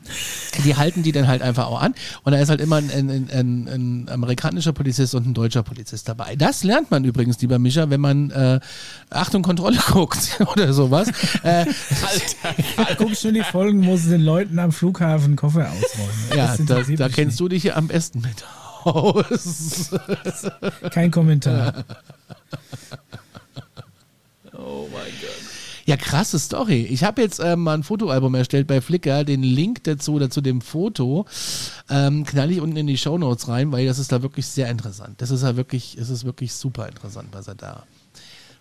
die 0.64 0.76
halten 0.76 1.04
die 1.04 1.12
dann 1.12 1.28
halt 1.28 1.42
einfach 1.42 1.68
auch 1.68 1.82
an. 1.82 1.94
Und 2.24 2.32
da 2.32 2.40
ist 2.40 2.50
halt 2.50 2.62
immer 2.62 2.78
ein, 2.78 2.90
ein, 2.90 3.30
ein, 3.32 3.68
ein 3.68 4.10
amerikanischer 4.10 4.74
Polizist 4.74 5.16
und 5.16 5.28
ein 5.28 5.34
deutscher 5.34 5.64
Polizist 5.64 6.08
dabei. 6.08 6.36
Das 6.36 6.64
lernt 6.64 6.92
man 6.92 7.04
übrigens, 7.04 7.42
lieber 7.42 7.60
Micha, 7.60 7.90
wenn 7.90 8.02
man 8.02 8.32
äh, 8.32 8.60
Achtung, 9.10 9.42
Kontrolle 9.42 9.80
guckt 9.92 10.40
oder 10.52 10.74
sowas. 10.74 11.10
äh, 11.44 11.66
Da 12.78 12.94
guckst 12.96 13.24
du 13.24 13.32
die 13.32 13.44
Folgen, 13.44 13.86
wo 13.86 13.98
sie 13.98 14.10
den 14.10 14.22
Leuten 14.22 14.58
am 14.60 14.72
Flughafen 14.72 15.36
Koffer 15.36 15.70
ausräumen. 15.70 16.36
ja, 16.36 16.56
da, 16.66 16.82
da 16.84 17.10
kennst 17.10 17.40
du 17.40 17.48
dich 17.48 17.64
ja 17.64 17.76
am 17.76 17.88
besten 17.88 18.22
mit 18.22 18.44
aus. 18.84 19.92
nicht. 19.92 20.92
Kein 20.92 21.12
Kommentar. 21.12 21.84
Oh 24.54 24.88
mein 24.92 25.12
Gott. 25.22 25.62
Ja, 25.86 25.98
krasse 25.98 26.38
Story. 26.40 26.84
Ich 26.84 27.04
habe 27.04 27.22
jetzt 27.22 27.40
ähm, 27.40 27.62
mal 27.62 27.74
ein 27.74 27.84
Fotoalbum 27.84 28.36
erstellt 28.36 28.68
bei 28.68 28.82
Flickr. 28.82 29.24
Den 29.24 29.44
Link 29.44 29.84
dazu 29.84 30.14
oder 30.14 30.30
zu 30.30 30.42
dem 30.42 30.62
Foto 30.62 31.26
ähm, 31.90 32.26
knall 32.26 32.52
ich 32.52 32.62
unten 32.62 32.78
in 32.78 32.88
die 32.88 32.98
Shownotes 32.98 33.48
rein, 33.48 33.72
weil 33.72 33.86
das 33.86 34.00
ist 34.00 34.12
da 34.12 34.22
wirklich 34.22 34.46
sehr 34.46 34.70
interessant. 34.70 35.22
Das 35.22 35.32
ist 35.32 35.42
ja 35.42 35.56
wirklich, 35.58 35.98
es 35.98 36.10
ist 36.10 36.24
wirklich 36.24 36.54
super 36.54 36.88
interessant, 36.88 37.30
was 37.32 37.48
ihr 37.48 37.56
da, 37.56 37.84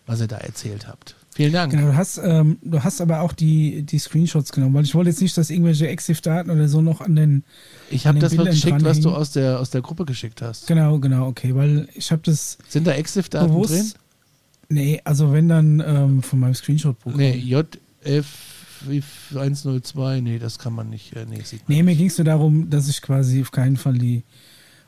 was 0.06 0.20
ihr 0.20 0.28
da 0.28 0.38
erzählt 0.38 0.88
habt. 0.88 1.14
Vielen 1.40 1.54
Dank. 1.54 1.72
Genau, 1.72 1.86
du 1.86 1.96
hast, 1.96 2.20
ähm, 2.22 2.58
du 2.60 2.84
hast 2.84 3.00
aber 3.00 3.22
auch 3.22 3.32
die, 3.32 3.82
die 3.82 3.98
Screenshots 3.98 4.52
genommen, 4.52 4.74
weil 4.74 4.84
ich 4.84 4.94
wollte 4.94 5.08
jetzt 5.08 5.22
nicht, 5.22 5.34
dass 5.38 5.48
irgendwelche 5.48 5.88
Exif-Daten 5.88 6.50
oder 6.50 6.68
so 6.68 6.82
noch 6.82 7.00
an 7.00 7.16
den. 7.16 7.44
Ich 7.90 8.06
habe 8.06 8.18
das 8.18 8.36
Bildern 8.36 8.52
geschickt, 8.52 8.84
was 8.84 9.00
du 9.00 9.08
aus 9.08 9.32
der, 9.32 9.58
aus 9.58 9.70
der 9.70 9.80
Gruppe 9.80 10.04
geschickt 10.04 10.42
hast. 10.42 10.66
Genau, 10.66 10.98
genau, 10.98 11.28
okay, 11.28 11.54
weil 11.54 11.88
ich 11.94 12.12
habe 12.12 12.20
das 12.26 12.58
Sind 12.68 12.86
da 12.86 12.92
Exif-Daten 12.92 13.58
drin? 13.62 13.92
Nee, 14.68 15.00
also 15.02 15.32
wenn 15.32 15.48
dann 15.48 15.80
ähm, 15.80 16.22
von 16.22 16.40
meinem 16.40 16.52
Screenshot-Programm. 16.52 17.18
Nee, 17.18 17.42
JF102, 18.04 20.20
nee, 20.20 20.38
das 20.38 20.58
kann 20.58 20.74
man 20.74 20.90
nicht, 20.90 21.16
äh, 21.16 21.24
nee, 21.24 21.40
sieht 21.42 21.66
man. 21.66 21.74
Nee, 21.74 21.82
mir 21.82 21.96
ging 21.96 22.08
es 22.08 22.18
nur 22.18 22.26
darum, 22.26 22.68
dass 22.68 22.86
ich 22.86 23.00
quasi 23.00 23.40
auf 23.40 23.50
keinen 23.50 23.78
Fall 23.78 23.96
die 23.96 24.24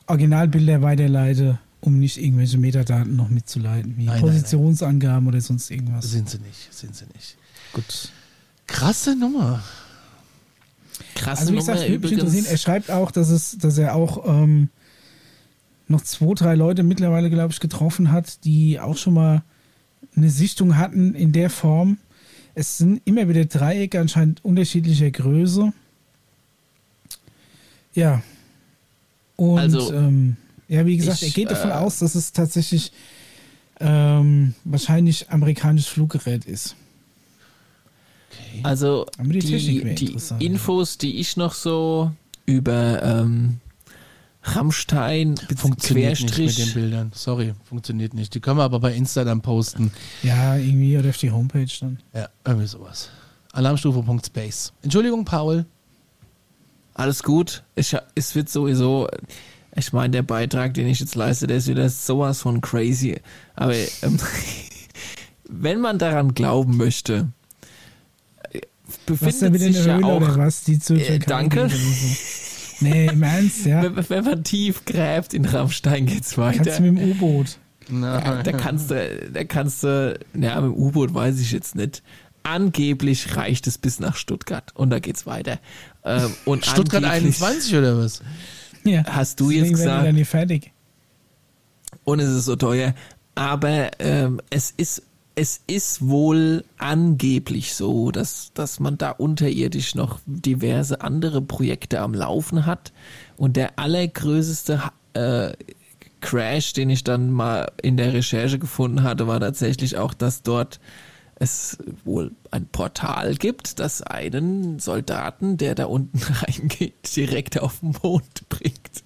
Originalbilder 0.05 0.83
weiterleite, 0.83 1.57
um 1.83 1.99
nicht 1.99 2.17
irgendwelche 2.17 2.57
Metadaten 2.57 3.15
noch 3.15 3.29
mitzuleiten, 3.29 3.97
wie 3.97 4.05
Nein, 4.05 4.15
nein, 4.15 4.21
Positionsangaben 4.21 5.27
oder 5.27 5.41
sonst 5.41 5.69
irgendwas. 5.69 6.09
Sind 6.09 6.29
sie 6.29 6.39
nicht, 6.39 6.73
sind 6.73 6.95
sie 6.95 7.05
nicht. 7.13 7.35
Gut. 7.73 8.09
Krasse 8.67 9.15
Nummer. 9.17 9.61
Krasse 11.13 11.41
Also 11.41 11.51
wie 11.51 11.57
Nummer 11.57 11.73
gesagt, 11.73 11.89
würde 11.89 11.99
mich 11.99 12.11
interessieren. 12.13 12.45
Er 12.45 12.51
übrigens. 12.51 12.61
schreibt 12.61 12.89
auch, 12.91 13.11
dass 13.11 13.29
es, 13.29 13.57
dass 13.57 13.77
er 13.77 13.95
auch 13.95 14.25
ähm, 14.25 14.69
noch 15.89 16.01
zwei, 16.01 16.33
drei 16.35 16.55
Leute 16.55 16.83
mittlerweile, 16.83 17.29
glaube 17.29 17.51
ich, 17.51 17.59
getroffen 17.59 18.11
hat, 18.11 18.45
die 18.45 18.79
auch 18.79 18.95
schon 18.95 19.15
mal 19.15 19.43
eine 20.15 20.29
Sichtung 20.29 20.77
hatten 20.77 21.13
in 21.15 21.33
der 21.33 21.49
Form. 21.49 21.97
Es 22.55 22.77
sind 22.77 23.01
immer 23.03 23.27
wieder 23.27 23.43
Dreiecke 23.43 23.99
anscheinend 23.99 24.45
unterschiedlicher 24.45 25.11
Größe. 25.11 25.73
Ja. 27.93 28.23
Und 29.35 29.59
Also, 29.59 29.93
ähm, 29.93 30.37
ja, 30.73 30.85
wie 30.87 30.97
gesagt, 30.97 31.21
ich, 31.21 31.29
er 31.29 31.33
geht 31.33 31.51
davon 31.51 31.69
äh, 31.69 31.73
aus, 31.73 31.99
dass 31.99 32.15
es 32.15 32.31
tatsächlich 32.31 32.91
ähm, 33.79 34.55
wahrscheinlich 34.63 35.29
amerikanisches 35.29 35.91
Fluggerät 35.91 36.45
ist. 36.45 36.75
Also 38.63 39.05
Aber 39.19 39.29
die 39.29 39.39
die, 39.39 39.93
die 39.93 40.17
Infos, 40.39 40.97
die 40.97 41.19
ich 41.19 41.37
noch 41.37 41.53
so 41.53 42.11
über 42.47 43.03
ähm, 43.03 43.59
Rammstein 44.41 45.35
Funktioniert 45.55 46.09
nicht 46.09 46.23
mit 46.23 46.37
den 46.37 46.45
Querstrich 46.47 46.73
Bildern. 46.73 47.11
Sorry, 47.13 47.53
funktioniert 47.65 48.15
nicht. 48.15 48.33
Die 48.33 48.39
können 48.39 48.57
wir 48.57 48.63
aber 48.63 48.79
bei 48.79 48.95
Insta 48.95 49.23
dann 49.23 49.41
posten. 49.41 49.91
Ja, 50.23 50.55
irgendwie 50.55 50.97
oder 50.97 51.09
auf 51.09 51.17
die 51.17 51.31
Homepage 51.31 51.67
dann. 51.79 51.99
Ja, 52.13 52.29
irgendwie 52.45 52.67
sowas. 52.67 53.09
Alarmstufe.space. 53.51 54.73
Entschuldigung, 54.81 55.23
Paul. 55.23 55.65
alles 56.95 57.21
gut. 57.21 57.63
Ich, 57.75 57.95
es 58.15 58.33
wird 58.33 58.49
sowieso, 58.49 59.07
ich 59.75 59.93
meine, 59.93 60.11
der 60.11 60.23
Beitrag, 60.23 60.73
den 60.73 60.87
ich 60.87 60.99
jetzt 60.99 61.15
leiste, 61.15 61.47
der 61.47 61.57
ist 61.57 61.67
wieder 61.67 61.89
sowas 61.89 62.41
von 62.41 62.61
crazy. 62.61 63.19
Aber 63.55 63.73
ähm, 63.75 64.19
wenn 65.49 65.79
man 65.81 65.97
daran 65.97 66.33
glauben 66.33 66.77
möchte, 66.77 67.29
befindet 69.05 69.59
sich 69.59 69.85
ja 69.85 69.97
Höhle 69.97 70.05
oder 70.07 70.33
auch, 70.33 70.37
was? 70.37 70.63
Die 70.63 70.79
zu 70.79 70.95
Äh, 70.95 71.19
danke. 71.19 71.69
Nee, 72.79 73.07
im 73.07 73.23
Ernst, 73.23 73.65
ja. 73.65 73.83
wenn, 73.95 74.09
wenn 74.09 74.23
man 74.25 74.43
tief 74.43 74.85
gräbt 74.85 75.33
in 75.33 75.45
Rammstein 75.45 76.05
geht's 76.05 76.37
weiter. 76.37 76.63
Kannst 76.63 76.79
du 76.79 76.83
mit 76.83 77.01
dem 77.01 77.11
U-Boot. 77.11 77.57
Ja, 77.89 78.41
da 78.43 78.51
kannst 78.53 78.91
du, 78.91 79.29
da 79.31 79.43
kannst 79.43 79.83
du, 79.83 80.17
naja, 80.33 80.61
mit 80.61 80.71
dem 80.71 80.77
U-Boot 80.77 81.13
weiß 81.13 81.39
ich 81.39 81.51
jetzt 81.51 81.75
nicht. 81.75 82.01
Angeblich 82.43 83.35
reicht 83.37 83.67
es 83.67 83.77
bis 83.77 83.99
nach 83.99 84.15
Stuttgart 84.17 84.71
und 84.75 84.89
da 84.89 84.99
geht's 84.99 85.25
weiter. 85.25 85.59
Ähm, 86.03 86.33
und 86.45 86.65
Stuttgart 86.65 87.03
angeblich- 87.03 87.41
21 87.41 87.75
oder 87.75 87.97
was? 87.97 88.21
Ja. 88.83 89.03
Hast 89.05 89.39
du 89.39 89.49
jetzt 89.49 89.61
Deswegen 89.61 89.77
gesagt, 89.77 90.07
dann 90.07 90.15
nicht 90.15 90.29
fertig. 90.29 90.71
und 92.03 92.19
es 92.19 92.29
ist 92.29 92.45
so 92.45 92.55
teuer. 92.55 92.93
Aber 93.35 93.91
ähm, 93.99 94.41
es 94.49 94.71
ist 94.71 95.03
es 95.35 95.61
ist 95.65 96.07
wohl 96.07 96.63
angeblich 96.77 97.73
so, 97.73 98.11
dass, 98.11 98.51
dass 98.53 98.79
man 98.79 98.97
da 98.97 99.11
unterirdisch 99.11 99.95
noch 99.95 100.19
diverse 100.25 101.01
andere 101.01 101.41
Projekte 101.41 102.01
am 102.01 102.13
Laufen 102.13 102.65
hat. 102.65 102.93
Und 103.35 103.57
der 103.57 103.79
allergrößte 103.79 104.83
äh, 105.13 105.53
Crash, 106.21 106.73
den 106.73 106.89
ich 106.89 107.03
dann 107.03 107.31
mal 107.31 107.71
in 107.81 107.97
der 107.97 108.13
Recherche 108.13 108.59
gefunden 108.59 109.03
hatte, 109.03 109.27
war 109.27 109.39
tatsächlich 109.39 109.97
auch, 109.97 110.13
dass 110.13 110.43
dort 110.43 110.79
es 111.43 111.77
wohl 112.03 112.31
ein 112.51 112.65
Portal 112.67 113.35
gibt, 113.35 113.79
das 113.79 114.01
einen 114.01 114.79
Soldaten, 114.79 115.57
der 115.57 115.75
da 115.75 115.85
unten 115.85 116.19
reingeht, 116.41 117.15
direkt 117.15 117.59
auf 117.59 117.79
den 117.81 117.93
Mond 118.01 118.49
bringt. 118.49 119.03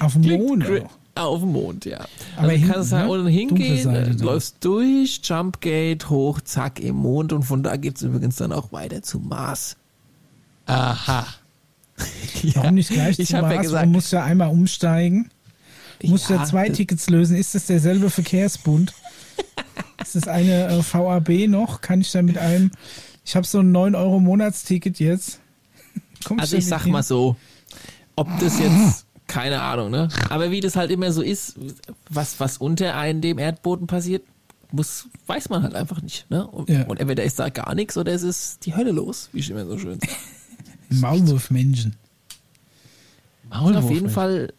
Auf 0.00 0.14
dem 0.14 0.22
Klingt 0.22 0.46
Mond. 0.46 0.66
Auf 1.14 1.40
dem 1.40 1.52
Mond, 1.52 1.84
ja. 1.84 2.06
Aber 2.36 2.48
also 2.48 2.50
hinten, 2.50 2.72
kannst 2.72 2.92
du 2.92 2.96
da 2.96 3.02
ne? 3.02 3.08
unten 3.10 3.26
hingehen, 3.26 3.90
äh, 3.90 4.04
dann. 4.04 4.18
läufst 4.18 4.56
durch, 4.64 5.20
Jumpgate, 5.24 6.08
hoch, 6.08 6.40
zack, 6.42 6.78
im 6.78 6.96
Mond 6.96 7.32
und 7.32 7.42
von 7.42 7.62
da 7.64 7.76
geht's 7.76 8.02
übrigens 8.02 8.36
dann 8.36 8.52
auch 8.52 8.70
weiter 8.70 9.02
zum 9.02 9.28
Mars. 9.28 9.76
Aha. 10.66 11.26
Warum 12.54 12.74
nicht 12.74 12.90
gleich 12.90 13.18
ich 13.18 13.28
zum 13.30 13.38
habe 13.38 13.48
ja 13.48 13.54
Mars? 13.54 13.66
gesagt, 13.66 13.86
Man 13.86 13.92
muss 13.92 14.10
ja 14.12 14.22
einmal 14.22 14.48
umsteigen. 14.50 15.30
Muss 16.04 16.28
ja, 16.28 16.36
Ja, 16.36 16.44
zwei 16.44 16.68
Tickets 16.68 17.10
lösen. 17.10 17.36
Ist 17.36 17.56
das 17.56 17.66
derselbe 17.66 18.10
Verkehrsbund? 18.10 18.94
Ist 20.02 20.14
das 20.14 20.28
eine 20.28 20.68
äh, 20.68 20.82
VAB 20.82 21.48
noch? 21.48 21.80
Kann 21.80 22.00
ich 22.00 22.10
da 22.12 22.22
mit 22.22 22.38
einem... 22.38 22.70
Ich 23.24 23.36
habe 23.36 23.46
so 23.46 23.60
ein 23.60 23.76
9-Euro-Monatsticket 23.76 24.98
jetzt. 25.00 25.40
Komm 26.24 26.40
also 26.40 26.56
ich 26.56 26.66
sag 26.66 26.84
hin? 26.84 26.92
mal 26.92 27.02
so, 27.02 27.36
ob 28.16 28.28
das 28.40 28.58
jetzt, 28.58 29.04
keine 29.26 29.60
Ahnung, 29.60 29.90
ne? 29.90 30.08
Aber 30.30 30.50
wie 30.50 30.60
das 30.60 30.76
halt 30.76 30.90
immer 30.90 31.12
so 31.12 31.20
ist, 31.22 31.56
was, 32.08 32.40
was 32.40 32.56
unter 32.56 32.96
einem 32.96 33.20
dem 33.20 33.38
Erdboden 33.38 33.86
passiert, 33.86 34.22
muss, 34.72 35.08
weiß 35.26 35.50
man 35.50 35.62
halt 35.62 35.74
einfach 35.74 36.00
nicht, 36.00 36.28
ne? 36.30 36.46
Und, 36.46 36.68
Ja. 36.70 36.84
und 36.86 37.00
entweder 37.00 37.22
ist 37.24 37.38
da 37.38 37.50
gar 37.50 37.74
nichts 37.74 37.96
oder 37.98 38.12
es 38.12 38.22
ist 38.22 38.64
die 38.66 38.74
Hölle 38.74 38.92
los, 38.92 39.28
wie 39.32 39.40
ich 39.40 39.50
immer 39.50 39.66
so 39.66 39.78
schön 39.78 40.00
sage. 40.00 40.12
Maulwurfmenschen. 40.90 41.96
Maulwurf, 43.50 43.84
auf 43.84 43.90
jeden. 43.90 44.08
Fall 44.10 44.52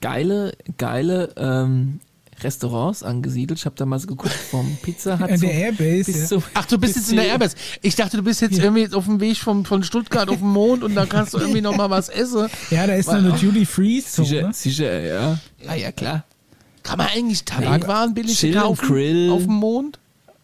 geile, 0.00 0.52
geile 0.78 1.32
ähm, 1.36 2.00
Restaurants 2.40 3.02
angesiedelt. 3.02 3.58
Ich 3.60 3.66
habe 3.66 3.76
da 3.76 3.86
mal 3.86 3.98
so 3.98 4.06
geguckt, 4.08 4.32
vom 4.34 4.76
Pizza 4.82 5.18
Ja, 5.20 5.36
so 5.36 5.46
der 5.46 5.54
Airbase, 5.54 6.04
bis 6.12 6.20
ja. 6.22 6.26
zu- 6.26 6.42
Ach, 6.54 6.64
du 6.66 6.78
bist 6.78 6.94
bis 6.94 7.02
jetzt 7.04 7.10
in 7.10 7.16
der 7.16 7.26
Airbus. 7.26 7.54
Ich 7.82 7.94
dachte, 7.94 8.16
du 8.16 8.22
bist 8.22 8.40
jetzt 8.40 8.58
irgendwie 8.58 8.92
auf 8.94 9.04
dem 9.04 9.20
Weg 9.20 9.36
vom, 9.36 9.64
von 9.64 9.82
Stuttgart 9.84 10.28
auf 10.28 10.38
den 10.38 10.48
Mond 10.48 10.82
und 10.82 10.94
da 10.94 11.06
kannst 11.06 11.34
du 11.34 11.38
irgendwie 11.38 11.60
noch 11.60 11.76
mal 11.76 11.90
was 11.90 12.08
essen. 12.08 12.48
Ja, 12.70 12.86
da 12.86 12.94
ist 12.94 13.06
noch 13.06 13.14
eine 13.14 13.32
Duty-Free-Zone. 13.32 14.26
Sicher, 14.28 14.52
sicher, 14.52 15.00
ja. 15.00 15.38
Ja, 15.64 15.74
ja, 15.74 15.92
klar. 15.92 16.24
Kann 16.82 16.98
man 16.98 17.06
eigentlich 17.14 17.44
Tabakwaren 17.44 18.12
billig 18.14 18.36
Chill 18.38 18.54
kaufen 18.54 18.86
Grill. 18.88 19.30
auf 19.30 19.42
dem 19.44 19.52
Mond? 19.54 19.98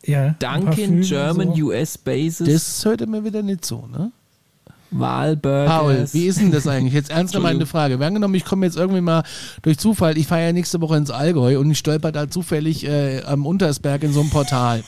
Ja, 0.07 0.37
Dunkin' 0.39 0.65
Parfüm 0.67 1.01
German 1.03 1.55
so. 1.57 1.65
US 1.65 1.99
Bases, 1.99 2.47
Das 2.49 2.85
hört 2.85 3.07
mir 3.09 3.25
wieder 3.25 3.43
nicht 3.43 3.65
so, 3.65 3.87
ne? 3.89 4.13
Wahlburgers. 4.91 5.71
Paul, 5.71 6.09
wie 6.13 6.27
ist 6.27 6.41
denn 6.41 6.51
das 6.51 6.67
eigentlich? 6.67 6.95
Jetzt 6.95 7.11
ernst 7.11 7.35
gemeinte. 7.35 7.67
Frage. 7.67 8.01
Wir 8.01 8.07
angenommen, 8.07 8.35
ich 8.35 8.45
komme 8.45 8.67
jetzt 8.67 8.77
irgendwie 8.77 9.01
mal 9.01 9.23
durch 9.63 9.79
Zufall, 9.79 10.17
ich 10.17 10.27
fahre 10.27 10.47
ja 10.47 10.53
nächste 10.53 10.81
Woche 10.81 10.97
ins 10.97 11.11
Allgäu 11.11 11.59
und 11.59 11.71
ich 11.71 11.79
stolper 11.79 12.13
da 12.13 12.29
zufällig 12.29 12.85
äh, 12.85 13.23
am 13.23 13.47
Untersberg 13.47 14.03
in 14.03 14.13
so 14.13 14.21
einem 14.21 14.31
Portal. 14.31 14.83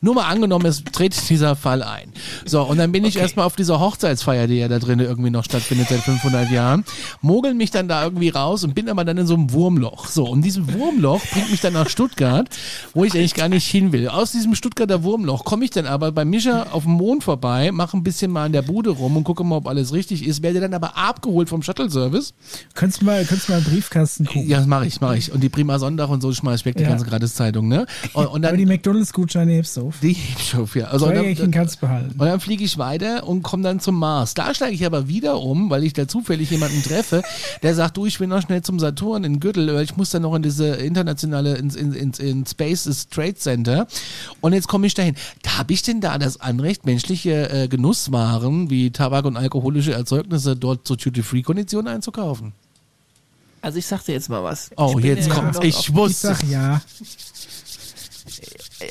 Nur 0.00 0.14
mal 0.14 0.28
angenommen, 0.28 0.66
es 0.66 0.84
tritt 0.84 1.16
dieser 1.28 1.56
Fall 1.56 1.82
ein. 1.82 2.12
So, 2.44 2.62
und 2.62 2.78
dann 2.78 2.92
bin 2.92 3.04
ich 3.04 3.16
erstmal 3.16 3.46
auf 3.46 3.56
dieser 3.56 3.80
Hochzeitsfeier, 3.80 4.46
die 4.46 4.58
ja 4.58 4.68
da 4.68 4.78
drin 4.78 5.00
irgendwie 5.00 5.30
noch 5.30 5.44
stattfindet 5.44 5.88
seit 5.88 6.00
500 6.00 6.50
Jahren, 6.50 6.84
mogel 7.20 7.54
mich 7.54 7.70
dann 7.70 7.88
da 7.88 8.04
irgendwie 8.04 8.28
raus 8.28 8.64
und 8.64 8.74
bin 8.74 8.88
aber 8.88 9.04
dann 9.04 9.18
in 9.18 9.26
so 9.26 9.34
einem 9.34 9.52
Wurmloch. 9.52 10.06
So, 10.06 10.26
und 10.26 10.42
dieses 10.42 10.72
Wurmloch 10.72 11.20
bringt 11.32 11.50
mich 11.50 11.60
dann 11.60 11.72
nach 11.72 11.88
Stuttgart, 11.88 12.48
wo 12.94 13.04
ich 13.04 13.14
eigentlich 13.14 13.34
gar 13.34 13.48
nicht 13.48 13.66
hin 13.66 13.92
will. 13.92 14.08
Aus 14.08 14.32
diesem 14.32 14.54
Stuttgarter 14.54 15.02
Wurmloch 15.02 15.44
komme 15.44 15.64
ich 15.64 15.70
dann 15.70 15.86
aber 15.86 16.12
bei 16.12 16.24
Mischa 16.24 16.68
auf 16.70 16.84
dem 16.84 16.92
Mond 16.92 17.24
vorbei, 17.24 17.72
mache 17.72 17.96
ein 17.96 18.02
bisschen 18.02 18.30
mal 18.30 18.44
an 18.44 18.52
der 18.52 18.62
Bude 18.62 18.90
rum 18.90 19.16
und 19.16 19.24
gucke 19.24 19.39
mal, 19.48 19.56
ob 19.56 19.66
alles 19.68 19.92
richtig 19.92 20.26
ist, 20.26 20.42
werde 20.42 20.60
dann 20.60 20.74
aber 20.74 20.96
abgeholt 20.96 21.48
vom 21.48 21.62
Shuttle-Service. 21.62 22.34
Könntest 22.74 23.02
du 23.02 23.06
mal, 23.06 23.24
könntest 23.24 23.48
du 23.48 23.52
mal 23.52 23.58
im 23.58 23.64
Briefkasten 23.64 24.24
gucken. 24.26 24.48
Ja, 24.48 24.58
das 24.58 24.66
mache 24.66 24.86
ich, 24.86 25.00
mache 25.00 25.16
ich. 25.16 25.32
Und 25.32 25.40
die 25.42 25.48
Prima 25.48 25.78
Sonntag 25.78 26.08
und 26.08 26.20
so 26.20 26.32
schmeiß 26.32 26.60
ich 26.60 26.66
weg, 26.66 26.76
die 26.76 26.82
Ja. 26.82 26.90
ganze 26.90 27.04
Gratiszeitung, 27.06 27.68
ne? 27.68 27.86
Und, 28.12 28.26
und 28.26 28.28
Aber 28.28 28.38
dann 28.40 28.56
die 28.58 28.66
McDonalds-Gutscheine 28.66 29.52
hebst 29.52 29.76
du 29.76 29.88
auf. 29.88 29.94
die 30.02 30.12
Hebstoff, 30.12 30.76
ja. 30.76 30.86
Also, 30.86 31.06
und 31.06 31.12
Zwei 31.12 31.16
dann, 31.16 31.24
Jährchen 31.26 31.50
kannst 31.50 31.76
du 31.76 31.80
behalten. 31.86 32.10
und 32.18 32.26
dann 32.26 32.40
fliege 32.40 32.64
ich 32.64 32.78
weiter 32.78 33.26
und 33.26 33.42
komme 33.42 33.62
dann 33.62 33.80
zum 33.80 33.96
Mars. 33.98 34.34
Da 34.34 34.54
steige 34.54 34.74
ich 34.74 34.84
aber 34.84 35.08
wieder 35.08 35.40
um, 35.40 35.70
weil 35.70 35.84
ich 35.84 35.92
da 35.92 36.06
zufällig 36.08 36.50
jemanden 36.50 36.82
treffe, 36.82 37.22
der 37.62 37.74
sagt, 37.74 37.96
du, 37.96 38.06
ich 38.06 38.18
will 38.20 38.26
noch 38.28 38.42
schnell 38.42 38.62
zum 38.62 38.78
Saturn 38.78 39.24
in 39.24 39.40
Gürtel, 39.40 39.72
weil 39.74 39.84
ich 39.84 39.96
muss 39.96 40.10
dann 40.10 40.22
noch 40.22 40.34
in 40.34 40.42
diese 40.42 40.66
internationale, 40.66 41.56
ins, 41.56 41.74
in, 41.76 41.92
in, 41.92 42.10
in 42.12 42.46
Space 42.46 43.08
Trade 43.10 43.34
Center. 43.36 43.86
Und 44.40 44.52
jetzt 44.52 44.68
komme 44.68 44.86
ich 44.86 44.94
dahin. 44.94 45.14
Da 45.42 45.58
habe 45.58 45.72
ich 45.72 45.82
denn 45.82 46.00
da 46.00 46.18
das 46.18 46.40
Anrecht, 46.40 46.86
menschliche 46.86 47.50
äh, 47.50 47.68
Genusswaren 47.68 48.70
wie 48.70 48.90
Tabak 48.90 49.24
und 49.30 49.36
alkoholische 49.36 49.92
Erzeugnisse 49.92 50.56
dort 50.56 50.86
zu 50.86 50.96
Duty-Free-Konditionen 50.96 51.92
einzukaufen? 51.94 52.52
Also 53.62 53.78
ich 53.78 53.86
sag 53.86 54.02
dir 54.04 54.12
jetzt 54.12 54.28
mal 54.28 54.42
was. 54.42 54.70
Oh, 54.76 54.96
Ich 54.98 55.04
jetzt 55.04 55.28
ja 55.28 55.34
kommt's. 55.34 55.56
noch 55.58 55.64
Ich 55.64 55.76
auf, 55.76 55.88
Ich 55.88 55.94
wusste. 55.94 56.26
sag 56.28 56.42
ja. 56.48 56.80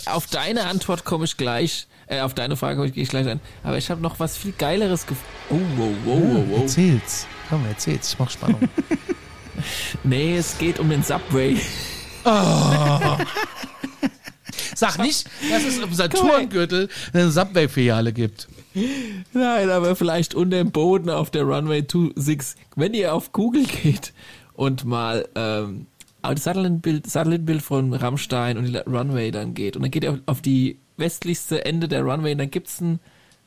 auf 0.05 0.27
deine 0.27 0.65
Antwort 0.65 1.05
komme 1.05 1.25
ich 1.25 1.37
gleich. 1.37 1.87
Äh, 2.07 2.21
auf 2.21 2.33
deine 2.33 2.55
Frage 2.55 2.75
komme 2.75 2.87
ich, 2.87 2.93
gehe 2.93 3.03
ich 3.03 3.09
gleich 3.09 3.27
ein. 3.27 3.39
Aber 3.63 3.77
ich 3.77 3.89
habe 3.91 4.01
noch 4.01 4.19
was 4.19 4.37
viel 4.37 4.51
Geileres 4.57 5.05
gefunden. 5.05 5.25
Oh, 5.49 5.59
wow, 5.77 5.89
wow, 6.05 6.19
wow, 6.21 6.45
wow. 6.49 6.61
Erzähl's. 6.61 7.27
Komm, 7.49 7.65
erzähl's. 7.67 8.13
Ich 8.13 8.19
mach 8.19 8.29
Spannung. 8.29 8.61
Nee, 10.05 10.37
es 10.37 10.57
geht 10.57 10.79
um 10.79 10.89
den 10.89 11.03
Subway. 11.03 11.57
Sag 14.75 14.97
nicht, 14.99 15.29
dass 15.51 15.63
es 15.65 15.77
im 15.79 15.93
Saturngürtel 15.93 16.87
eine 17.11 17.29
Subway-Filiale 17.29 18.13
gibt. 18.13 18.47
Nein, 19.33 19.69
aber 19.69 19.95
vielleicht 19.95 20.35
unter 20.35 20.57
dem 20.57 20.71
Boden 20.71 21.09
auf 21.09 21.29
der 21.29 21.43
Runway 21.43 21.83
26. 21.87 22.61
Wenn 22.75 22.93
ihr 22.93 23.13
auf 23.13 23.31
Google 23.31 23.65
geht 23.65 24.13
und 24.53 24.85
mal 24.85 25.27
ähm, 25.35 25.87
auf 26.21 26.35
das 26.35 26.43
Satellitenbild, 26.43 27.07
Satellitenbild 27.09 27.61
von 27.61 27.93
Rammstein 27.93 28.57
und 28.57 28.65
die 28.65 28.77
Runway 28.77 29.31
dann 29.31 29.53
geht 29.53 29.75
und 29.75 29.83
dann 29.83 29.91
geht 29.91 30.03
ihr 30.03 30.13
auf, 30.13 30.19
auf 30.25 30.41
die 30.41 30.77
westlichste 30.97 31.65
Ende 31.65 31.87
der 31.87 32.03
Runway 32.03 32.33
und 32.33 32.39
dann 32.39 32.51
gibt's 32.51 32.81
ein 32.81 32.99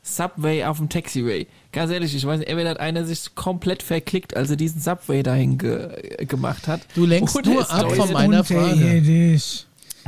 Subway 0.02 0.64
auf 0.64 0.78
dem 0.78 0.88
Taxiway. 0.88 1.46
Ganz 1.70 1.92
ehrlich, 1.92 2.14
ich 2.14 2.26
weiß 2.26 2.40
nicht, 2.40 2.48
entweder 2.48 2.70
hat 2.70 2.80
einer 2.80 3.04
sich 3.04 3.34
komplett 3.36 3.84
verklickt, 3.84 4.36
als 4.36 4.50
er 4.50 4.56
diesen 4.56 4.80
Subway 4.80 5.22
dahin 5.22 5.58
ge 5.58 6.26
gemacht 6.26 6.66
hat. 6.66 6.80
Du 6.94 7.06
lenkst 7.06 7.36
Oder 7.36 7.50
nur 7.50 7.62
es 7.62 7.70
ab 7.70 7.92
von 7.92 8.12
meiner 8.12 8.42
Frage. 8.42 9.38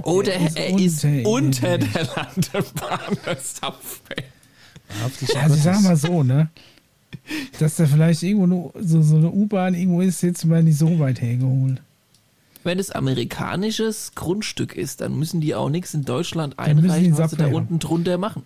Oder 0.03 0.33
Er 0.35 0.79
ist 0.81 1.05
er 1.05 1.25
unter 1.25 1.79
der 1.79 2.09
Landebahn 2.17 3.17
des 3.25 3.55
Subway. 3.57 4.25
Also 5.03 5.55
ich 5.55 5.63
sag 5.63 5.81
mal 5.83 5.97
so, 5.97 6.23
ne? 6.23 6.49
Dass 7.59 7.77
da 7.77 7.87
vielleicht 7.87 8.23
irgendwo 8.23 8.73
eine, 8.75 8.87
so, 8.87 9.03
so 9.03 9.17
eine 9.17 9.31
U-Bahn 9.31 9.75
irgendwo 9.75 10.01
ist, 10.01 10.23
jetzt 10.23 10.45
mal 10.45 10.63
nicht 10.63 10.79
so 10.79 10.99
weit 10.99 11.21
hergeholt. 11.23 11.81
Wenn 12.65 12.79
es 12.79 12.91
amerikanisches 12.91 14.13
Grundstück 14.15 14.75
ist, 14.77 15.01
dann 15.01 15.19
müssen 15.19 15.41
die 15.41 15.55
auch 15.55 15.69
nichts 15.71 15.95
in 15.95 16.05
Deutschland 16.05 16.59
einreichen, 16.59 17.17
was 17.17 17.31
sie 17.31 17.37
da 17.37 17.47
unten 17.47 17.79
drunter 17.79 18.19
machen. 18.19 18.43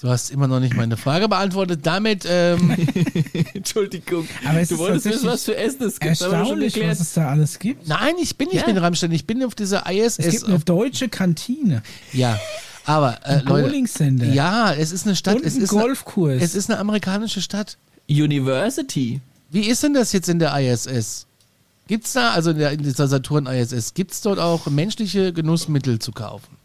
Du 0.00 0.08
hast 0.08 0.30
immer 0.30 0.48
noch 0.48 0.58
nicht 0.58 0.74
meine 0.74 0.96
Frage 0.96 1.28
beantwortet. 1.28 1.80
Damit, 1.84 2.24
ähm, 2.28 2.74
Entschuldigung. 3.54 4.26
Aber 4.44 4.60
es 4.60 4.68
du 4.70 4.74
ist 4.74 4.80
wolltest 4.80 5.06
wissen, 5.06 5.26
was 5.28 5.44
für 5.44 5.56
Essen 5.56 5.82
es 5.84 6.00
gibt. 6.00 6.20
Erstaunlich, 6.20 6.80
was 6.82 6.98
es 7.00 7.12
da 7.14 7.28
alles 7.28 7.58
gibt. 7.60 7.86
nein, 7.86 8.14
ich 8.20 8.36
bin 8.36 8.48
nicht 8.48 8.62
Ja. 8.62 8.68
in 8.68 8.78
Rammstein. 8.78 9.12
Ich 9.12 9.26
bin 9.26 9.44
auf 9.44 9.54
dieser 9.54 9.84
Es 9.88 10.18
ISS. 10.18 10.30
gibt 10.32 10.44
eine 10.48 10.58
deutsche 10.60 11.08
Kantine, 11.08 11.82
ja, 12.12 12.36
aber 12.84 13.18
äh, 13.26 13.40
Leute, 13.42 13.76
ja, 14.26 14.72
es 14.72 14.92
ist 14.92 15.06
eine 15.06 15.16
Stadt. 15.16 15.36
und 15.36 15.44
es 15.46 15.54
ein 15.56 15.62
ist 15.62 15.72
eine, 15.72 15.80
Golfkurs. 15.82 16.42
es 16.42 16.54
ist 16.54 16.70
eine 16.70 16.78
amerikanische 16.78 17.40
Stadt. 17.40 17.76
University. 18.08 19.20
Wie 19.50 19.68
ist 19.68 19.82
denn 19.82 19.94
das 19.94 20.12
jetzt 20.12 20.28
in 20.28 20.38
der 20.38 20.56
ISS? 20.58 21.26
Gibt's 21.88 22.12
da, 22.14 22.30
also 22.30 22.50
in, 22.50 22.58
der, 22.58 22.72
in 22.72 22.82
dieser 22.82 23.06
Saturn 23.08 23.46
ISS, 23.46 23.94
gibt's 23.94 24.20
dort 24.22 24.38
auch 24.38 24.66
menschliche 24.66 25.32
Genussmittel 25.32 25.98
zu 25.98 26.12
kaufen? 26.12 26.56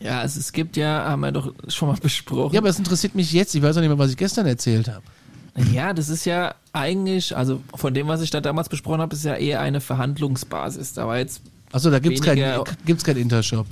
Ja, 0.00 0.20
also 0.20 0.38
es 0.40 0.52
gibt 0.52 0.76
ja, 0.76 1.04
haben 1.08 1.20
wir 1.20 1.32
doch 1.32 1.52
schon 1.68 1.88
mal 1.88 1.96
besprochen. 2.00 2.54
Ja, 2.54 2.60
aber 2.60 2.68
es 2.68 2.78
interessiert 2.78 3.14
mich 3.14 3.32
jetzt. 3.32 3.54
Ich 3.54 3.62
weiß 3.62 3.76
auch 3.76 3.80
nicht 3.80 3.88
mehr, 3.88 3.98
was 3.98 4.10
ich 4.10 4.16
gestern 4.16 4.46
erzählt 4.46 4.88
habe. 4.88 5.02
Ja, 5.72 5.92
das 5.92 6.08
ist 6.08 6.24
ja 6.24 6.54
eigentlich, 6.72 7.36
also 7.36 7.60
von 7.74 7.92
dem, 7.92 8.06
was 8.06 8.20
ich 8.20 8.30
da 8.30 8.40
damals 8.40 8.68
besprochen 8.68 9.00
habe, 9.00 9.14
ist 9.16 9.24
ja 9.24 9.34
eher 9.34 9.60
eine 9.60 9.80
Verhandlungsbasis. 9.80 10.92
Da 10.92 11.06
war 11.06 11.18
jetzt 11.18 11.42
Achso, 11.72 11.90
da 11.90 11.98
gibt's 11.98 12.22
kein, 12.22 12.36
Weniger- 12.38 12.64
gibt's 12.86 13.02
kein 13.04 13.16
Intershop. 13.16 13.66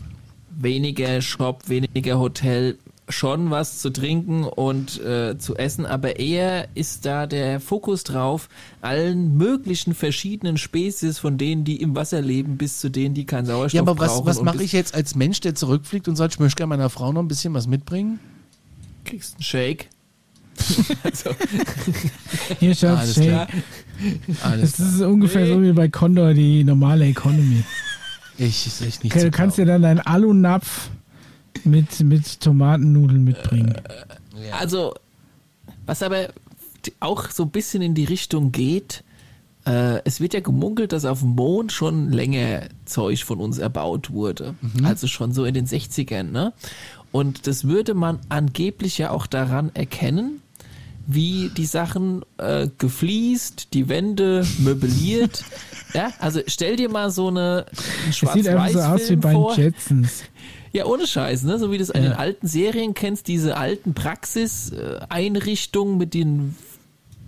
Weniger 0.58 1.20
Shop, 1.22 1.68
weniger 1.68 2.18
Hotel, 2.18 2.78
schon 3.08 3.50
was 3.50 3.78
zu 3.78 3.90
trinken 3.90 4.42
und 4.44 5.00
äh, 5.00 5.38
zu 5.38 5.54
essen, 5.56 5.86
aber 5.86 6.18
eher 6.18 6.66
ist 6.74 7.06
da 7.06 7.26
der 7.28 7.60
Fokus 7.60 8.02
drauf, 8.02 8.48
allen 8.80 9.36
möglichen 9.36 9.94
verschiedenen 9.94 10.56
Spezies, 10.58 11.18
von 11.20 11.38
denen, 11.38 11.64
die 11.64 11.80
im 11.80 11.94
Wasser 11.94 12.20
leben, 12.20 12.56
bis 12.56 12.80
zu 12.80 12.88
denen, 12.90 13.14
die 13.14 13.24
keinen 13.24 13.46
Sauerstoff 13.46 13.74
Ja, 13.76 13.82
aber 13.82 13.98
was, 14.00 14.14
brauchen. 14.14 14.26
was 14.26 14.42
mache 14.42 14.62
ich 14.64 14.72
jetzt 14.72 14.94
als 14.94 15.14
Mensch, 15.14 15.38
der 15.40 15.54
zurückfliegt 15.54 16.08
und 16.08 16.16
sagt, 16.16 16.34
ich 16.34 16.40
möchte 16.40 16.56
gerne 16.56 16.70
meiner 16.70 16.90
Frau 16.90 17.12
noch 17.12 17.22
ein 17.22 17.28
bisschen 17.28 17.54
was 17.54 17.68
mitbringen? 17.68 18.18
Kriegst 19.04 19.34
einen 19.36 19.42
Shake. 19.44 19.88
also, 21.04 21.30
Hier 22.58 22.74
schaut 22.74 22.98
Alles 22.98 23.14
Shake. 23.14 23.28
klar. 23.28 23.48
Alles 24.42 24.72
Das 24.78 24.94
ist 24.94 25.00
ungefähr 25.02 25.46
so 25.46 25.62
wie 25.62 25.72
bei 25.72 25.86
Condor 25.88 26.34
die 26.34 26.64
normale 26.64 27.06
Economy. 27.06 27.62
Ich 28.38 28.66
ist 28.66 28.82
echt 28.82 29.04
nicht 29.04 29.14
Du 29.14 29.20
zu 29.20 29.30
kannst 29.30 29.58
dir 29.58 29.64
glauben. 29.64 29.82
dann 29.82 29.90
einen 29.98 30.00
Alunapf 30.00 30.90
mit, 31.64 32.00
mit 32.00 32.40
Tomatennudeln 32.40 33.24
mitbringen. 33.24 33.74
also, 34.58 34.94
was 35.86 36.02
aber 36.02 36.28
auch 37.00 37.30
so 37.30 37.44
ein 37.44 37.50
bisschen 37.50 37.82
in 37.82 37.94
die 37.94 38.04
Richtung 38.04 38.52
geht, 38.52 39.02
äh, 39.66 40.00
es 40.04 40.20
wird 40.20 40.34
ja 40.34 40.40
gemunkelt, 40.40 40.92
dass 40.92 41.04
auf 41.04 41.20
dem 41.20 41.30
Mond 41.30 41.72
schon 41.72 42.12
länger 42.12 42.68
Zeug 42.84 43.24
von 43.24 43.40
uns 43.40 43.58
erbaut 43.58 44.10
wurde. 44.10 44.54
Also 44.84 45.06
schon 45.06 45.32
so 45.32 45.44
in 45.44 45.54
den 45.54 45.66
60ern, 45.66 46.24
ne? 46.30 46.52
Und 47.12 47.46
das 47.46 47.64
würde 47.64 47.94
man 47.94 48.20
angeblich 48.28 48.98
ja 48.98 49.10
auch 49.10 49.26
daran 49.26 49.70
erkennen, 49.74 50.42
wie 51.06 51.50
die 51.56 51.66
Sachen 51.66 52.22
äh, 52.38 52.68
gefliest, 52.78 53.72
die 53.74 53.88
Wände 53.88 54.46
möbliert. 54.58 55.44
ja, 55.94 56.10
also 56.18 56.40
stell 56.46 56.76
dir 56.76 56.88
mal 56.88 57.10
so 57.10 57.28
eine 57.28 57.66
einen 57.68 58.10
Es 58.10 58.18
sieht 58.18 58.48
einfach 58.48 58.68
so 58.70 58.78
aus 58.80 59.00
wie 59.00 59.16
Schwarz-Weiß-Film 59.16 59.20
bei 59.20 59.32
den. 59.32 59.64
Jetsons. 59.64 60.22
Ja, 60.72 60.84
ohne 60.84 61.06
Scheiß, 61.06 61.44
ne? 61.44 61.58
So 61.58 61.70
wie 61.70 61.78
du 61.78 61.84
es 61.84 61.90
in 61.90 62.02
Ja. 62.02 62.10
den 62.10 62.18
alten 62.18 62.46
Serien 62.48 62.92
kennst, 62.94 63.28
diese 63.28 63.56
alten 63.56 63.94
Praxis-Einrichtungen 63.94 65.96
mit 65.98 66.14
den 66.14 66.54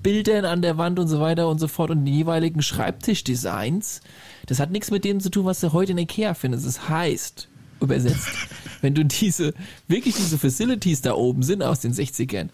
Bildern 0.02 0.44
an 0.44 0.62
der 0.62 0.78
Wand 0.78 0.98
und 0.98 1.08
so 1.08 1.20
weiter 1.20 1.48
und 1.48 1.58
so 1.58 1.68
fort 1.68 1.90
und 1.90 2.04
den 2.04 2.14
jeweiligen 2.14 2.62
Schreibtischdesigns. 2.62 4.00
Das 4.46 4.60
hat 4.60 4.70
nichts 4.70 4.90
mit 4.90 5.04
dem 5.04 5.20
zu 5.20 5.30
tun, 5.30 5.44
was 5.44 5.60
du 5.60 5.72
heute 5.72 5.92
in 5.92 5.98
Ikea 5.98 6.34
findest. 6.34 6.66
Das 6.66 6.88
heißt, 6.88 7.48
übersetzt, 7.80 8.28
wenn 8.80 8.94
du 8.94 9.04
diese, 9.04 9.54
wirklich 9.88 10.14
diese 10.14 10.38
Facilities 10.38 11.02
da 11.02 11.14
oben 11.14 11.42
sind 11.42 11.62
aus 11.62 11.80
den 11.80 11.92
60ern, 11.92 12.48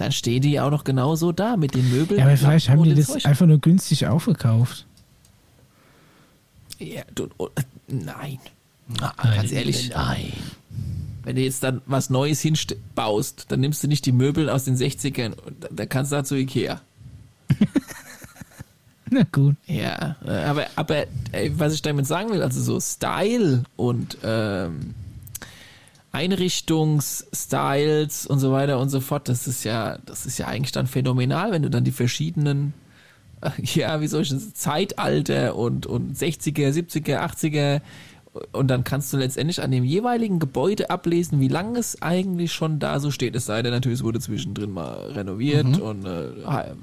dann 0.00 0.12
stehen 0.12 0.40
die 0.42 0.58
auch 0.60 0.70
noch 0.70 0.84
genauso 0.84 1.32
da 1.32 1.56
mit 1.56 1.74
den 1.74 1.90
Möbeln. 1.90 2.18
Ja, 2.20 2.26
aber 2.26 2.36
vielleicht 2.36 2.68
haben 2.68 2.82
die 2.84 2.94
das 2.94 3.06
Zeug. 3.08 3.26
einfach 3.26 3.46
nur 3.46 3.58
günstig 3.58 4.06
aufgekauft. 4.06 4.86
Ja, 6.78 7.02
du, 7.14 7.28
oh, 7.38 7.48
nein. 7.88 8.38
Nein, 8.88 9.10
Ganz 9.36 9.52
ehrlich. 9.52 9.90
Nein. 9.90 10.32
Wenn 11.22 11.36
du 11.36 11.42
jetzt 11.42 11.62
dann 11.62 11.82
was 11.86 12.08
Neues 12.10 12.40
hinbaust, 12.40 13.46
dann 13.48 13.60
nimmst 13.60 13.82
du 13.84 13.88
nicht 13.88 14.06
die 14.06 14.12
Möbel 14.12 14.48
aus 14.48 14.64
den 14.64 14.76
60ern. 14.76 15.32
und 15.34 15.62
da- 15.62 15.68
Da 15.70 15.86
kannst 15.86 16.10
du 16.12 16.16
da 16.16 16.24
zu 16.24 16.34
Ikea. 16.36 16.80
Na 19.10 19.24
gut. 19.32 19.56
Ja, 19.66 20.16
äh, 20.24 20.30
aber, 20.44 20.66
aber 20.76 21.04
ey, 21.32 21.52
was 21.58 21.74
ich 21.74 21.82
damit 21.82 22.06
sagen 22.06 22.30
will, 22.30 22.42
also 22.42 22.62
so 22.62 22.80
Style 22.80 23.64
und 23.76 24.16
ähm, 24.22 24.94
Einrichtungsstyles 26.12 28.26
und 28.26 28.40
so 28.40 28.52
weiter 28.52 28.80
und 28.80 28.88
so 28.88 29.00
fort, 29.00 29.28
das 29.28 29.46
ist 29.46 29.64
ja, 29.64 29.98
das 30.06 30.24
ist 30.26 30.38
ja 30.38 30.46
eigentlich 30.46 30.72
dann 30.72 30.86
phänomenal, 30.86 31.52
wenn 31.52 31.62
du 31.62 31.68
dann 31.70 31.84
die 31.84 31.92
verschiedenen, 31.92 32.74
äh, 33.40 33.50
ja, 33.62 34.00
wie 34.00 34.08
soll 34.08 34.22
ich 34.22 34.30
das, 34.30 34.54
Zeitalter 34.54 35.54
und, 35.56 35.86
und 35.86 36.16
60er, 36.16 36.70
70er, 36.70 37.20
80er 37.20 37.80
und 38.52 38.68
dann 38.68 38.84
kannst 38.84 39.12
du 39.12 39.16
letztendlich 39.16 39.60
an 39.60 39.72
dem 39.72 39.82
jeweiligen 39.82 40.38
Gebäude 40.38 40.90
ablesen, 40.90 41.40
wie 41.40 41.48
lange 41.48 41.80
es 41.80 42.00
eigentlich 42.00 42.52
schon 42.52 42.78
da 42.78 43.00
so 43.00 43.10
steht. 43.10 43.34
Es 43.34 43.46
sei 43.46 43.60
denn 43.62 43.72
natürlich, 43.72 43.98
es 43.98 44.04
wurde 44.04 44.20
zwischendrin 44.20 44.70
mal 44.70 45.10
renoviert 45.12 45.80
und 45.80 46.06
äh, 46.06 46.28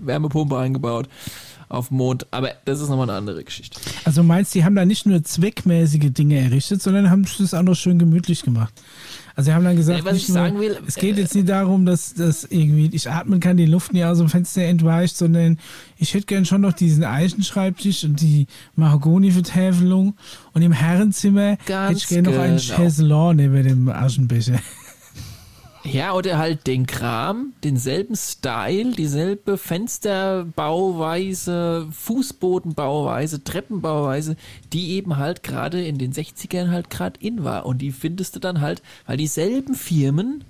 Wärmepumpe 0.01 0.57
eingebaut 0.57 1.07
auf 1.69 1.89
dem 1.89 1.97
Mond, 1.97 2.28
aber 2.32 2.51
das 2.65 2.80
ist 2.80 2.89
nochmal 2.89 3.09
eine 3.09 3.17
andere 3.17 3.43
Geschichte. 3.43 3.80
Also 4.05 4.23
meinst 4.23 4.53
du, 4.53 4.59
die 4.59 4.65
haben 4.65 4.75
da 4.75 4.86
nicht 4.86 5.05
nur 5.05 5.23
zweckmäßige 5.23 6.11
Dinge 6.11 6.39
errichtet, 6.39 6.82
sondern 6.82 7.09
haben 7.09 7.25
das 7.39 7.53
auch 7.53 7.63
noch 7.63 7.75
schön 7.75 7.99
gemütlich 7.99 8.43
gemacht. 8.43 8.73
Also 9.38 9.51
sie 9.51 9.53
haben 9.53 9.65
dann 9.65 9.75
gesagt, 9.75 9.99
Ja, 9.99 10.05
was 10.05 10.13
nicht 10.13 10.23
ich 10.23 10.29
nur, 10.29 10.35
sagen 10.35 10.59
will, 10.59 10.77
es 10.88 10.95
geht 10.95 11.15
jetzt 11.19 11.35
nicht 11.35 11.47
darum, 11.47 11.85
dass, 11.85 12.15
dass 12.15 12.43
irgendwie 12.43 12.89
ich 12.91 13.07
atmen 13.07 13.39
kann, 13.39 13.55
die 13.55 13.67
Luft 13.67 13.93
nicht 13.93 14.03
aus 14.03 14.17
dem 14.17 14.29
Fenster 14.29 14.63
entweicht, 14.63 15.15
sondern 15.15 15.59
ich 15.99 16.15
hätte 16.15 16.25
gern 16.25 16.43
schon 16.43 16.61
noch 16.61 16.73
diesen 16.73 17.03
Eichenschreibtisch 17.03 18.03
und 18.03 18.19
die 18.19 18.47
Mahagoni-Vertäfelung 18.75 20.15
und 20.53 20.61
im 20.63 20.71
Herrenzimmer 20.71 21.57
Ganz 21.67 21.89
hätte 21.89 21.99
ich 21.99 22.07
gern 22.07 22.25
noch 22.25 22.41
einen 22.41 22.57
genau. 22.57 22.75
Chaiselon 22.77 23.35
neben 23.35 23.63
dem 23.63 23.89
Aschenbecher. 23.89 24.59
Ja, 25.91 26.13
oder 26.13 26.38
halt 26.38 26.67
den 26.67 26.85
Kram, 26.85 27.53
denselben 27.63 28.15
Style, 28.15 28.91
dieselbe 28.91 29.57
Fensterbauweise, 29.57 31.88
Fußbodenbauweise, 31.91 33.43
Treppenbauweise, 33.43 34.35
die 34.73 34.91
eben 34.91 35.17
halt 35.17 35.41
gerade 35.43 35.83
in 35.85 35.97
den 35.97 36.11
60ern 36.11 36.71
halt 36.71 36.89
gerade 36.89 37.17
in 37.21 37.45
war. 37.45 37.65
Und 37.65 37.77
die 37.77 37.93
findest 37.93 38.35
du 38.35 38.39
dann 38.39 38.59
halt, 38.59 38.81
weil 39.05 39.15
dieselben 39.17 39.75
Firmen 39.75 40.43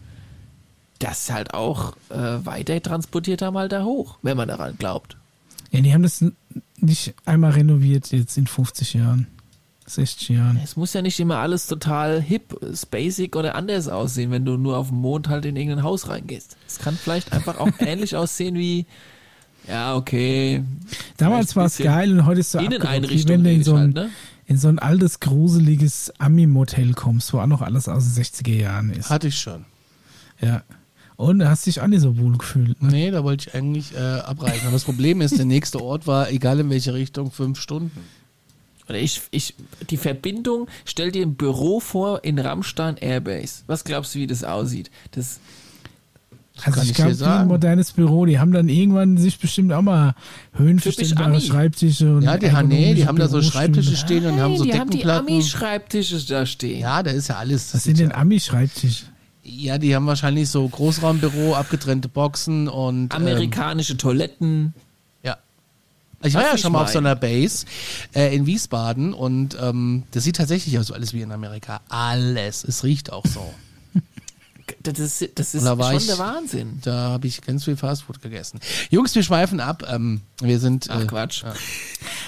das 0.99 1.31
halt 1.31 1.53
auch 1.53 1.95
äh, 2.09 2.43
weiter 2.43 2.81
transportiert 2.81 3.43
haben 3.43 3.57
halt 3.57 3.71
da 3.71 3.83
hoch, 3.83 4.17
wenn 4.23 4.37
man 4.37 4.47
daran 4.47 4.75
glaubt. 4.79 5.17
Ja, 5.71 5.81
die 5.81 5.93
haben 5.93 6.01
das 6.01 6.25
nicht 6.77 7.13
einmal 7.25 7.51
renoviert 7.51 8.11
jetzt 8.11 8.37
in 8.37 8.47
50 8.47 8.95
Jahren, 8.95 9.27
60 9.89 10.29
Jahren. 10.29 10.59
Es 10.63 10.75
muss 10.75 10.93
ja 10.93 11.01
nicht 11.01 11.19
immer 11.19 11.37
alles 11.37 11.67
total 11.67 12.21
hip, 12.21 12.57
spacig 12.73 13.35
oder 13.35 13.55
anders 13.55 13.87
aussehen, 13.87 14.31
wenn 14.31 14.45
du 14.45 14.57
nur 14.57 14.77
auf 14.77 14.89
dem 14.89 14.97
Mond 14.97 15.29
halt 15.29 15.45
in 15.45 15.55
irgendein 15.55 15.83
Haus 15.83 16.09
reingehst. 16.09 16.57
Es 16.67 16.79
kann 16.79 16.95
vielleicht 16.95 17.33
einfach 17.33 17.59
auch 17.59 17.71
ähnlich 17.79 18.15
aussehen 18.15 18.55
wie, 18.55 18.85
ja, 19.67 19.95
okay. 19.95 20.63
Damals 21.17 21.55
war 21.55 21.65
es 21.65 21.77
geil 21.77 22.11
und 22.11 22.25
heute 22.25 22.41
ist 22.41 22.51
so 22.51 22.59
Inneneinrichtung 22.59 23.31
wenn 23.31 23.43
du 23.43 23.51
in 23.51 23.63
so 23.63 23.73
ein, 23.73 23.79
halt, 23.79 23.93
ne? 23.95 24.09
in 24.45 24.57
so 24.57 24.67
ein 24.67 24.79
altes, 24.79 25.19
gruseliges 25.19 26.13
Ami-Motel 26.19 26.93
kommst, 26.93 27.33
wo 27.33 27.39
auch 27.39 27.47
noch 27.47 27.61
alles 27.61 27.87
aus 27.87 28.13
den 28.13 28.23
60er 28.23 28.55
Jahren 28.55 28.91
ist. 28.91 29.09
Hatte 29.09 29.27
ich 29.27 29.39
schon. 29.39 29.65
Ja. 30.41 30.63
Und 31.17 31.39
du 31.39 31.49
hast 31.49 31.65
dich 31.65 31.81
auch 31.81 31.87
nicht 31.87 32.01
so 32.01 32.17
wohl 32.17 32.37
gefühlt. 32.37 32.81
Ne? 32.81 32.89
Nee, 32.91 33.11
da 33.11 33.23
wollte 33.23 33.49
ich 33.49 33.55
eigentlich 33.55 33.95
äh, 33.95 33.97
abreißen. 33.97 34.61
Aber 34.61 34.73
das 34.73 34.83
Problem 34.83 35.19
ist, 35.21 35.37
der 35.37 35.45
nächste 35.45 35.81
Ort 35.81 36.05
war, 36.05 36.29
egal 36.29 36.59
in 36.59 36.69
welche 36.69 36.93
Richtung, 36.93 37.31
fünf 37.31 37.59
Stunden. 37.59 38.03
Oder 38.89 38.99
ich, 38.99 39.21
ich, 39.31 39.53
die 39.89 39.97
Verbindung, 39.97 40.67
stell 40.85 41.11
dir 41.11 41.25
ein 41.25 41.35
Büro 41.35 41.79
vor 41.79 42.23
in 42.23 42.39
Rammstein 42.39 42.95
Airbase. 42.97 43.63
Was 43.67 43.83
glaubst 43.83 44.15
du, 44.15 44.19
wie 44.19 44.27
das 44.27 44.43
aussieht? 44.43 44.89
Das, 45.11 45.39
Also 46.63 46.81
ich 46.81 46.93
glaube, 46.93 47.27
ein 47.27 47.47
modernes 47.47 47.91
Büro, 47.91 48.25
die 48.25 48.39
haben 48.39 48.51
dann 48.51 48.69
irgendwann 48.69 49.17
sich 49.17 49.39
bestimmt 49.39 49.73
auch 49.73 49.81
mal 49.81 50.15
höhenverstellbare. 50.53 51.39
Schreibtische 51.41 52.15
und 52.15 52.23
Ja, 52.23 52.37
die, 52.37 52.51
haben- 52.51 52.69
nee, 52.69 52.93
die 52.93 53.05
haben 53.05 53.17
da 53.17 53.27
so. 53.27 53.41
Schreibtische 53.41 53.95
stehen 53.95 54.25
und 54.25 54.39
haben 54.39 54.57
so 54.57 54.63
die 54.63 54.73
haben 54.73 54.89
die 54.89 54.97
Deckenplatten. 54.97 55.27
Ami-Schreibtische 55.33 56.25
da 56.25 56.45
stehen. 56.45 56.79
ja, 56.79 57.03
da 57.03 57.11
ist 57.11 57.27
ja 57.27 57.35
alles. 57.37 57.73
Was 57.73 57.83
sind 57.83 57.99
denn 57.99 58.11
Ami-Schreibtische? 58.11 59.05
Ja, 59.43 59.77
die 59.77 59.95
haben 59.95 60.05
wahrscheinlich 60.07 60.49
so 60.49 60.67
Großraumbüro, 60.67 61.55
abgetrennte 61.55 62.09
Boxen 62.09 62.67
und. 62.67 63.13
Amerikanische 63.13 63.93
ähm, 63.93 63.97
Toiletten. 63.97 64.73
Ich 66.23 66.33
war 66.33 66.43
ja 66.43 66.57
schon 66.57 66.71
mal 66.71 66.83
auf 66.83 66.89
so 66.89 66.97
einer 66.97 67.15
Base 67.15 67.65
äh, 68.15 68.35
in 68.35 68.45
Wiesbaden 68.45 69.13
und 69.13 69.57
ähm, 69.61 70.03
das 70.11 70.23
sieht 70.23 70.37
tatsächlich 70.37 70.79
aus, 70.79 70.91
alles 70.91 71.13
wie 71.13 71.21
in 71.21 71.31
Amerika. 71.31 71.81
Alles. 71.89 72.63
Es 72.63 72.83
riecht 72.83 73.11
auch 73.11 73.25
so. 73.25 73.53
Das 74.83 74.99
ist, 74.99 75.39
das 75.39 75.55
ist 75.55 75.65
da 75.65 75.81
schon 75.81 75.95
ich, 75.95 76.07
der 76.07 76.17
Wahnsinn. 76.17 76.79
Da 76.83 77.11
habe 77.11 77.25
ich 77.27 77.41
ganz 77.41 77.63
viel 77.63 77.77
Fastfood 77.77 78.21
gegessen. 78.21 78.59
Jungs, 78.89 79.15
wir 79.15 79.23
schweifen 79.23 79.61
ab. 79.61 79.83
Ähm, 79.89 80.21
wir 80.41 80.59
sind. 80.59 80.87
Ach 80.89 81.03
äh, 81.03 81.05
Quatsch. 81.05 81.43
Ja. 81.43 81.53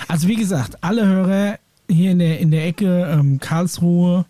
Also 0.08 0.30
wie 0.30 0.36
gesagt, 0.36 0.78
alle 0.82 1.06
Hörer 1.06 1.60
hier 1.90 2.12
in 2.12 2.20
der, 2.20 2.40
in 2.40 2.52
der 2.52 2.66
Ecke, 2.66 3.10
ähm, 3.12 3.40
Karlsruhe, 3.40 4.26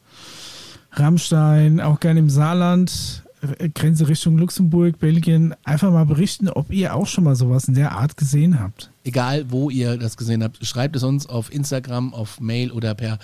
Rammstein, 0.94 1.80
auch 1.80 2.00
gerne 2.00 2.20
im 2.20 2.30
Saarland, 2.30 3.24
Grenze 3.74 4.08
Richtung 4.08 4.38
Luxemburg, 4.38 5.00
Belgien, 5.00 5.56
einfach 5.64 5.92
mal 5.92 6.06
berichten, 6.06 6.50
ob 6.50 6.72
ihr 6.72 6.94
auch 6.94 7.08
schon 7.08 7.24
mal 7.24 7.36
sowas 7.36 7.68
in 7.68 7.74
der 7.74 7.94
Art 7.94 8.18
gesehen 8.18 8.60
habt. 8.60 8.92
Egal, 9.06 9.46
wo 9.50 9.70
ihr 9.70 9.98
das 9.98 10.18
gesehen 10.18 10.44
habt, 10.44 10.66
schreibt 10.66 10.96
es 10.96 11.04
uns 11.04 11.26
auf 11.28 11.54
Instagram, 11.54 12.14
auf 12.14 12.42
Mail 12.42 12.72
oder 12.72 12.94
per 12.96 13.18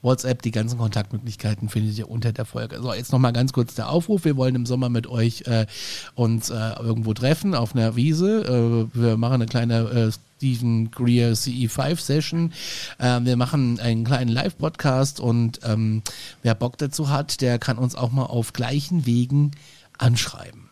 WhatsApp. 0.00 0.42
Die 0.42 0.50
ganzen 0.50 0.78
Kontaktmöglichkeiten 0.78 1.68
findet 1.68 1.98
ihr 1.98 2.10
unter 2.10 2.32
der 2.32 2.46
Folge. 2.46 2.80
So, 2.80 2.92
jetzt 2.94 3.12
nochmal 3.12 3.32
ganz 3.32 3.52
kurz 3.52 3.74
der 3.74 3.90
Aufruf. 3.90 4.24
Wir 4.24 4.36
wollen 4.36 4.54
im 4.54 4.66
Sommer 4.66 4.88
mit 4.88 5.06
euch 5.06 5.42
äh, 5.46 5.66
uns 6.14 6.48
äh, 6.48 6.54
irgendwo 6.80 7.12
treffen 7.12 7.54
auf 7.54 7.74
einer 7.74 7.94
Wiese. 7.94 8.88
Äh, 8.94 8.98
wir 8.98 9.16
machen 9.16 9.34
eine 9.34 9.46
kleine 9.46 9.80
äh, 9.90 10.10
Stephen 10.38 10.92
Greer 10.92 11.32
CE5 11.32 11.98
Session. 12.00 12.52
Äh, 12.98 13.20
wir 13.22 13.36
machen 13.36 13.80
einen 13.80 14.04
kleinen 14.04 14.30
Live-Podcast 14.30 15.18
und 15.18 15.58
ähm, 15.64 16.02
wer 16.44 16.54
Bock 16.54 16.78
dazu 16.78 17.10
hat, 17.10 17.40
der 17.40 17.58
kann 17.58 17.76
uns 17.76 17.96
auch 17.96 18.12
mal 18.12 18.24
auf 18.24 18.52
gleichen 18.52 19.04
Wegen 19.04 19.50
anschreiben. 19.98 20.70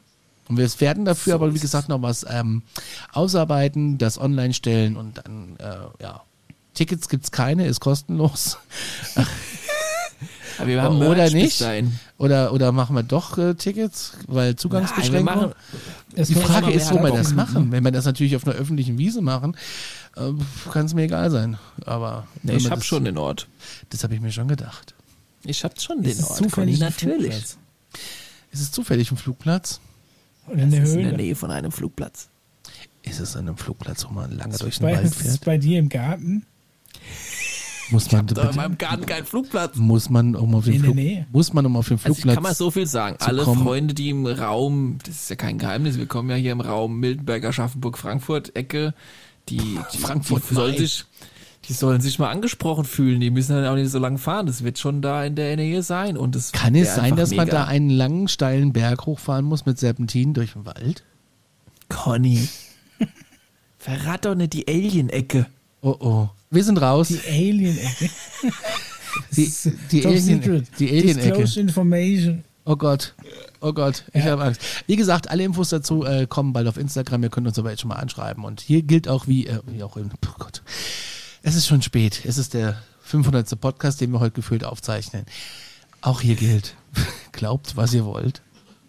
Und 0.48 0.56
wir 0.56 0.80
werden 0.80 1.04
dafür 1.04 1.32
so 1.32 1.34
aber, 1.34 1.54
wie 1.54 1.58
gesagt, 1.58 1.88
noch 1.88 2.00
was 2.00 2.24
ähm, 2.28 2.62
ausarbeiten, 3.12 3.98
das 3.98 4.20
online 4.20 4.54
stellen 4.54 4.96
und 4.96 5.18
dann, 5.18 5.56
äh, 5.58 6.02
ja, 6.02 6.22
Tickets 6.74 7.08
gibt 7.08 7.24
es 7.24 7.32
keine, 7.32 7.66
ist 7.66 7.80
kostenlos. 7.80 8.58
Aber 10.58 10.66
wir 10.66 10.82
haben 10.82 10.96
oder 11.02 11.30
nicht? 11.30 11.64
Oder, 12.18 12.52
oder 12.52 12.72
machen 12.72 12.96
wir 12.96 13.02
doch 13.02 13.36
äh, 13.38 13.54
Tickets, 13.54 14.12
weil 14.26 14.56
Zugangsbeschränkungen. 14.56 15.52
Die 16.16 16.34
Frage 16.34 16.70
ist, 16.72 16.90
wo 16.92 17.02
wir 17.02 17.10
das 17.10 17.34
machen. 17.34 17.70
Wenn 17.72 17.84
wir 17.84 17.92
das 17.92 18.04
natürlich 18.04 18.36
auf 18.36 18.46
einer 18.46 18.56
öffentlichen 18.56 18.98
Wiese 18.98 19.20
machen, 19.20 19.56
äh, 20.16 20.32
kann 20.72 20.86
es 20.86 20.94
mir 20.94 21.02
egal 21.02 21.30
sein. 21.30 21.58
Aber 21.84 22.26
nee, 22.42 22.56
ich 22.56 22.70
habe 22.70 22.82
schon 22.82 23.04
den 23.04 23.18
Ort. 23.18 23.48
Das 23.90 24.02
habe 24.02 24.14
ich 24.14 24.20
mir 24.20 24.32
schon 24.32 24.48
gedacht. 24.48 24.94
Ich 25.44 25.62
habe 25.62 25.74
schon 25.78 26.02
den 26.02 26.18
Ort. 26.24 26.36
Zufällig 26.36 26.78
natürlich. 26.78 27.34
Ist 28.52 28.60
es 28.60 28.70
zufällig 28.72 29.10
ein 29.10 29.16
Flugplatz? 29.16 29.80
Oder 30.48 30.62
in 30.62 30.70
der 30.70 30.82
Höhle? 30.82 31.02
in 31.02 31.08
der 31.08 31.16
Nähe 31.16 31.36
von 31.36 31.50
einem 31.50 31.72
Flugplatz. 31.72 32.28
Ist 33.02 33.20
es 33.20 33.36
an 33.36 33.46
einem 33.46 33.56
Flugplatz, 33.56 34.04
wo 34.06 34.12
man 34.12 34.32
lange 34.32 34.56
durch 34.56 34.78
den 34.78 34.86
Wald 34.86 35.00
fährt? 35.00 35.20
Ist 35.20 35.26
es 35.26 35.38
bei 35.38 35.58
dir 35.58 35.78
im 35.78 35.88
Garten? 35.88 36.46
Muss 37.90 38.10
man 38.10 38.26
ich 38.28 38.36
in 38.36 38.56
meinem 38.56 38.78
Garten 38.78 39.06
keinen 39.06 39.24
Flugplatz. 39.24 39.76
Muss 39.76 40.10
man 40.10 40.34
um 40.34 40.54
auf 40.54 40.64
den 40.64 40.80
Flug, 40.80 40.96
muss 41.32 41.52
man 41.52 41.66
um 41.66 41.76
auf 41.76 41.88
den 41.88 41.98
Flugplatz. 41.98 42.18
Also 42.18 42.28
ich 42.28 42.34
kann 42.34 42.42
mal 42.42 42.54
so 42.54 42.70
viel 42.70 42.86
sagen. 42.86 43.16
Alle 43.20 43.44
kommen. 43.44 43.62
Freunde, 43.62 43.94
die 43.94 44.10
im 44.10 44.26
Raum, 44.26 44.98
das 45.04 45.14
ist 45.14 45.30
ja 45.30 45.36
kein 45.36 45.58
Geheimnis, 45.58 45.96
wir 45.98 46.06
kommen 46.06 46.30
ja 46.30 46.36
hier 46.36 46.52
im 46.52 46.60
Raum 46.60 46.98
Mildenberger, 46.98 47.52
Schaffenburg, 47.52 47.98
Frankfurt, 47.98 48.56
Ecke, 48.56 48.94
die, 49.48 49.78
die 49.92 49.98
Frankfurt 49.98 50.42
die 50.50 50.54
sollen 50.54 50.76
sich, 50.76 51.04
die 51.68 51.72
sollen 51.72 52.00
sich 52.00 52.18
mal 52.18 52.30
angesprochen 52.30 52.84
fühlen. 52.84 53.20
Die 53.20 53.30
müssen 53.30 53.52
dann 53.52 53.66
auch 53.66 53.76
nicht 53.76 53.90
so 53.90 53.98
lange 53.98 54.18
fahren. 54.18 54.46
Das 54.46 54.64
wird 54.64 54.78
schon 54.78 55.02
da 55.02 55.24
in 55.24 55.34
der 55.34 55.56
Nähe 55.56 55.82
sein. 55.82 56.16
Und 56.16 56.34
das 56.34 56.52
kann 56.52 56.74
es 56.74 56.94
sein, 56.94 57.16
dass 57.16 57.30
mega. 57.30 57.42
man 57.42 57.50
da 57.50 57.64
einen 57.64 57.90
langen, 57.90 58.28
steilen 58.28 58.72
Berg 58.72 59.06
hochfahren 59.06 59.44
muss 59.44 59.66
mit 59.66 59.78
Serpentin 59.78 60.34
durch 60.34 60.52
den 60.52 60.66
Wald? 60.66 61.04
Conny, 61.88 62.48
verrat 63.78 64.24
doch 64.24 64.34
nicht 64.34 64.52
die 64.52 64.66
Alien-Ecke. 64.66 65.46
Oh 65.82 65.96
oh. 66.00 66.28
Wir 66.56 66.64
sind 66.64 66.78
raus. 66.78 67.08
Die 67.08 67.20
Alien-Ecke. 67.28 68.10
die, 69.36 69.52
die 69.92 70.06
Alien, 70.06 70.66
die 70.78 70.88
Alien-Ecke. 70.88 71.60
Information. 71.60 72.44
Oh 72.64 72.76
Gott. 72.76 73.14
Oh 73.60 73.74
Gott, 73.74 74.04
ich 74.14 74.24
ja. 74.24 74.30
habe 74.30 74.44
Angst. 74.44 74.62
Wie 74.86 74.96
gesagt, 74.96 75.28
alle 75.28 75.44
Infos 75.44 75.68
dazu 75.68 76.04
äh, 76.04 76.26
kommen 76.26 76.54
bald 76.54 76.66
auf 76.66 76.78
Instagram. 76.78 77.22
Ihr 77.24 77.28
könnt 77.28 77.46
uns 77.46 77.58
aber 77.58 77.70
jetzt 77.70 77.80
schon 77.82 77.90
mal 77.90 77.96
anschreiben. 77.96 78.42
Und 78.42 78.62
hier 78.62 78.80
gilt 78.80 79.06
auch 79.06 79.26
wie, 79.26 79.46
äh, 79.46 79.60
wie 79.66 79.82
auch 79.82 79.98
in, 79.98 80.10
oh 80.10 80.34
Gott. 80.38 80.62
Es 81.42 81.56
ist 81.56 81.66
schon 81.66 81.82
spät. 81.82 82.22
Es 82.24 82.38
ist 82.38 82.54
der 82.54 82.80
500. 83.02 83.60
Podcast, 83.60 84.00
den 84.00 84.10
wir 84.12 84.20
heute 84.20 84.36
gefühlt 84.36 84.64
aufzeichnen. 84.64 85.26
Auch 86.00 86.22
hier 86.22 86.36
gilt, 86.36 86.74
glaubt, 87.32 87.76
was 87.76 87.92
ihr 87.92 88.06
wollt 88.06 88.40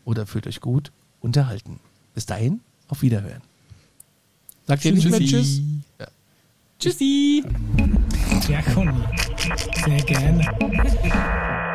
oder 0.06 0.26
fühlt 0.26 0.48
euch 0.48 0.62
gut, 0.62 0.94
unterhalten. 1.20 1.82
Bis 2.14 2.26
dahin, 2.26 2.62
auf 2.88 3.02
Wiederhören. 3.02 3.42
Sagt 4.68 4.86
ihr 4.86 4.94
nicht 4.94 5.10
mehr 5.10 5.20
Tschüss? 5.20 5.60
Ja. 6.00 6.08
Tschüssi. 6.80 7.44
Ja, 8.48 8.62
Conny. 8.74 8.92
Sehr 9.84 10.02
gerne. 10.04 11.67